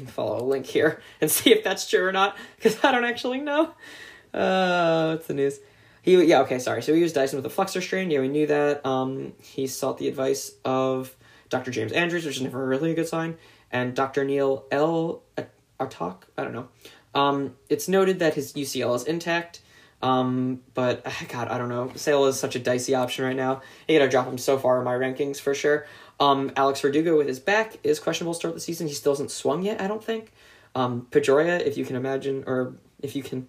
follow 0.09 0.41
a 0.41 0.45
link 0.45 0.67
here 0.67 1.01
and 1.21 1.31
see 1.31 1.53
if 1.53 1.65
that's 1.65 1.89
true 1.89 2.05
or 2.07 2.13
not 2.13 2.37
because 2.57 2.83
I 2.85 2.93
don't 2.93 3.05
actually 3.05 3.41
know. 3.41 3.75
Uh, 4.33 5.13
what's 5.13 5.27
the 5.27 5.35
news? 5.35 5.59
He 6.03 6.23
yeah 6.25 6.43
okay 6.43 6.59
sorry. 6.59 6.83
So 6.83 6.95
he 6.95 7.03
was 7.03 7.13
Dyson 7.13 7.37
with 7.37 7.47
a 7.47 7.51
flexor 7.51 7.81
strain. 7.81 8.11
Yeah, 8.11 8.21
we 8.21 8.29
knew 8.29 8.47
that. 8.47 8.85
Um, 8.87 9.33
he 9.43 9.67
sought 9.67 9.99
the 9.99 10.09
advice 10.09 10.53
of 10.65 11.17
Dr. 11.49 11.71
James 11.71 11.93
Andrews, 11.93 12.25
which 12.25 12.37
is 12.37 12.43
never 12.43 12.65
really 12.65 12.93
a 12.93 12.95
good 12.95 13.09
sign, 13.09 13.37
and 13.71 13.95
Dr. 13.95 14.25
Neil 14.25 14.67
L. 14.71 15.23
Artok. 15.81 16.23
I 16.37 16.45
don't 16.45 16.53
know. 16.53 16.69
Um, 17.15 17.57
it's 17.69 17.89
noted 17.89 18.19
that 18.19 18.35
his 18.35 18.53
UCL 18.53 18.95
is 18.97 19.05
intact. 19.05 19.63
Um, 20.03 20.61
but 20.75 21.05
God, 21.29 21.49
I 21.49 21.59
don't 21.59 21.69
know. 21.69 21.91
Sale 21.97 22.27
is 22.27 22.39
such 22.39 22.57
a 22.57 22.59
dicey 22.59 22.95
option 22.95 23.25
right 23.25 23.37
now. 23.37 23.63
You 23.89 23.99
gotta 23.99 24.11
drop 24.11 24.27
him 24.27 24.39
so 24.39 24.59
far 24.59 24.79
in 24.79 24.85
my 24.85 24.95
rankings 24.95 25.41
for 25.41 25.55
sure. 25.55 25.87
Um, 26.19 26.53
Alex 26.57 26.81
Verdugo 26.81 27.19
with 27.19 27.29
his 27.29 27.41
back 27.41 27.79
is 27.83 27.99
questionable 27.99 28.35
start 28.35 28.55
the 28.55 28.61
season. 28.61 28.87
He 28.87 28.95
still 28.95 29.13
hasn't 29.13 29.31
swung 29.31 29.63
yet, 29.63 29.81
I 29.81 29.87
don't 29.87 30.03
think. 30.03 30.33
Um, 30.75 31.07
Pedroia, 31.11 31.61
if 31.61 31.77
you 31.77 31.85
can 31.85 31.97
imagine, 31.97 32.45
or 32.47 32.75
if 33.03 33.15
you 33.15 33.23
can 33.23 33.49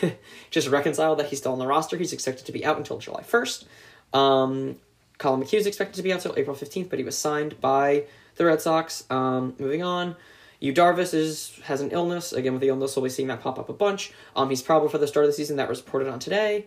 just 0.50 0.68
reconcile 0.68 1.16
that 1.16 1.26
he's 1.26 1.38
still 1.38 1.52
on 1.52 1.58
the 1.58 1.66
roster, 1.66 1.96
he's 1.96 2.12
expected 2.12 2.46
to 2.46 2.52
be 2.52 2.64
out 2.64 2.76
until 2.76 2.98
July 2.98 3.22
1st. 3.22 3.64
Um, 4.12 4.76
Collin 5.18 5.42
McHugh 5.42 5.58
is 5.58 5.66
expected 5.66 5.96
to 5.96 6.02
be 6.02 6.12
out 6.12 6.24
until 6.24 6.38
April 6.38 6.56
15th, 6.56 6.90
but 6.90 6.98
he 6.98 7.04
was 7.04 7.16
signed 7.16 7.60
by 7.60 8.04
the 8.36 8.44
Red 8.44 8.60
Sox. 8.60 9.04
Um, 9.10 9.54
moving 9.58 9.82
on. 9.82 10.16
Yu 10.60 10.72
Darvish 10.72 11.12
is 11.12 11.60
has 11.64 11.80
an 11.80 11.90
illness. 11.90 12.32
Again, 12.32 12.54
with 12.54 12.62
the 12.62 12.68
illness, 12.68 12.96
we'll 12.96 13.04
be 13.04 13.10
seeing 13.10 13.28
that 13.28 13.42
pop 13.42 13.58
up 13.58 13.68
a 13.68 13.72
bunch. 13.72 14.12
Um, 14.34 14.48
he's 14.48 14.62
probable 14.62 14.88
for 14.88 14.98
the 14.98 15.06
start 15.06 15.26
of 15.26 15.30
the 15.30 15.34
season. 15.34 15.56
That 15.56 15.68
was 15.68 15.80
reported 15.80 16.08
on 16.08 16.18
today. 16.18 16.66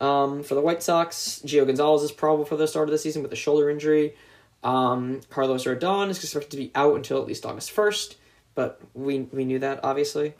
Um, 0.00 0.42
for 0.42 0.54
the 0.54 0.60
White 0.60 0.82
Sox, 0.82 1.40
Gio 1.44 1.66
Gonzalez 1.66 2.02
is 2.02 2.12
probable 2.12 2.44
for 2.44 2.56
the 2.56 2.68
start 2.68 2.88
of 2.88 2.92
the 2.92 2.98
season 2.98 3.22
with 3.22 3.32
a 3.32 3.36
shoulder 3.36 3.70
injury. 3.70 4.14
Um, 4.64 5.20
Carlos 5.30 5.64
Rodon 5.64 6.08
is 6.08 6.18
expected 6.22 6.50
to 6.50 6.56
be 6.56 6.70
out 6.74 6.96
until 6.96 7.20
at 7.20 7.26
least 7.26 7.46
August 7.46 7.74
1st, 7.74 8.16
but 8.54 8.80
we, 8.94 9.20
we 9.32 9.44
knew 9.44 9.58
that, 9.60 9.80
obviously. 9.84 10.34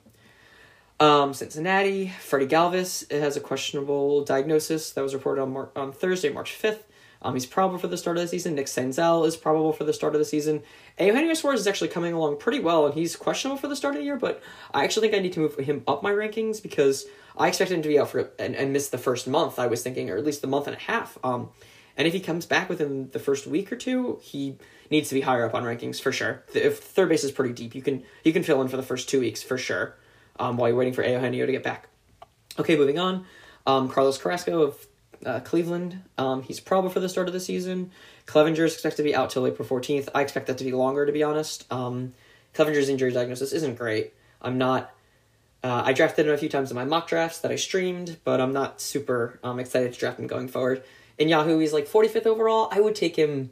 Um, 1.00 1.32
Cincinnati, 1.32 2.08
Freddie 2.08 2.48
Galvis 2.48 3.10
has 3.12 3.36
a 3.36 3.40
questionable 3.40 4.24
diagnosis 4.24 4.90
that 4.90 5.02
was 5.02 5.14
reported 5.14 5.42
on, 5.42 5.52
Mar- 5.52 5.70
on 5.76 5.92
Thursday, 5.92 6.30
March 6.30 6.58
5th. 6.60 6.82
Um, 7.22 7.34
he's 7.34 7.46
probable 7.46 7.78
for 7.78 7.88
the 7.88 7.96
start 7.96 8.16
of 8.16 8.22
the 8.22 8.28
season. 8.28 8.54
Nick 8.54 8.66
Senzel 8.66 9.26
is 9.26 9.36
probable 9.36 9.72
for 9.72 9.84
the 9.84 9.92
start 9.92 10.14
of 10.14 10.20
the 10.20 10.24
season. 10.24 10.62
Eugenio 10.98 11.34
Suarez 11.34 11.60
is 11.60 11.66
actually 11.66 11.88
coming 11.88 12.12
along 12.12 12.38
pretty 12.38 12.60
well, 12.60 12.86
and 12.86 12.94
he's 12.94 13.16
questionable 13.16 13.58
for 13.58 13.68
the 13.68 13.76
start 13.76 13.94
of 13.94 14.00
the 14.00 14.04
year, 14.04 14.16
but 14.16 14.42
I 14.72 14.84
actually 14.84 15.08
think 15.08 15.18
I 15.18 15.22
need 15.22 15.32
to 15.34 15.40
move 15.40 15.56
him 15.56 15.82
up 15.86 16.02
my 16.02 16.12
rankings 16.12 16.62
because 16.62 17.06
I 17.36 17.48
expected 17.48 17.74
him 17.74 17.82
to 17.82 17.88
be 17.88 17.98
out 17.98 18.10
for 18.10 18.30
and, 18.38 18.54
and 18.54 18.72
miss 18.72 18.88
the 18.88 18.98
first 18.98 19.26
month, 19.26 19.58
I 19.58 19.66
was 19.66 19.82
thinking, 19.82 20.10
or 20.10 20.16
at 20.16 20.24
least 20.24 20.42
the 20.42 20.48
month 20.48 20.68
and 20.68 20.76
a 20.76 20.80
half. 20.80 21.18
Um, 21.24 21.50
and 21.98 22.06
if 22.06 22.14
he 22.14 22.20
comes 22.20 22.46
back 22.46 22.68
within 22.68 23.10
the 23.10 23.18
first 23.18 23.46
week 23.46 23.72
or 23.72 23.76
two, 23.76 24.20
he 24.22 24.56
needs 24.90 25.08
to 25.08 25.16
be 25.16 25.20
higher 25.20 25.44
up 25.44 25.54
on 25.54 25.64
rankings 25.64 26.00
for 26.00 26.12
sure. 26.12 26.44
If 26.54 26.78
third 26.78 27.08
base 27.08 27.24
is 27.24 27.32
pretty 27.32 27.52
deep, 27.52 27.74
you 27.74 27.82
can 27.82 28.04
you 28.24 28.32
can 28.32 28.44
fill 28.44 28.62
in 28.62 28.68
for 28.68 28.76
the 28.76 28.84
first 28.84 29.08
two 29.08 29.20
weeks 29.20 29.42
for 29.42 29.58
sure, 29.58 29.96
um, 30.38 30.56
while 30.56 30.68
you're 30.68 30.78
waiting 30.78 30.94
for 30.94 31.02
Eugenio 31.02 31.44
to 31.44 31.52
get 31.52 31.64
back. 31.64 31.88
Okay, 32.58 32.76
moving 32.76 32.98
on. 32.98 33.26
Um, 33.66 33.88
Carlos 33.88 34.16
Carrasco 34.16 34.62
of 34.62 34.86
uh, 35.26 35.40
Cleveland. 35.40 36.00
Um, 36.16 36.42
he's 36.42 36.60
probable 36.60 36.90
for 36.90 37.00
the 37.00 37.08
start 37.08 37.26
of 37.26 37.34
the 37.34 37.40
season. 37.40 37.90
Clevinger 38.26 38.64
is 38.64 38.74
expected 38.74 38.98
to 38.98 39.02
be 39.02 39.14
out 39.14 39.30
till 39.30 39.46
April 39.46 39.66
14th. 39.66 40.08
I 40.14 40.22
expect 40.22 40.46
that 40.46 40.58
to 40.58 40.64
be 40.64 40.72
longer, 40.72 41.04
to 41.04 41.12
be 41.12 41.22
honest. 41.24 41.70
Um, 41.72 42.14
Clevinger's 42.54 42.88
injury 42.88 43.10
diagnosis 43.10 43.52
isn't 43.52 43.76
great. 43.76 44.14
I'm 44.40 44.56
not. 44.56 44.94
Uh, 45.64 45.82
I 45.84 45.92
drafted 45.92 46.26
him 46.26 46.32
a 46.32 46.38
few 46.38 46.48
times 46.48 46.70
in 46.70 46.76
my 46.76 46.84
mock 46.84 47.08
drafts 47.08 47.40
that 47.40 47.50
I 47.50 47.56
streamed, 47.56 48.18
but 48.22 48.40
I'm 48.40 48.52
not 48.52 48.80
super 48.80 49.40
um, 49.42 49.58
excited 49.58 49.92
to 49.92 49.98
draft 49.98 50.20
him 50.20 50.28
going 50.28 50.46
forward. 50.46 50.84
In 51.18 51.28
Yahoo, 51.28 51.58
he's 51.58 51.72
like 51.72 51.86
45th 51.88 52.26
overall. 52.26 52.68
I 52.70 52.80
would 52.80 52.94
take 52.94 53.16
him. 53.16 53.50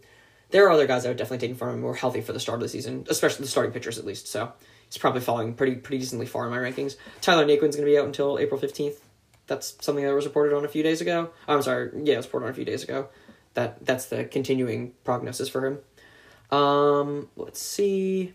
There 0.51 0.67
are 0.67 0.71
other 0.71 0.87
guys 0.87 1.05
I 1.05 1.09
would 1.09 1.17
definitely 1.17 1.39
take 1.39 1.51
him 1.51 1.57
from 1.57 1.81
more 1.81 1.95
healthy 1.95 2.21
for 2.21 2.33
the 2.33 2.41
start 2.41 2.57
of 2.57 2.63
the 2.63 2.69
season, 2.69 3.05
especially 3.11 3.43
the 3.43 3.51
starting 3.51 3.73
pitchers 3.73 3.99
at 3.99 4.07
least. 4.07 4.29
So 4.29 4.53
he's 4.87 4.99
probably 4.99 5.21
falling 5.21 5.55
pretty 5.55 5.77
pretty 5.77 5.99
decently 5.99 6.27
far 6.27 6.45
in 6.45 6.51
my 6.51 6.59
rankings. 6.59 6.97
Tyler 7.21 7.45
Naquin's 7.45 7.75
going 7.75 7.87
to 7.87 7.93
be 7.93 7.99
out 7.99 8.07
until 8.07 8.39
April 8.39 8.61
15th 8.61 8.99
that's 9.47 9.77
something 9.81 10.05
that 10.05 10.13
was 10.13 10.25
reported 10.25 10.57
on 10.57 10.65
a 10.65 10.69
few 10.69 10.83
days 10.83 11.01
ago. 11.01 11.31
I'm 11.47 11.63
sorry, 11.63 11.91
yeah, 12.03 12.15
it 12.15 12.19
was 12.19 12.27
reported 12.27 12.47
on 12.47 12.53
a 12.53 12.55
few 12.55 12.65
days 12.65 12.83
ago. 12.83 13.09
That 13.55 13.85
that's 13.85 14.07
the 14.07 14.25
continuing 14.25 14.93
prognosis 15.05 15.49
for 15.49 15.67
him. 15.67 16.59
Um, 16.59 17.29
let's 17.37 17.61
see. 17.61 18.35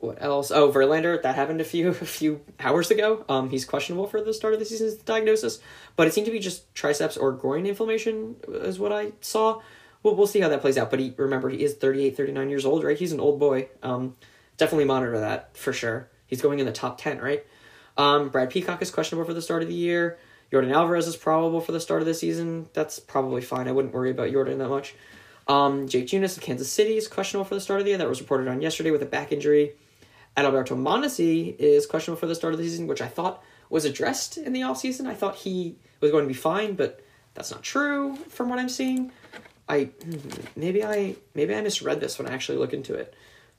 What 0.00 0.22
else? 0.22 0.50
Oh, 0.50 0.72
Verlander. 0.72 1.20
That 1.22 1.34
happened 1.34 1.60
a 1.60 1.64
few 1.64 1.88
a 1.90 1.94
few 1.94 2.40
hours 2.58 2.90
ago. 2.90 3.24
Um, 3.28 3.50
he's 3.50 3.64
questionable 3.64 4.06
for 4.06 4.20
the 4.20 4.34
start 4.34 4.54
of 4.54 4.58
the 4.58 4.66
season's 4.66 4.94
diagnosis, 4.94 5.60
but 5.94 6.06
it 6.08 6.14
seemed 6.14 6.24
to 6.24 6.32
be 6.32 6.40
just 6.40 6.74
triceps 6.74 7.16
or 7.16 7.32
groin 7.32 7.66
inflammation, 7.66 8.36
is 8.48 8.78
what 8.78 8.92
I 8.92 9.12
saw. 9.20 9.60
Well, 10.02 10.16
we'll 10.16 10.26
see 10.26 10.40
how 10.40 10.48
that 10.48 10.62
plays 10.62 10.78
out. 10.78 10.90
But 10.90 11.00
he 11.00 11.12
remember 11.16 11.50
he 11.50 11.62
is 11.62 11.74
38, 11.74 12.16
39 12.16 12.48
years 12.48 12.64
old, 12.64 12.82
right? 12.82 12.98
He's 12.98 13.12
an 13.12 13.20
old 13.20 13.38
boy. 13.38 13.68
Um, 13.82 14.16
definitely 14.56 14.86
monitor 14.86 15.20
that 15.20 15.56
for 15.56 15.72
sure. 15.72 16.08
He's 16.26 16.40
going 16.40 16.58
in 16.58 16.66
the 16.66 16.72
top 16.72 16.98
ten, 16.98 17.18
right? 17.18 17.44
Um, 17.98 18.30
Brad 18.30 18.50
Peacock 18.50 18.80
is 18.80 18.90
questionable 18.90 19.26
for 19.26 19.34
the 19.34 19.42
start 19.42 19.62
of 19.62 19.68
the 19.68 19.74
year. 19.74 20.18
Jordan 20.50 20.72
Alvarez 20.72 21.06
is 21.06 21.16
probable 21.16 21.60
for 21.60 21.72
the 21.72 21.80
start 21.80 22.00
of 22.00 22.06
the 22.06 22.14
season. 22.14 22.68
That's 22.72 22.98
probably 22.98 23.42
fine. 23.42 23.68
I 23.68 23.72
wouldn't 23.72 23.94
worry 23.94 24.10
about 24.10 24.32
Jordan 24.32 24.58
that 24.58 24.68
much. 24.68 24.94
Um, 25.46 25.88
Jake 25.88 26.06
Junis 26.06 26.36
of 26.36 26.42
Kansas 26.42 26.70
City 26.70 26.96
is 26.96 27.08
questionable 27.08 27.44
for 27.44 27.54
the 27.54 27.60
start 27.60 27.80
of 27.80 27.84
the 27.84 27.90
year. 27.90 27.98
That 27.98 28.08
was 28.08 28.20
reported 28.20 28.48
on 28.48 28.62
yesterday 28.62 28.90
with 28.90 29.02
a 29.02 29.06
back 29.06 29.32
injury. 29.32 29.74
Adalberto 30.36 30.76
Mondesi 30.76 31.56
is 31.56 31.86
questionable 31.86 32.20
for 32.20 32.26
the 32.26 32.34
start 32.34 32.54
of 32.54 32.58
the 32.58 32.68
season, 32.68 32.86
which 32.86 33.02
I 33.02 33.08
thought 33.08 33.42
was 33.68 33.84
addressed 33.84 34.38
in 34.38 34.52
the 34.52 34.60
offseason. 34.60 35.06
I 35.06 35.14
thought 35.14 35.36
he 35.36 35.76
was 36.00 36.10
going 36.10 36.24
to 36.24 36.28
be 36.28 36.34
fine, 36.34 36.74
but 36.74 37.04
that's 37.34 37.50
not 37.50 37.62
true 37.62 38.16
from 38.28 38.48
what 38.48 38.58
I'm 38.58 38.68
seeing. 38.68 39.12
I 39.68 39.90
maybe 40.56 40.84
I 40.84 41.16
maybe 41.34 41.54
I 41.54 41.60
misread 41.60 42.00
this 42.00 42.18
when 42.18 42.28
I 42.28 42.32
actually 42.32 42.58
look 42.58 42.72
into 42.72 42.94
it. 42.94 43.14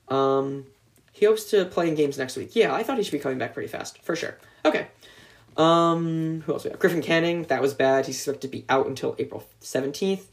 Um, 0.08 0.66
he 1.12 1.26
hopes 1.26 1.44
to 1.50 1.64
play 1.64 1.88
in 1.88 1.94
games 1.94 2.18
next 2.18 2.36
week. 2.36 2.54
Yeah, 2.54 2.74
I 2.74 2.82
thought 2.82 2.98
he 2.98 3.04
should 3.04 3.12
be 3.12 3.18
coming 3.18 3.38
back 3.38 3.54
pretty 3.54 3.68
fast, 3.68 4.02
for 4.02 4.16
sure. 4.16 4.38
Okay. 4.64 4.88
Um, 5.56 6.42
who 6.46 6.52
else 6.52 6.64
we 6.64 6.70
have? 6.70 6.78
Griffin 6.78 7.02
Canning, 7.02 7.44
that 7.44 7.60
was 7.60 7.74
bad. 7.74 8.06
He's 8.06 8.16
expected 8.16 8.42
to 8.42 8.48
be 8.48 8.64
out 8.68 8.86
until 8.86 9.14
April 9.18 9.46
17th. 9.60 10.24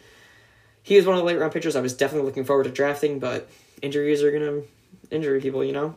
He 0.82 0.96
is 0.96 1.06
one 1.06 1.16
of 1.16 1.20
the 1.20 1.26
late 1.26 1.38
round 1.38 1.52
pitchers 1.52 1.76
I 1.76 1.82
was 1.82 1.94
definitely 1.94 2.26
looking 2.26 2.46
forward 2.46 2.64
to 2.64 2.72
drafting, 2.72 3.20
but 3.20 3.50
injuries 3.82 4.24
are 4.24 4.32
going 4.32 4.44
to 4.44 4.68
injure 5.14 5.40
people, 5.42 5.64
you 5.64 5.74
know? 5.74 5.96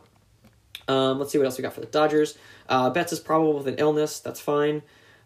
Um, 0.87 1.19
let's 1.19 1.31
see 1.31 1.37
what 1.37 1.45
else 1.45 1.57
we 1.57 1.61
got 1.61 1.73
for 1.73 1.81
the 1.81 1.87
Dodgers. 1.87 2.37
Uh, 2.67 2.89
Betts 2.89 3.13
is 3.13 3.19
probable 3.19 3.53
with 3.53 3.67
an 3.67 3.75
illness. 3.77 4.19
That's 4.19 4.39
fine. 4.39 4.81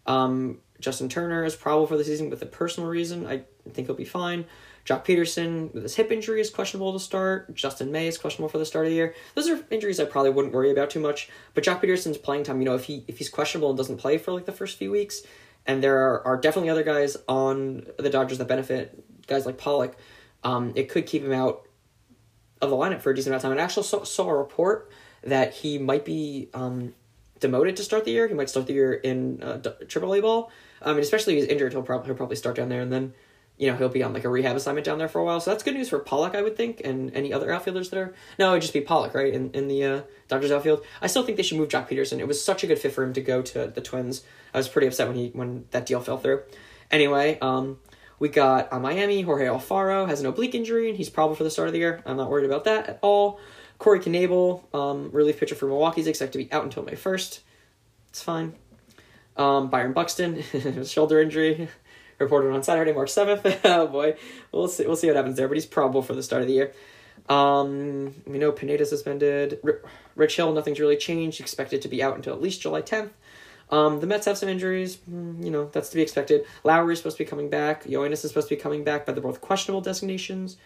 Um, 0.05 0.59
Justin 0.79 1.09
Turner 1.09 1.43
is 1.43 1.55
probable 1.55 1.87
for 1.87 1.97
the 1.97 2.03
season 2.03 2.29
with 2.29 2.41
a 2.41 2.45
personal 2.45 2.89
reason. 2.89 3.25
I 3.25 3.43
think 3.71 3.87
he'll 3.87 3.95
be 3.95 4.05
fine. 4.05 4.45
Joc 4.85 5.03
Pederson 5.03 5.73
with 5.73 5.83
his 5.83 5.95
hip 5.95 6.11
injury 6.11 6.39
is 6.39 6.49
questionable 6.49 6.93
to 6.93 6.99
start. 6.99 7.53
Dustin 7.57 7.91
May 7.91 8.07
is 8.07 8.17
questionable 8.17 8.47
for 8.47 8.57
the 8.57 8.65
start 8.65 8.85
of 8.85 8.91
the 8.91 8.95
year. 8.95 9.15
Those 9.35 9.49
are 9.49 9.59
injuries 9.69 9.99
I 9.99 10.05
probably 10.05 10.31
wouldn't 10.31 10.53
worry 10.53 10.71
about 10.71 10.89
too 10.89 11.01
much. 11.01 11.29
But 11.53 11.65
Joc 11.65 11.81
Pederson's 11.81 12.17
playing 12.17 12.43
time, 12.43 12.61
you 12.61 12.65
know, 12.65 12.75
if 12.75 12.85
he 12.85 13.03
if 13.07 13.17
he's 13.17 13.27
questionable 13.27 13.69
and 13.69 13.77
doesn't 13.77 13.97
play 13.97 14.17
for 14.17 14.31
like 14.31 14.45
the 14.45 14.53
first 14.53 14.77
few 14.77 14.89
weeks, 14.89 15.23
and 15.65 15.83
there 15.83 15.97
are, 15.97 16.25
are 16.25 16.37
definitely 16.37 16.69
other 16.69 16.83
guys 16.83 17.17
on 17.27 17.85
the 17.99 18.09
Dodgers 18.09 18.37
that 18.37 18.47
benefit, 18.47 19.27
guys 19.27 19.45
like 19.45 19.57
Pollock, 19.57 19.97
um, 20.45 20.71
it 20.75 20.87
could 20.87 21.05
keep 21.05 21.21
him 21.21 21.33
out 21.33 21.67
of 22.61 22.69
the 22.69 22.75
lineup 22.75 23.01
for 23.01 23.11
a 23.11 23.15
decent 23.15 23.31
amount 23.31 23.39
of 23.39 23.41
time. 23.43 23.51
And 23.51 23.59
I 23.59 23.65
actually 23.65 23.83
saw, 23.83 24.03
saw 24.05 24.29
a 24.29 24.37
report 24.37 24.89
that 25.23 25.53
he 25.53 25.77
might 25.77 26.05
be 26.05 26.49
um, 26.53 26.93
demoted 27.39 27.75
to 27.77 27.83
start 27.83 28.05
the 28.05 28.11
year. 28.11 28.27
He 28.27 28.33
might 28.33 28.49
start 28.49 28.67
the 28.67 28.73
year 28.73 28.93
in 28.93 29.41
uh, 29.43 29.57
AAA 29.59 30.21
ball. 30.21 30.51
I 30.81 30.91
mean, 30.91 31.01
especially 31.01 31.37
if 31.37 31.43
he's 31.43 31.49
injured, 31.51 31.73
he'll 31.73 31.83
probably 31.83 32.07
he'll 32.07 32.15
probably 32.15 32.35
start 32.35 32.55
down 32.55 32.69
there 32.69 32.81
and 32.81 32.91
then 32.91 33.13
you 33.57 33.71
know, 33.71 33.77
he'll 33.77 33.89
be 33.89 34.03
on 34.03 34.13
like 34.13 34.23
a 34.23 34.29
rehab 34.29 34.55
assignment 34.55 34.85
down 34.85 34.99
there 34.99 35.07
for 35.07 35.19
a 35.19 35.25
while. 35.25 35.39
So 35.39 35.49
that's 35.49 35.63
good 35.63 35.73
news 35.73 35.89
for 35.89 35.97
Pollock, 35.97 36.35
I 36.35 36.43
would 36.43 36.55
think, 36.55 36.81
and 36.83 37.13
any 37.15 37.33
other 37.33 37.51
outfielders 37.51 37.89
that 37.89 37.99
are. 37.99 38.13
No, 38.37 38.49
it 38.49 38.53
would 38.53 38.61
just 38.61 38.73
be 38.73 38.81
Pollock, 38.81 39.15
right, 39.15 39.33
in, 39.33 39.49
in 39.51 39.67
the 39.67 39.83
uh, 39.83 40.01
Dodgers 40.27 40.51
outfield. 40.51 40.85
I 41.01 41.07
still 41.07 41.23
think 41.23 41.37
they 41.37 41.43
should 41.43 41.57
move 41.57 41.69
Joc 41.69 41.89
Pederson. 41.89 42.19
It 42.19 42.27
was 42.27 42.43
such 42.43 42.63
a 42.63 42.67
good 42.67 42.77
fit 42.77 42.93
for 42.93 43.03
him 43.03 43.13
to 43.13 43.21
go 43.21 43.41
to 43.41 43.67
the 43.67 43.81
Twins. 43.81 44.23
I 44.53 44.57
was 44.57 44.67
pretty 44.67 44.87
upset 44.87 45.07
when 45.07 45.17
he 45.17 45.29
when 45.29 45.65
that 45.71 45.87
deal 45.87 45.99
fell 46.01 46.19
through. 46.19 46.43
Anyway, 46.91 47.39
um, 47.41 47.79
we 48.19 48.29
got 48.29 48.71
uh, 48.71 48.79
Miami. 48.79 49.23
Jorge 49.23 49.45
Alfaro 49.45 50.07
has 50.07 50.19
an 50.21 50.27
oblique 50.27 50.53
injury, 50.53 50.89
and 50.89 50.97
he's 50.97 51.09
probable 51.09 51.35
for 51.35 51.43
the 51.43 51.51
start 51.51 51.67
of 51.67 51.73
the 51.73 51.79
year. 51.79 52.03
I'm 52.05 52.17
not 52.17 52.29
worried 52.29 52.45
about 52.45 52.65
that 52.65 52.87
at 52.87 52.99
all. 53.01 53.39
Corey 53.79 53.99
Knebel, 53.99 54.73
um, 54.73 55.11
relief 55.11 55.39
pitcher 55.39 55.55
for 55.55 55.67
Milwaukee, 55.67 56.01
is 56.01 56.07
expected 56.07 56.39
to 56.39 56.45
be 56.45 56.51
out 56.51 56.63
until 56.63 56.83
May 56.83 56.93
1st. 56.93 57.39
It's 58.09 58.23
fine. 58.23 58.55
Um, 59.35 59.69
Byron 59.69 59.93
Buxton, 59.93 60.41
shoulder 60.85 61.21
injury 61.21 61.69
reported 62.19 62.51
on 62.51 62.63
Saturday, 62.63 62.91
March 62.91 63.11
seventh. 63.11 63.45
oh 63.65 63.87
boy, 63.87 64.15
we'll 64.51 64.67
see. 64.67 64.85
We'll 64.85 64.95
see 64.95 65.07
what 65.07 65.15
happens 65.15 65.37
there. 65.37 65.47
But 65.47 65.57
he's 65.57 65.65
probable 65.65 66.01
for 66.01 66.13
the 66.13 66.23
start 66.23 66.41
of 66.41 66.47
the 66.47 66.55
year. 66.55 66.73
Um, 67.29 68.15
we 68.25 68.39
know 68.39 68.51
Pineda 68.51 68.85
suspended. 68.85 69.59
R- 69.63 69.81
Rich 70.15 70.37
Hill, 70.37 70.53
nothing's 70.53 70.79
really 70.79 70.97
changed. 70.97 71.39
Expected 71.39 71.83
to 71.83 71.87
be 71.87 72.01
out 72.01 72.15
until 72.15 72.33
at 72.33 72.41
least 72.41 72.61
July 72.61 72.81
tenth. 72.81 73.13
Um, 73.69 73.99
the 73.99 74.07
Mets 74.07 74.25
have 74.25 74.37
some 74.37 74.49
injuries. 74.49 74.97
Mm, 75.09 75.43
you 75.43 75.51
know 75.51 75.69
that's 75.71 75.89
to 75.89 75.95
be 75.95 76.01
expected. 76.01 76.45
Lowrie 76.63 76.93
is 76.93 76.99
supposed 76.99 77.17
to 77.17 77.23
be 77.23 77.29
coming 77.29 77.49
back. 77.49 77.83
Yoenis 77.83 78.23
is 78.23 78.29
supposed 78.29 78.49
to 78.49 78.55
be 78.55 78.61
coming 78.61 78.83
back, 78.83 79.05
but 79.05 79.13
they're 79.13 79.23
both 79.23 79.41
questionable 79.41 79.81
designations. 79.81 80.57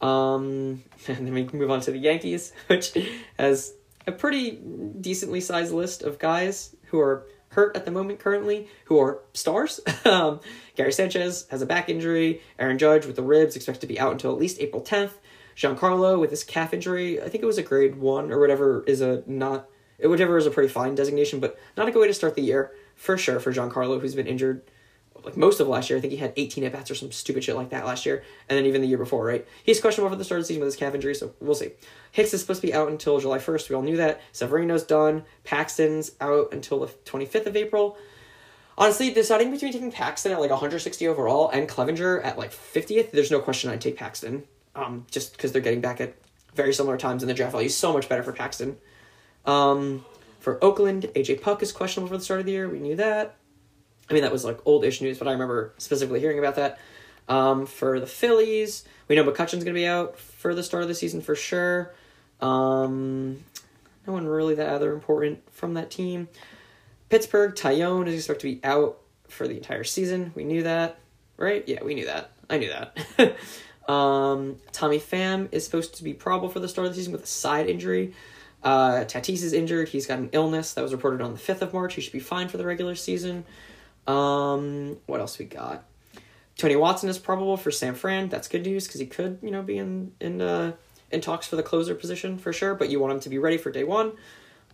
Um, 0.00 0.82
and 1.08 1.26
then 1.26 1.34
we 1.34 1.44
can 1.44 1.58
move 1.58 1.70
on 1.70 1.80
to 1.82 1.90
the 1.90 1.98
Yankees, 1.98 2.52
which 2.66 2.96
has 3.38 3.74
a 4.06 4.12
pretty 4.12 4.60
decently 5.00 5.40
sized 5.40 5.72
list 5.72 6.02
of 6.02 6.18
guys 6.18 6.74
who 6.86 7.00
are 7.00 7.26
hurt 7.50 7.76
at 7.76 7.84
the 7.84 7.90
moment 7.90 8.20
currently, 8.20 8.68
who 8.84 8.98
are 8.98 9.20
stars. 9.34 9.80
um, 10.04 10.40
Gary 10.76 10.92
Sanchez 10.92 11.46
has 11.50 11.62
a 11.62 11.66
back 11.66 11.88
injury. 11.88 12.40
Aaron 12.58 12.78
Judge 12.78 13.06
with 13.06 13.16
the 13.16 13.22
ribs 13.22 13.56
expected 13.56 13.80
to 13.82 13.86
be 13.86 13.98
out 13.98 14.12
until 14.12 14.32
at 14.32 14.38
least 14.38 14.60
April 14.60 14.82
10th. 14.82 15.12
Giancarlo 15.56 16.18
with 16.18 16.30
his 16.30 16.44
calf 16.44 16.72
injury, 16.72 17.20
I 17.20 17.28
think 17.28 17.42
it 17.42 17.46
was 17.46 17.58
a 17.58 17.62
grade 17.62 17.96
one 17.96 18.30
or 18.30 18.38
whatever 18.38 18.82
is 18.86 19.00
a 19.00 19.22
not, 19.26 19.68
whichever 20.02 20.38
is 20.38 20.46
a 20.46 20.50
pretty 20.50 20.70
fine 20.70 20.94
designation, 20.94 21.38
but 21.40 21.58
not 21.76 21.88
a 21.88 21.90
good 21.90 22.00
way 22.00 22.06
to 22.06 22.14
start 22.14 22.34
the 22.34 22.42
year 22.42 22.72
for 22.94 23.18
sure 23.18 23.40
for 23.40 23.52
Giancarlo, 23.52 24.00
who's 24.00 24.14
been 24.14 24.28
injured 24.28 24.62
like 25.24 25.36
most 25.36 25.60
of 25.60 25.68
last 25.68 25.90
year. 25.90 25.98
I 25.98 26.00
think 26.00 26.12
he 26.12 26.18
had 26.18 26.32
18 26.36 26.64
at 26.64 26.72
bats 26.72 26.90
or 26.90 26.94
some 26.94 27.12
stupid 27.12 27.44
shit 27.44 27.56
like 27.56 27.70
that 27.70 27.86
last 27.86 28.06
year, 28.06 28.22
and 28.48 28.56
then 28.58 28.66
even 28.66 28.80
the 28.80 28.88
year 28.88 28.98
before, 28.98 29.24
right? 29.24 29.46
He's 29.64 29.80
questionable 29.80 30.10
for 30.10 30.16
the 30.16 30.24
start 30.24 30.40
of 30.40 30.44
the 30.44 30.48
season 30.48 30.60
with 30.60 30.68
his 30.68 30.76
calf 30.76 30.94
injury, 30.94 31.14
so 31.14 31.34
we'll 31.40 31.54
see. 31.54 31.70
Hicks 32.12 32.34
is 32.34 32.40
supposed 32.40 32.60
to 32.60 32.66
be 32.66 32.74
out 32.74 32.88
until 32.88 33.20
July 33.20 33.38
1st. 33.38 33.68
We 33.68 33.76
all 33.76 33.82
knew 33.82 33.96
that. 33.96 34.20
Severino's 34.32 34.84
done. 34.84 35.24
Paxton's 35.44 36.12
out 36.20 36.52
until 36.52 36.80
the 36.80 36.86
25th 36.86 37.46
of 37.46 37.56
April. 37.56 37.96
Honestly, 38.78 39.12
deciding 39.12 39.50
between 39.50 39.72
taking 39.72 39.92
Paxton 39.92 40.32
at 40.32 40.40
like 40.40 40.50
160 40.50 41.06
overall 41.06 41.50
and 41.50 41.68
Clevinger 41.68 42.24
at 42.24 42.38
like 42.38 42.50
50th, 42.50 43.10
there's 43.10 43.30
no 43.30 43.40
question 43.40 43.70
I'd 43.70 43.80
take 43.80 43.96
Paxton. 43.96 44.44
Um, 44.74 45.04
just 45.10 45.32
because 45.32 45.52
they're 45.52 45.60
getting 45.60 45.80
back 45.80 46.00
at 46.00 46.14
very 46.54 46.72
similar 46.72 46.96
times 46.96 47.22
in 47.22 47.28
the 47.28 47.34
draft 47.34 47.52
value. 47.52 47.68
So 47.68 47.92
much 47.92 48.08
better 48.08 48.22
for 48.22 48.32
Paxton. 48.32 48.78
Um, 49.44 50.04
for 50.38 50.62
Oakland, 50.64 51.10
AJ 51.14 51.42
Puk 51.42 51.62
is 51.62 51.72
questionable 51.72 52.08
for 52.08 52.16
the 52.16 52.24
start 52.24 52.40
of 52.40 52.46
the 52.46 52.52
year. 52.52 52.68
We 52.68 52.78
knew 52.78 52.96
that. 52.96 53.36
I 54.10 54.12
mean, 54.12 54.22
that 54.22 54.32
was 54.32 54.44
like 54.44 54.58
old-ish 54.66 55.00
news, 55.00 55.18
but 55.18 55.28
I 55.28 55.32
remember 55.32 55.72
specifically 55.78 56.20
hearing 56.20 56.38
about 56.38 56.56
that. 56.56 56.80
Um, 57.28 57.64
for 57.64 58.00
the 58.00 58.06
Phillies, 58.06 58.84
we 59.06 59.14
know 59.14 59.22
McCutchen's 59.22 59.62
going 59.62 59.66
to 59.66 59.72
be 59.72 59.86
out 59.86 60.18
for 60.18 60.52
the 60.52 60.64
start 60.64 60.82
of 60.82 60.88
the 60.88 60.96
season 60.96 61.20
for 61.20 61.36
sure. 61.36 61.94
Um, 62.40 63.44
no 64.06 64.12
one 64.12 64.26
really 64.26 64.56
that 64.56 64.68
other 64.68 64.92
important 64.92 65.40
from 65.52 65.74
that 65.74 65.90
team. 65.90 66.28
Pittsburgh, 67.08 67.54
Taillon 67.54 68.08
is 68.08 68.14
expected 68.14 68.40
to 68.40 68.54
be 68.56 68.60
out 68.64 68.98
for 69.28 69.46
the 69.46 69.56
entire 69.56 69.84
season. 69.84 70.32
We 70.34 70.44
knew 70.44 70.64
that, 70.64 70.98
right? 71.36 71.62
Yeah, 71.68 71.84
we 71.84 71.94
knew 71.94 72.06
that. 72.06 72.32
I 72.48 72.58
knew 72.58 72.70
that. 72.70 73.36
um, 73.92 74.56
Tommy 74.72 74.98
Pham 74.98 75.48
is 75.52 75.64
supposed 75.64 75.94
to 75.96 76.04
be 76.04 76.14
probable 76.14 76.48
for 76.48 76.58
the 76.58 76.68
start 76.68 76.88
of 76.88 76.92
the 76.92 76.96
season 76.96 77.12
with 77.12 77.24
a 77.24 77.28
side 77.28 77.68
injury. 77.68 78.14
Uh, 78.62 79.04
Tatis 79.04 79.42
is 79.42 79.52
injured. 79.52 79.88
He's 79.88 80.06
got 80.06 80.18
an 80.18 80.30
illness 80.32 80.74
that 80.74 80.82
was 80.82 80.92
reported 80.92 81.20
on 81.20 81.32
the 81.32 81.38
5th 81.38 81.62
of 81.62 81.72
March. 81.72 81.94
He 81.94 82.00
should 82.00 82.12
be 82.12 82.20
fine 82.20 82.48
for 82.48 82.56
the 82.56 82.66
regular 82.66 82.94
season. 82.94 83.44
Um, 84.06 84.96
what 85.06 85.20
else 85.20 85.38
we 85.38 85.44
got? 85.44 85.84
Tony 86.56 86.76
Watson 86.76 87.08
is 87.08 87.18
probable 87.18 87.56
for 87.56 87.70
San 87.70 87.94
Fran. 87.94 88.28
That's 88.28 88.46
good 88.46 88.64
news 88.64 88.86
because 88.86 89.00
he 89.00 89.06
could, 89.06 89.38
you 89.42 89.50
know, 89.50 89.62
be 89.62 89.78
in 89.78 90.12
in 90.20 90.40
uh, 90.40 90.72
in 91.10 91.20
talks 91.20 91.46
for 91.46 91.56
the 91.56 91.62
closer 91.62 91.94
position 91.94 92.38
for 92.38 92.52
sure. 92.52 92.74
But 92.74 92.90
you 92.90 93.00
want 93.00 93.14
him 93.14 93.20
to 93.20 93.28
be 93.28 93.38
ready 93.38 93.56
for 93.56 93.70
day 93.70 93.84
one. 93.84 94.12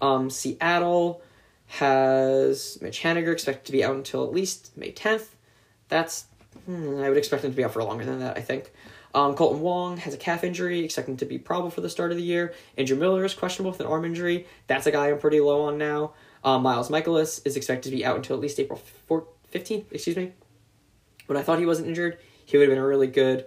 Um, 0.01 0.29
Seattle 0.29 1.23
has 1.69 2.79
Mitch 2.81 3.01
Haniger 3.01 3.33
expected 3.33 3.67
to 3.67 3.73
be 3.73 3.85
out 3.85 3.95
until 3.95 4.25
at 4.25 4.33
least 4.33 4.77
May 4.77 4.91
tenth. 4.91 5.35
That's 5.89 6.27
hmm, 6.65 6.99
I 7.01 7.09
would 7.09 7.19
expect 7.19 7.45
him 7.45 7.53
to 7.53 7.57
be 7.57 7.65
out 7.65 7.73
for 7.73 7.85
longer 7.85 8.05
than 8.05 8.21
that. 8.21 8.37
I 8.37 8.41
think. 8.41 8.73
Um, 9.15 9.35
Kolten 9.35 9.61
Wong 9.61 9.97
has 9.97 10.13
a 10.13 10.19
calf 10.19 10.45
injury, 10.45 10.81
expecting 10.85 11.17
to 11.19 11.25
be 11.25 11.39
probable 11.39 11.71
for 11.71 11.81
the 11.81 11.89
start 11.89 12.11
of 12.11 12.19
the 12.19 12.23
year. 12.23 12.53
Andrew 12.77 12.99
Miller 12.99 13.25
is 13.25 13.33
questionable 13.33 13.71
with 13.71 13.81
an 13.81 13.87
arm 13.87 14.05
injury. 14.05 14.47
That's 14.67 14.87
a 14.87 14.91
guy 14.91 15.11
I'm 15.11 15.19
pretty 15.19 15.41
low 15.41 15.63
on 15.63 15.79
now. 15.79 16.13
Um, 16.45 16.63
Miles 16.63 16.89
Mikolas 16.89 17.41
is 17.45 17.57
expected 17.57 17.91
to 17.91 17.97
be 17.97 18.05
out 18.05 18.17
until 18.17 18.37
at 18.37 18.43
least 18.43 18.61
April 18.61 18.81
15th, 19.53 19.85
excuse 19.91 20.17
me. 20.17 20.33
When 21.27 21.37
I 21.37 21.43
thought 21.43 21.59
he 21.59 21.67
wasn't 21.67 21.89
injured, 21.89 22.19
he 22.45 22.57
would 22.57 22.69
have 22.69 22.75
been 22.75 22.83
a 22.83 22.87
really 22.87 23.09
good, 23.09 23.47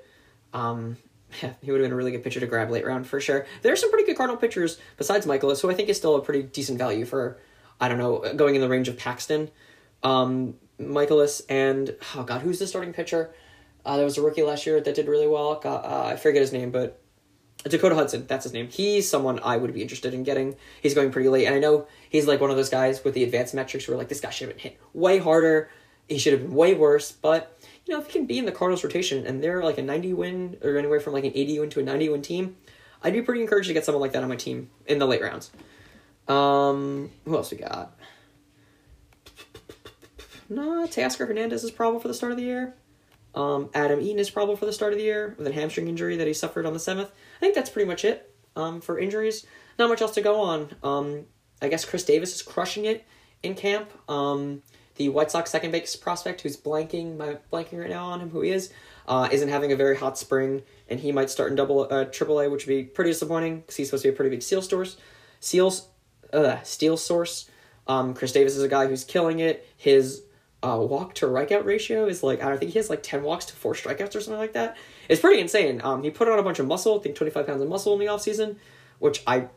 um, 0.53 0.97
yeah, 1.41 1.53
he 1.61 1.71
would 1.71 1.79
have 1.79 1.85
been 1.85 1.93
a 1.93 1.95
really 1.95 2.11
good 2.11 2.23
pitcher 2.23 2.39
to 2.39 2.47
grab 2.47 2.69
late 2.69 2.85
round 2.85 3.07
for 3.07 3.19
sure. 3.19 3.45
There 3.61 3.71
are 3.71 3.77
some 3.77 3.89
pretty 3.89 4.05
good 4.05 4.17
Cardinal 4.17 4.39
pitchers 4.39 4.77
besides 4.97 5.25
Mikolas, 5.25 5.61
who 5.61 5.69
I 5.69 5.73
think 5.73 5.89
is 5.89 5.97
still 5.97 6.15
a 6.15 6.21
pretty 6.21 6.43
decent 6.43 6.77
value 6.77 7.05
for, 7.05 7.39
I 7.79 7.87
don't 7.87 7.97
know, 7.97 8.33
going 8.35 8.55
in 8.55 8.61
the 8.61 8.69
range 8.69 8.87
of 8.87 8.97
Paxton. 8.97 9.49
Um, 10.03 10.55
Mikolas 10.79 11.41
and, 11.49 11.95
oh 12.15 12.23
god, 12.23 12.41
who's 12.41 12.59
the 12.59 12.67
starting 12.67 12.93
pitcher? 12.93 13.31
Uh, 13.85 13.95
there 13.95 14.05
was 14.05 14.17
a 14.17 14.21
rookie 14.21 14.43
last 14.43 14.65
year 14.65 14.79
that 14.81 14.95
did 14.95 15.07
really 15.07 15.27
well. 15.27 15.55
Got, 15.55 15.85
uh, 15.85 16.07
I 16.07 16.15
forget 16.15 16.41
his 16.41 16.51
name, 16.51 16.71
but 16.71 17.01
Dakota 17.65 17.95
Hudson, 17.95 18.25
that's 18.25 18.43
his 18.43 18.53
name. 18.53 18.69
He's 18.69 19.09
someone 19.09 19.39
I 19.43 19.57
would 19.57 19.73
be 19.73 19.81
interested 19.81 20.13
in 20.13 20.23
getting. 20.23 20.55
He's 20.81 20.93
going 20.93 21.11
pretty 21.11 21.27
late, 21.27 21.45
and 21.45 21.55
I 21.55 21.59
know 21.59 21.87
he's 22.09 22.25
like 22.25 22.39
one 22.39 22.49
of 22.49 22.55
those 22.55 22.69
guys 22.69 23.03
with 23.03 23.13
the 23.13 23.23
advanced 23.23 23.53
metrics 23.53 23.87
where 23.87 23.97
like 23.97 24.07
this 24.07 24.21
guy 24.21 24.29
should 24.29 24.47
have 24.47 24.55
been 24.55 24.63
hit 24.63 24.79
way 24.93 25.17
harder. 25.17 25.69
He 26.07 26.17
should 26.17 26.33
have 26.33 26.43
been 26.43 26.55
way 26.55 26.73
worse, 26.73 27.11
but 27.11 27.59
you 27.85 27.93
know 27.93 27.99
if 27.99 28.07
he 28.07 28.13
can 28.13 28.25
be 28.25 28.37
in 28.37 28.45
the 28.45 28.51
Cardinals 28.51 28.83
rotation 28.83 29.25
and 29.25 29.43
they're 29.43 29.61
like 29.61 29.77
a 29.77 29.81
ninety 29.81 30.13
win 30.13 30.57
or 30.63 30.77
anywhere 30.77 31.01
from 31.01 31.13
like 31.13 31.25
an 31.25 31.33
eighty 31.35 31.59
win 31.59 31.69
to 31.71 31.81
a 31.81 31.83
ninety 31.83 32.07
win 32.07 32.21
team, 32.21 32.55
I'd 33.03 33.13
be 33.13 33.21
pretty 33.21 33.41
encouraged 33.41 33.67
to 33.67 33.73
get 33.73 33.83
someone 33.83 34.01
like 34.01 34.13
that 34.13 34.23
on 34.23 34.29
my 34.29 34.37
team 34.37 34.69
in 34.85 34.99
the 34.99 35.05
late 35.05 35.21
rounds. 35.21 35.51
Um, 36.29 37.11
who 37.25 37.35
else 37.35 37.51
we 37.51 37.57
got? 37.57 37.93
No, 40.47 40.87
Teoscar 40.87 41.27
Hernandez 41.27 41.63
is 41.63 41.71
probable 41.71 41.99
for 41.99 42.07
the 42.07 42.13
start 42.13 42.31
of 42.31 42.37
the 42.37 42.43
year. 42.43 42.73
Um, 43.35 43.69
Adam 43.73 44.01
Eaton 44.01 44.17
is 44.17 44.29
probable 44.29 44.55
for 44.55 44.65
the 44.65 44.73
start 44.73 44.93
of 44.93 44.97
the 44.97 45.05
year 45.05 45.35
with 45.37 45.45
a 45.45 45.51
hamstring 45.53 45.87
injury 45.87 46.17
that 46.17 46.25
he 46.25 46.33
suffered 46.33 46.65
on 46.65 46.73
the 46.73 46.79
7th. 46.79 47.09
I 47.39 47.41
think 47.41 47.55
that's 47.55 47.69
pretty 47.69 47.87
much 47.87 48.03
it 48.03 48.33
um, 48.55 48.81
for 48.81 48.99
injuries. 48.99 49.45
Not 49.77 49.89
much 49.89 50.01
else 50.01 50.11
to 50.15 50.21
go 50.21 50.41
on. 50.41 50.75
Um, 50.83 51.25
I 51.61 51.69
guess 51.69 51.85
Chris 51.85 52.03
Davis 52.03 52.35
is 52.35 52.41
crushing 52.41 52.85
it 52.85 53.05
in 53.43 53.55
camp. 53.55 53.91
Um, 54.09 54.61
the 54.95 55.07
White 55.07 55.31
Sox 55.31 55.49
second 55.49 55.71
base 55.71 55.95
prospect, 55.95 56.41
who's 56.41 56.57
blanking, 56.57 57.15
my 57.15 57.37
blanking 57.51 57.79
right 57.79 57.89
now 57.89 58.07
on 58.07 58.19
him, 58.19 58.29
who 58.29 58.41
he 58.41 58.51
is, 58.51 58.71
uh, 59.07 59.29
isn't 59.31 59.47
having 59.47 59.71
a 59.71 59.75
very 59.77 59.95
hot 59.95 60.17
spring, 60.17 60.63
and 60.89 60.99
he 60.99 61.13
might 61.13 61.29
start 61.29 61.49
in 61.49 61.55
double 61.55 61.87
uh, 61.89 62.03
triple 62.05 62.41
A, 62.41 62.49
which 62.49 62.65
would 62.65 62.73
be 62.73 62.83
pretty 62.83 63.11
disappointing 63.11 63.61
because 63.61 63.77
he's 63.77 63.87
supposed 63.87 64.03
to 64.03 64.09
be 64.09 64.13
a 64.13 64.15
pretty 64.15 64.29
big 64.29 64.43
seal 64.43 64.61
source. 64.61 64.97
Seals, 65.39 65.87
uh, 66.33 66.61
steel 66.63 66.97
source. 66.97 67.49
Um, 67.87 68.13
Chris 68.13 68.33
Davis 68.33 68.57
is 68.57 68.63
a 68.63 68.67
guy 68.67 68.87
who's 68.87 69.05
killing 69.05 69.39
it. 69.39 69.65
His 69.77 70.23
uh, 70.61 70.77
walk 70.81 71.15
to 71.15 71.25
strikeout 71.25 71.63
ratio 71.63 72.05
is 72.05 72.21
like 72.21 72.43
I 72.43 72.49
don't 72.49 72.59
think 72.59 72.73
he 72.73 72.79
has 72.79 72.89
like 72.89 73.01
ten 73.01 73.23
walks 73.23 73.45
to 73.45 73.53
four 73.53 73.73
strikeouts 73.73 74.15
or 74.15 74.21
something 74.21 74.37
like 74.37 74.53
that. 74.53 74.75
It's 75.09 75.19
pretty 75.19 75.41
insane. 75.41 75.81
Um, 75.83 76.03
he 76.03 76.09
put 76.11 76.29
on 76.29 76.39
a 76.39 76.43
bunch 76.43 76.59
of 76.59 76.67
muscle, 76.67 76.97
I 76.99 77.03
think 77.03 77.15
twenty 77.15 77.31
five 77.31 77.45
pounds 77.45 77.61
of 77.61 77.67
muscle 77.67 77.93
in 77.93 77.99
the 77.99 78.05
offseason, 78.05 78.55
which 78.99 79.21
I 79.27 79.47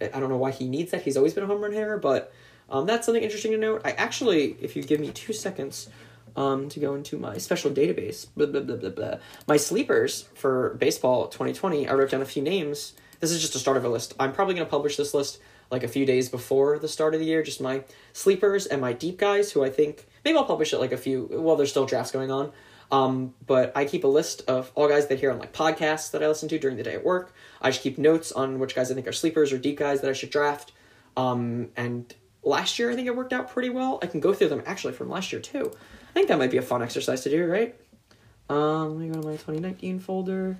I 0.00 0.20
don't 0.20 0.28
know 0.28 0.36
why 0.36 0.52
he 0.52 0.68
needs 0.68 0.92
that. 0.92 1.02
He's 1.02 1.16
always 1.16 1.34
been 1.34 1.44
a 1.44 1.46
home 1.46 1.62
run 1.62 1.72
hitter, 1.72 1.96
but 1.98 2.32
um, 2.68 2.86
that's 2.86 3.06
something 3.06 3.22
interesting 3.22 3.52
to 3.52 3.58
note. 3.58 3.80
I 3.84 3.92
actually, 3.92 4.56
if 4.60 4.76
you 4.76 4.82
give 4.82 5.00
me 5.00 5.10
two 5.10 5.32
seconds, 5.32 5.88
um, 6.36 6.68
to 6.68 6.80
go 6.80 6.94
into 6.94 7.18
my 7.18 7.38
special 7.38 7.70
database, 7.70 8.26
blah, 8.36 8.46
blah, 8.46 8.60
blah, 8.60 8.76
blah, 8.76 8.90
blah. 8.90 9.14
my 9.46 9.56
sleepers 9.56 10.28
for 10.34 10.74
baseball 10.74 11.28
2020, 11.28 11.88
I 11.88 11.94
wrote 11.94 12.10
down 12.10 12.22
a 12.22 12.26
few 12.26 12.42
names. 12.42 12.94
This 13.20 13.30
is 13.30 13.40
just 13.40 13.54
a 13.54 13.58
start 13.58 13.76
of 13.76 13.84
a 13.84 13.88
list. 13.88 14.14
I'm 14.18 14.32
probably 14.32 14.54
going 14.54 14.66
to 14.66 14.70
publish 14.70 14.96
this 14.96 15.12
list 15.12 15.40
like 15.70 15.82
a 15.82 15.88
few 15.88 16.04
days 16.06 16.28
before 16.28 16.78
the 16.78 16.88
start 16.88 17.14
of 17.14 17.20
the 17.20 17.26
year, 17.26 17.42
just 17.42 17.60
my 17.60 17.84
sleepers 18.12 18.66
and 18.66 18.80
my 18.80 18.92
deep 18.92 19.18
guys 19.18 19.52
who 19.52 19.62
I 19.64 19.70
think 19.70 20.06
maybe 20.24 20.36
I'll 20.36 20.44
publish 20.44 20.72
it 20.72 20.78
like 20.78 20.92
a 20.92 20.96
few 20.96 21.26
while 21.30 21.56
there's 21.56 21.70
still 21.70 21.86
drafts 21.86 22.10
going 22.10 22.30
on. 22.30 22.52
Um, 22.92 23.34
but 23.46 23.72
I 23.76 23.84
keep 23.84 24.04
a 24.04 24.08
list 24.08 24.42
of 24.48 24.72
all 24.74 24.88
guys 24.88 25.06
that 25.06 25.20
hear 25.20 25.30
on 25.30 25.38
like 25.38 25.52
podcasts 25.52 26.10
that 26.10 26.22
I 26.22 26.28
listen 26.28 26.48
to 26.48 26.58
during 26.58 26.76
the 26.76 26.82
day 26.82 26.94
at 26.94 27.04
work. 27.04 27.32
I 27.60 27.70
just 27.70 27.82
keep 27.82 27.98
notes 27.98 28.32
on 28.32 28.58
which 28.58 28.74
guys 28.74 28.90
I 28.90 28.94
think 28.94 29.06
are 29.06 29.12
sleepers 29.12 29.52
or 29.52 29.58
deep 29.58 29.78
guys 29.78 30.00
that 30.00 30.10
I 30.10 30.12
should 30.12 30.30
draft. 30.30 30.72
Um, 31.16 31.68
and 31.76 32.12
last 32.42 32.78
year 32.78 32.90
I 32.90 32.96
think 32.96 33.06
it 33.06 33.14
worked 33.14 33.32
out 33.32 33.50
pretty 33.50 33.70
well. 33.70 34.00
I 34.02 34.06
can 34.06 34.20
go 34.20 34.34
through 34.34 34.48
them 34.48 34.62
actually 34.66 34.94
from 34.94 35.08
last 35.08 35.32
year 35.32 35.40
too. 35.40 35.70
I 36.10 36.12
think 36.12 36.28
that 36.28 36.38
might 36.38 36.50
be 36.50 36.56
a 36.56 36.62
fun 36.62 36.82
exercise 36.82 37.22
to 37.22 37.30
do, 37.30 37.46
right? 37.46 37.76
Um, 38.48 38.98
let 38.98 39.06
me 39.06 39.08
go 39.08 39.20
to 39.20 39.26
my 39.26 39.32
2019 39.34 40.00
folder. 40.00 40.58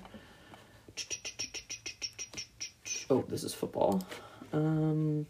Oh, 3.09 3.25
this 3.27 3.43
is 3.43 3.53
football. 3.53 4.01
Um, 4.53 5.27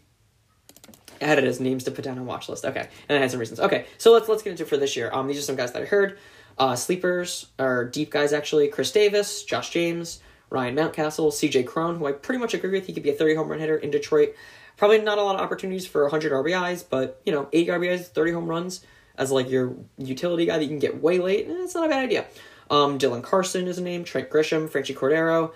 I 1.20 1.32
it 1.32 1.44
as 1.44 1.60
names 1.60 1.84
to 1.84 1.90
put 1.90 2.04
down 2.04 2.18
on 2.18 2.26
watch 2.26 2.48
list. 2.48 2.64
Okay, 2.64 2.88
and 3.08 3.18
I 3.18 3.20
had 3.20 3.30
some 3.30 3.40
reasons. 3.40 3.60
Okay, 3.60 3.86
so 3.98 4.12
let's 4.12 4.28
let's 4.28 4.42
get 4.42 4.50
into 4.50 4.64
for 4.64 4.76
this 4.76 4.96
year. 4.96 5.10
Um, 5.12 5.26
these 5.26 5.38
are 5.38 5.42
some 5.42 5.56
guys 5.56 5.72
that 5.72 5.82
I 5.82 5.84
heard. 5.86 6.18
Uh, 6.58 6.76
sleepers 6.76 7.46
are 7.58 7.84
deep 7.84 8.10
guys 8.10 8.32
actually. 8.32 8.68
Chris 8.68 8.92
Davis, 8.92 9.42
Josh 9.44 9.70
James, 9.70 10.20
Ryan 10.50 10.76
Mountcastle, 10.76 11.32
C.J. 11.32 11.64
Cron, 11.64 11.98
who 11.98 12.06
I 12.06 12.12
pretty 12.12 12.38
much 12.38 12.54
agree 12.54 12.70
with. 12.70 12.86
He 12.86 12.92
could 12.92 13.02
be 13.02 13.10
a 13.10 13.14
30 13.14 13.34
home 13.36 13.48
run 13.48 13.58
hitter 13.58 13.76
in 13.76 13.90
Detroit. 13.90 14.34
Probably 14.76 15.00
not 15.00 15.18
a 15.18 15.22
lot 15.22 15.36
of 15.36 15.40
opportunities 15.40 15.86
for 15.86 16.02
100 16.02 16.32
RBIs, 16.32 16.84
but 16.88 17.20
you 17.24 17.32
know, 17.32 17.48
80 17.52 17.70
RBIs, 17.70 18.06
30 18.06 18.32
home 18.32 18.46
runs 18.46 18.84
as 19.16 19.30
like 19.30 19.50
your 19.50 19.74
utility 19.98 20.46
guy 20.46 20.58
that 20.58 20.64
you 20.64 20.68
can 20.68 20.78
get 20.78 21.02
way 21.02 21.18
late. 21.18 21.46
Eh, 21.48 21.52
it's 21.64 21.74
not 21.74 21.86
a 21.86 21.88
bad 21.88 22.04
idea. 22.04 22.24
Um, 22.70 22.98
Dylan 22.98 23.22
Carlson 23.22 23.66
is 23.68 23.78
a 23.78 23.82
name. 23.82 24.04
Trent 24.04 24.30
Grisham, 24.30 24.68
Franchy 24.68 24.94
Cordero. 24.94 25.52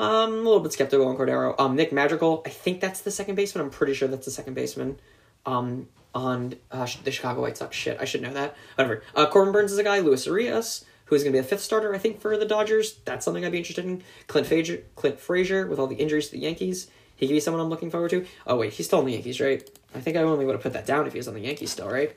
Um, 0.00 0.32
a 0.32 0.36
little 0.36 0.60
bit 0.60 0.72
skeptical 0.72 1.06
on 1.08 1.16
Cordero. 1.16 1.58
Um, 1.58 1.74
Nick 1.76 1.92
Madrigal, 1.92 2.42
I 2.46 2.50
think 2.50 2.80
that's 2.80 3.00
the 3.00 3.10
second 3.10 3.34
baseman. 3.34 3.64
I'm 3.64 3.70
pretty 3.70 3.94
sure 3.94 4.06
that's 4.06 4.26
the 4.26 4.30
second 4.30 4.54
baseman. 4.54 4.98
um, 5.46 5.88
on 6.14 6.54
uh, 6.70 6.86
the 7.04 7.10
Chicago 7.10 7.42
White 7.42 7.56
Sox. 7.56 7.76
Shit, 7.76 7.98
I 8.00 8.04
should 8.04 8.22
know 8.22 8.32
that. 8.32 8.56
Whatever. 8.76 9.02
Uh, 9.14 9.26
Corbin 9.26 9.52
Burnes 9.52 9.72
is 9.72 9.78
a 9.78 9.84
guy. 9.84 10.00
Luis 10.00 10.26
Urias, 10.26 10.84
who 11.06 11.14
is 11.14 11.22
going 11.22 11.32
to 11.32 11.36
be 11.36 11.40
a 11.40 11.48
fifth 11.48 11.62
starter, 11.62 11.94
I 11.94 11.98
think, 11.98 12.20
for 12.20 12.36
the 12.36 12.46
Dodgers. 12.46 12.98
That's 13.04 13.24
something 13.24 13.44
I'd 13.44 13.52
be 13.52 13.58
interested 13.58 13.84
in. 13.84 14.02
Clint 14.26 14.46
Frazier, 14.46 14.82
Clint 14.96 15.20
Frazier, 15.20 15.66
with 15.66 15.78
all 15.78 15.86
the 15.86 15.96
injuries 15.96 16.26
to 16.26 16.32
the 16.32 16.40
Yankees, 16.40 16.90
he 17.16 17.26
could 17.26 17.34
be 17.34 17.40
someone 17.40 17.60
I'm 17.60 17.68
looking 17.68 17.90
forward 17.90 18.10
to. 18.10 18.26
Oh 18.46 18.56
wait, 18.56 18.72
he's 18.72 18.86
still 18.86 19.00
on 19.00 19.04
the 19.04 19.12
Yankees, 19.12 19.40
right? 19.40 19.68
I 19.94 20.00
think 20.00 20.16
I 20.16 20.22
only 20.22 20.44
would 20.44 20.54
have 20.54 20.62
put 20.62 20.74
that 20.74 20.86
down 20.86 21.06
if 21.06 21.12
he 21.12 21.18
was 21.18 21.28
on 21.28 21.34
the 21.34 21.40
Yankees 21.40 21.72
still, 21.72 21.88
right? 21.88 22.14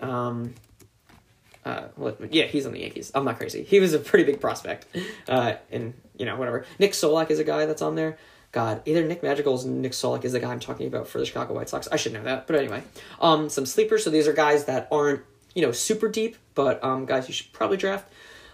Um, 0.00 0.54
uh, 1.64 1.88
well, 1.96 2.16
yeah, 2.30 2.44
he's 2.44 2.66
on 2.66 2.72
the 2.72 2.80
Yankees. 2.80 3.10
I'm 3.14 3.24
not 3.24 3.38
crazy. 3.38 3.62
He 3.62 3.80
was 3.80 3.94
a 3.94 3.98
pretty 3.98 4.24
big 4.24 4.40
prospect. 4.40 4.86
Uh, 5.28 5.54
and 5.70 5.94
you 6.16 6.26
know, 6.26 6.36
whatever. 6.36 6.64
Nick 6.78 6.92
Solak 6.92 7.30
is 7.30 7.38
a 7.38 7.44
guy 7.44 7.66
that's 7.66 7.82
on 7.82 7.94
there. 7.94 8.18
God, 8.54 8.80
either 8.84 9.04
Nick 9.04 9.22
Madrigal's 9.22 9.66
Nick 9.66 9.92
Solak 9.92 10.24
is 10.24 10.32
the 10.32 10.40
guy 10.40 10.50
I'm 10.50 10.60
talking 10.60 10.86
about 10.86 11.08
for 11.08 11.18
the 11.18 11.26
Chicago 11.26 11.54
White 11.54 11.68
Sox. 11.68 11.88
I 11.90 11.96
should 11.96 12.12
know 12.12 12.22
that, 12.22 12.46
but 12.46 12.56
anyway, 12.56 12.82
um, 13.20 13.48
some 13.48 13.66
sleepers. 13.66 14.04
So 14.04 14.10
these 14.10 14.28
are 14.28 14.32
guys 14.32 14.64
that 14.66 14.88
aren't 14.90 15.22
you 15.54 15.62
know 15.62 15.72
super 15.72 16.08
deep, 16.08 16.36
but 16.54 16.82
um, 16.82 17.04
guys 17.04 17.28
you 17.28 17.34
should 17.34 17.52
probably 17.52 17.76
draft 17.76 18.08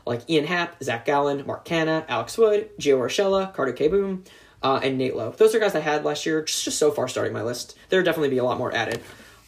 like 0.06 0.28
Ian 0.28 0.46
Happ, 0.46 0.82
Zach 0.82 1.04
Gallen, 1.04 1.46
Mark 1.46 1.64
Canha, 1.64 2.04
Alex 2.08 2.36
Wood, 2.38 2.70
Gio 2.78 2.98
Urshela, 2.98 3.52
Carter 3.54 3.72
Kieboom, 3.72 4.26
uh, 4.62 4.80
and 4.82 4.98
Nate 4.98 5.14
Lowe. 5.14 5.30
Those 5.30 5.54
are 5.54 5.58
guys 5.58 5.74
I 5.74 5.80
had 5.80 6.04
last 6.04 6.26
year, 6.26 6.42
just, 6.42 6.64
just 6.64 6.78
so 6.78 6.90
far 6.90 7.08
starting 7.08 7.32
my 7.32 7.42
list. 7.42 7.76
There'll 7.88 8.04
definitely 8.04 8.30
be 8.30 8.38
a 8.38 8.44
lot 8.44 8.58
more 8.58 8.74
added. 8.74 9.00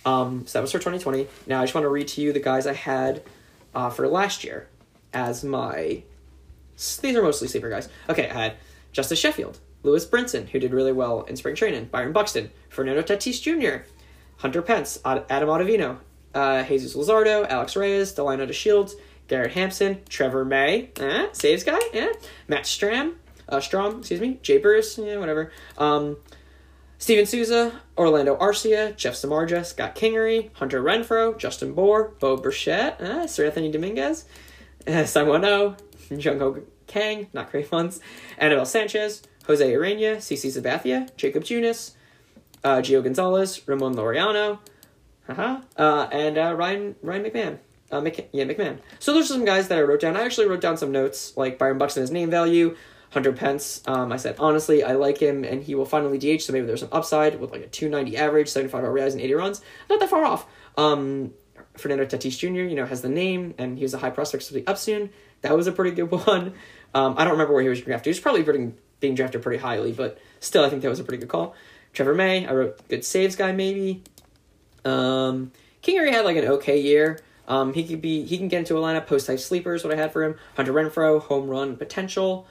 Um, 0.05 0.47
so 0.47 0.59
that 0.59 0.63
was 0.63 0.73
for 0.73 0.79
2020. 0.79 1.27
Now 1.47 1.61
I 1.61 1.65
just 1.65 1.75
want 1.75 1.85
to 1.85 1.89
read 1.89 2.09
to 2.09 2.21
you 2.21 2.33
the 2.33 2.41
guys 2.41 2.67
I 2.67 2.75
had 2.75 3.23
uh, 3.75 3.91
for 3.91 4.07
last 4.09 4.45
year 4.45 4.69
as 5.13 5.45
my. 5.45 6.03
These 6.77 7.17
are 7.17 7.23
mostly 7.23 7.49
sleeper 7.49 7.71
guys. 7.71 7.89
Okay, 8.09 8.29
I 8.29 8.35
had 8.35 8.57
Justus 8.93 9.19
Sheffield, 9.19 9.59
Lewis 9.83 10.07
Brinson, 10.07 10.49
who 10.49 10.59
did 10.59 10.73
really 10.73 10.93
well 10.93 11.23
in 11.23 11.37
spring 11.37 11.55
training, 11.55 11.87
Byron 11.87 12.13
Buxton, 12.13 12.51
Fernando 12.69 13.03
Tatis 13.03 13.41
Jr., 13.41 13.85
Hunter 14.39 14.63
Pence, 14.63 14.99
Adam 15.05 15.49
Ottavino, 15.49 15.99
uh, 16.35 16.63
Jesus 16.65 16.95
Luzardo, 16.95 17.47
Alex 17.49 17.77
Reyes, 17.77 18.15
Delino 18.15 18.47
DeShields, 18.49 18.93
Garrett 19.29 19.53
Hampson, 19.53 20.01
Trevor 20.09 20.45
May, 20.45 20.91
eh, 21.01 21.29
saves 21.33 21.65
guy, 21.65 21.79
yeah, 21.93 22.13
Matt 22.49 22.65
Stram, 22.65 23.15
uh, 23.49 23.61
Strom, 23.61 23.99
excuse 23.99 24.21
me, 24.21 24.39
Jay 24.43 24.59
Bruce, 24.59 24.99
yeah, 24.99 25.17
whatever. 25.19 25.53
Um, 25.79 26.17
Steven 26.99 27.27
Souza, 27.27 27.81
Orlando 27.99 28.37
Arcia, 28.37 28.97
Jeff 28.97 29.15
Samardzija, 29.15 29.65
Scott 29.65 29.97
Kingery, 29.97 30.51
Hunter 30.55 30.83
Renfroe, 30.83 31.37
Justin 31.37 31.73
Bour, 31.73 32.13
Bo 32.21 32.37
Bichette, 32.37 33.01
uh, 33.01 33.27
Seranthony 33.27 33.73
Dominguez, 33.73 34.25
uh, 34.87 35.05
Simon 35.05 35.45
O, 35.45 35.77
Kang, 36.87 37.27
not 37.33 37.51
great 37.51 37.73
ones, 37.73 38.01
Anibal 38.39 38.67
Sanchez, 38.67 39.23
Jose 39.53 39.73
Urena, 39.73 40.17
CC 40.17 40.51
Sabathia, 40.51 41.15
Jakob 41.17 41.45
Junis, 41.45 41.93
uh, 42.65 42.77
Gio 42.77 43.03
Gonzalez, 43.03 43.67
Ramon 43.67 43.95
Laureano, 43.95 44.59
uh-huh, 45.29 45.61
uh, 45.77 46.09
and 46.11 46.39
uh, 46.39 46.55
Ryan 46.55 46.97
Ryan 47.03 47.25
McMahon. 47.25 47.59
Uh, 47.91 48.01
Mc, 48.01 48.31
yeah, 48.33 48.45
McMahon. 48.45 48.79
So 48.99 49.13
there's 49.13 49.29
some 49.29 49.45
guys 49.45 49.69
that 49.69 49.79
I 49.79 49.83
wrote 49.83 50.01
down. 50.01 50.17
I 50.17 50.23
actually 50.23 50.47
wrote 50.47 50.63
down 50.63 50.79
some 50.79 50.93
notes, 50.93 51.37
like 51.37 51.59
Byron 51.59 51.77
Buxton, 51.77 52.01
his 52.01 52.11
name 52.11 52.31
value, 52.31 52.75
Hunter 53.11 53.33
Pence. 53.33 53.83
Um, 53.87 54.11
I 54.11 54.17
said, 54.17 54.37
honestly, 54.39 54.83
I 54.83 54.95
like 54.95 55.19
him, 55.19 55.45
and 55.45 55.63
he 55.63 55.75
will 55.75 55.85
finally 55.85 56.17
DH, 56.17 56.41
so 56.41 56.55
maybe 56.55 56.67
there's 56.67 56.81
some 56.81 56.89
upside 56.91 57.39
with 57.39 57.53
like 57.53 57.61
a 57.61 57.67
290 57.67 58.17
average, 58.17 58.49
75 58.49 58.83
RBIs, 58.85 59.13
and 59.13 59.21
80 59.21 59.35
runs. 59.35 59.61
Not 59.91 60.01
that 60.01 60.09
far 60.09 60.25
off. 60.25 60.47
Um, 60.79 61.35
Fernando 61.77 62.07
Tatis 62.07 62.39
Jr., 62.39 62.63
you 62.63 62.75
know, 62.75 62.87
has 62.87 63.03
the 63.03 63.11
name, 63.11 63.55
and 63.59 63.77
he 63.77 63.85
was 63.85 63.93
a 63.93 63.99
high 63.99 64.11
prospect, 64.11 64.45
so 64.45 64.55
be 64.55 64.67
up 64.67 64.79
soon. 64.79 65.11
That 65.43 65.55
was 65.55 65.67
a 65.67 65.73
pretty 65.73 65.95
good 65.95 66.11
one. 66.27 66.55
Um, 66.95 67.15
I 67.19 67.25
don't 67.25 67.33
remember 67.33 67.53
where 67.53 67.63
he 67.63 67.69
was 67.69 67.83
drafted. 67.83 68.07
He 68.07 68.11
was 68.11 68.21
probably 68.21 68.43
pretty, 68.43 68.73
being 69.03 69.15
drafted 69.15 69.43
pretty 69.43 69.59
highly, 69.59 69.93
but 69.93 70.19
still, 70.41 70.65
I 70.65 70.71
think 70.71 70.81
that 70.81 70.89
was 70.89 71.01
a 71.01 71.05
pretty 71.05 71.21
good 71.21 71.29
call. 71.29 71.55
Trevor 71.93 72.15
May, 72.15 72.47
I 72.47 72.55
wrote 72.55 72.89
good 72.89 73.05
saves 73.05 73.37
guy, 73.37 73.53
maybe. 73.53 74.03
Um, 74.87 75.53
Kingery 75.83 76.11
had 76.11 76.25
like 76.25 76.37
an 76.37 76.47
okay 76.47 76.81
year. 76.81 77.21
Um, 77.47 77.75
he 77.75 77.85
could 77.85 78.01
be 78.01 78.25
he 78.25 78.39
can 78.39 78.49
get 78.49 78.61
into 78.61 78.79
a 78.79 78.81
lineup 78.81 79.07
post 79.07 79.27
type 79.27 79.41
sleepers. 79.41 79.85
What 79.85 79.93
I 79.93 79.97
had 79.97 80.13
for 80.13 80.23
him: 80.23 80.37
Hunter 80.57 80.73
Renfroe, 80.73 81.21
home 81.21 81.49
run 81.49 81.77
potential. 81.77 82.47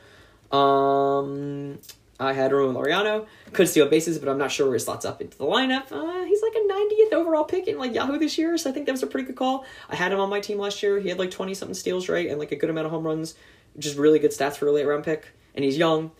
Um, 0.52 1.80
I 2.20 2.34
had 2.34 2.52
Ramon 2.52 2.76
Laureano, 2.76 3.26
could 3.52 3.68
steal 3.68 3.88
bases, 3.88 4.20
but 4.20 4.30
I'm 4.30 4.38
not 4.38 4.52
sure 4.52 4.68
where 4.68 4.76
he 4.76 4.80
slots 4.80 5.06
up 5.06 5.22
into 5.22 5.36
the 5.38 5.45
lineup. 5.45 5.91
Uh, 5.91 6.24
he's 6.26 6.41
like 6.43 6.54
a 6.54 6.72
90th 6.72 7.14
overall 7.14 7.45
pick 7.45 7.68
in 7.68 7.80
like 7.80 7.95
Yahoo 7.95 8.20
this 8.20 8.38
year, 8.38 8.58
so 8.60 8.70
I 8.70 8.74
think 8.74 8.86
that 8.86 8.91
was 8.91 9.02
a 9.02 9.08
pretty 9.08 9.26
good 9.26 9.38
call. 9.38 9.66
I 9.89 9.95
had 9.95 10.12
him 10.12 10.20
on 10.20 10.30
my 10.30 10.39
team 10.39 10.60
last 10.60 10.84
year. 10.84 10.99
He 10.99 11.10
had 11.10 11.18
like 11.18 11.32
20 11.32 11.56
something 11.56 11.74
steals, 11.74 12.10
right, 12.10 12.30
and 12.30 12.38
like 12.38 12.52
a 12.52 12.58
good 12.58 12.70
amount 12.70 12.86
of 12.86 12.91
home 12.91 13.08
runs, 13.08 13.34
just 13.80 13.97
really 13.97 14.20
good 14.20 14.32
stats 14.32 14.58
for 14.58 14.68
a 14.68 14.72
late 14.72 14.86
round 14.86 15.04
pick, 15.04 15.26
and 15.56 15.66
he's 15.66 15.78
young. 15.78 16.12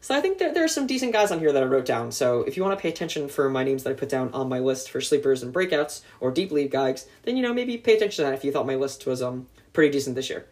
So 0.00 0.14
I 0.14 0.20
think 0.20 0.38
there, 0.38 0.52
there 0.54 0.64
are 0.64 0.68
some 0.68 0.86
decent 0.86 1.12
guys 1.12 1.30
on 1.32 1.40
here 1.40 1.52
that 1.52 1.62
I 1.62 1.66
wrote 1.66 1.84
down. 1.84 2.12
So 2.12 2.42
if 2.42 2.56
you 2.56 2.62
want 2.62 2.78
to 2.78 2.82
pay 2.82 2.88
attention 2.88 3.28
for 3.28 3.50
my 3.50 3.64
names 3.64 3.82
that 3.82 3.90
I 3.90 3.94
put 3.94 4.08
down 4.08 4.32
on 4.32 4.48
my 4.48 4.60
list 4.60 4.90
for 4.90 5.00
sleepers 5.00 5.42
and 5.42 5.52
breakouts 5.52 6.02
or 6.20 6.30
deep 6.30 6.50
league 6.50 6.70
guys, 6.70 7.06
then 7.24 7.36
you 7.36 7.42
know 7.42 7.52
maybe 7.52 7.76
pay 7.76 7.96
attention 7.96 8.24
to 8.24 8.30
that 8.30 8.36
if 8.36 8.44
you 8.44 8.52
thought 8.52 8.66
my 8.66 8.76
list 8.76 9.06
was 9.06 9.22
um 9.22 9.48
pretty 9.72 9.90
decent 9.90 10.16
this 10.16 10.30
year, 10.30 10.46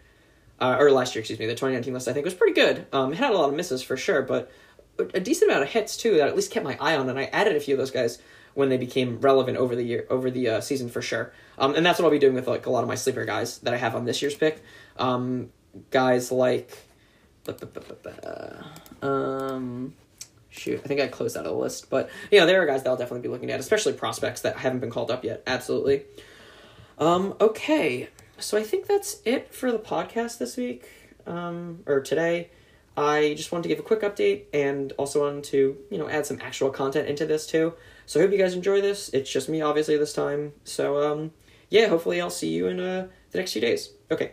uh, 0.61 0.77
or 0.79 0.91
last 0.91 1.15
year, 1.15 1.21
excuse 1.21 1.39
me. 1.39 1.47
The 1.47 1.53
2019 1.53 1.95
list 1.95 2.09
I 2.09 2.13
think 2.13 2.25
was 2.25 2.35
pretty 2.35 2.55
good. 2.55 2.87
Um, 2.93 3.13
it 3.13 3.19
had 3.19 3.33
a 3.33 3.39
lot 3.39 3.49
of 3.49 3.55
misses 3.55 3.83
for 3.83 3.97
sure, 3.97 4.23
but 4.23 4.51
a 4.99 5.21
decent 5.21 5.51
amount 5.51 5.65
of 5.65 5.71
hits 5.71 5.97
too 5.97 6.17
that 6.17 6.29
at 6.29 6.37
least 6.37 6.51
kept 6.51 6.65
my 6.65 6.77
eye 6.81 6.97
on, 6.97 7.09
and 7.09 7.19
I 7.19 7.25
added 7.25 7.57
a 7.57 7.61
few 7.61 7.75
of 7.75 7.79
those 7.79 7.91
guys 7.91 8.19
when 8.55 8.71
they 8.71 8.79
became 8.79 9.21
relevant 9.21 9.59
over 9.59 9.77
the 9.77 9.83
year 9.83 10.07
over 10.11 10.31
the 10.31 10.49
uh, 10.49 10.61
season 10.61 10.89
for 10.89 11.03
sure. 11.03 11.33
Um, 11.59 11.75
and 11.75 11.85
that's 11.85 11.99
what 11.99 12.07
I'll 12.07 12.11
be 12.11 12.19
doing 12.19 12.35
with 12.35 12.49
like 12.49 12.67
a 12.67 12.71
lot 12.71 12.83
of 12.83 12.89
my 12.89 12.95
sleeper 12.95 13.25
guys 13.25 13.59
that 13.59 13.75
I 13.75 13.77
have 13.77 13.95
on 13.95 14.05
this 14.05 14.23
year's 14.23 14.35
pick. 14.35 14.63
Um, 14.99 15.51
guys 15.91 16.33
like. 16.33 16.77
Um, 19.03 19.95
shoot, 20.49 20.81
I 20.85 20.89
think 20.89 21.01
I 21.01 21.07
closed 21.07 21.37
out 21.37 21.47
of 21.47 21.53
the 21.53 21.59
list. 21.59 21.91
But 21.91 22.11
you 22.31 22.41
know, 22.41 22.47
there 22.47 22.63
are 22.63 22.67
guys 22.67 22.83
that 22.83 22.91
I'll 22.91 22.97
definitely 22.97 23.23
be 23.23 23.29
looking 23.29 23.51
at, 23.51 23.61
especially 23.61 23.93
prospects 23.93 24.41
that 24.43 24.57
haven't 24.57 24.81
been 24.81 24.91
called 24.91 25.11
up 25.11 25.25
yet. 25.25 25.43
Absolutely. 25.47 26.05
Um, 26.99 27.35
okay, 27.41 28.09
so 28.39 28.57
I 28.57 28.63
think 28.63 28.87
that's 28.87 29.21
it 29.25 29.53
for 29.53 29.71
the 29.71 29.79
podcast 29.79 30.39
this 30.39 30.57
week, 30.57 30.87
um, 31.27 31.83
or 31.87 32.01
today. 32.01 32.51
I 32.97 33.35
just 33.37 33.53
wanted 33.53 33.65
to 33.65 33.69
give 33.69 33.79
a 33.79 33.83
quick 33.83 34.01
update 34.01 34.45
and 34.55 34.93
also 34.93 35.21
wanted 35.21 35.45
to, 35.45 35.77
you 35.91 35.99
know, 35.99 36.09
add 36.09 36.25
some 36.25 36.39
actual 36.41 36.71
content 36.71 37.09
into 37.09 37.27
this 37.27 37.47
too. 37.47 37.75
So 38.07 38.19
I 38.19 38.23
hope 38.23 38.33
you 38.33 38.39
guys 38.39 38.55
enjoy 38.55 38.81
this. 38.81 39.11
It's 39.11 39.31
just 39.31 39.51
me, 39.51 39.61
obviously, 39.61 39.99
this 39.99 40.15
time. 40.15 40.55
So, 40.65 41.03
um, 41.03 41.33
yeah, 41.69 41.89
hopefully 41.89 42.21
I'll 42.21 42.31
see 42.31 42.49
you 42.49 42.69
in 42.69 42.81
uh, 42.81 43.09
the 43.33 43.39
next 43.39 43.53
few 43.53 43.61
days. 43.61 43.91
Okay. 44.11 44.33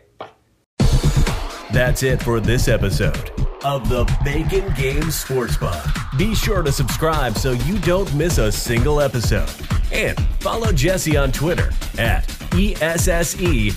That's 1.74 2.04
it 2.04 2.22
for 2.22 2.40
this 2.40 2.68
episode 2.68 3.32
of 3.64 3.90
the 3.90 4.06
Bacon 4.24 4.72
Games 4.76 5.24
Sportsbook. 5.24 6.20
Be 6.20 6.36
sure 6.36 6.62
to 6.62 6.72
subscribe 6.72 7.36
so 7.36 7.54
you 7.54 7.80
don't 7.80 8.14
miss 8.14 8.38
a 8.38 8.52
single 8.52 9.02
episode. 9.02 9.50
And 9.92 10.16
follow 10.40 10.72
Jesse 10.72 11.18
on 11.18 11.32
Twitter 11.32 11.72
at 11.98 12.28
ESSEJTHESL. 12.52 13.74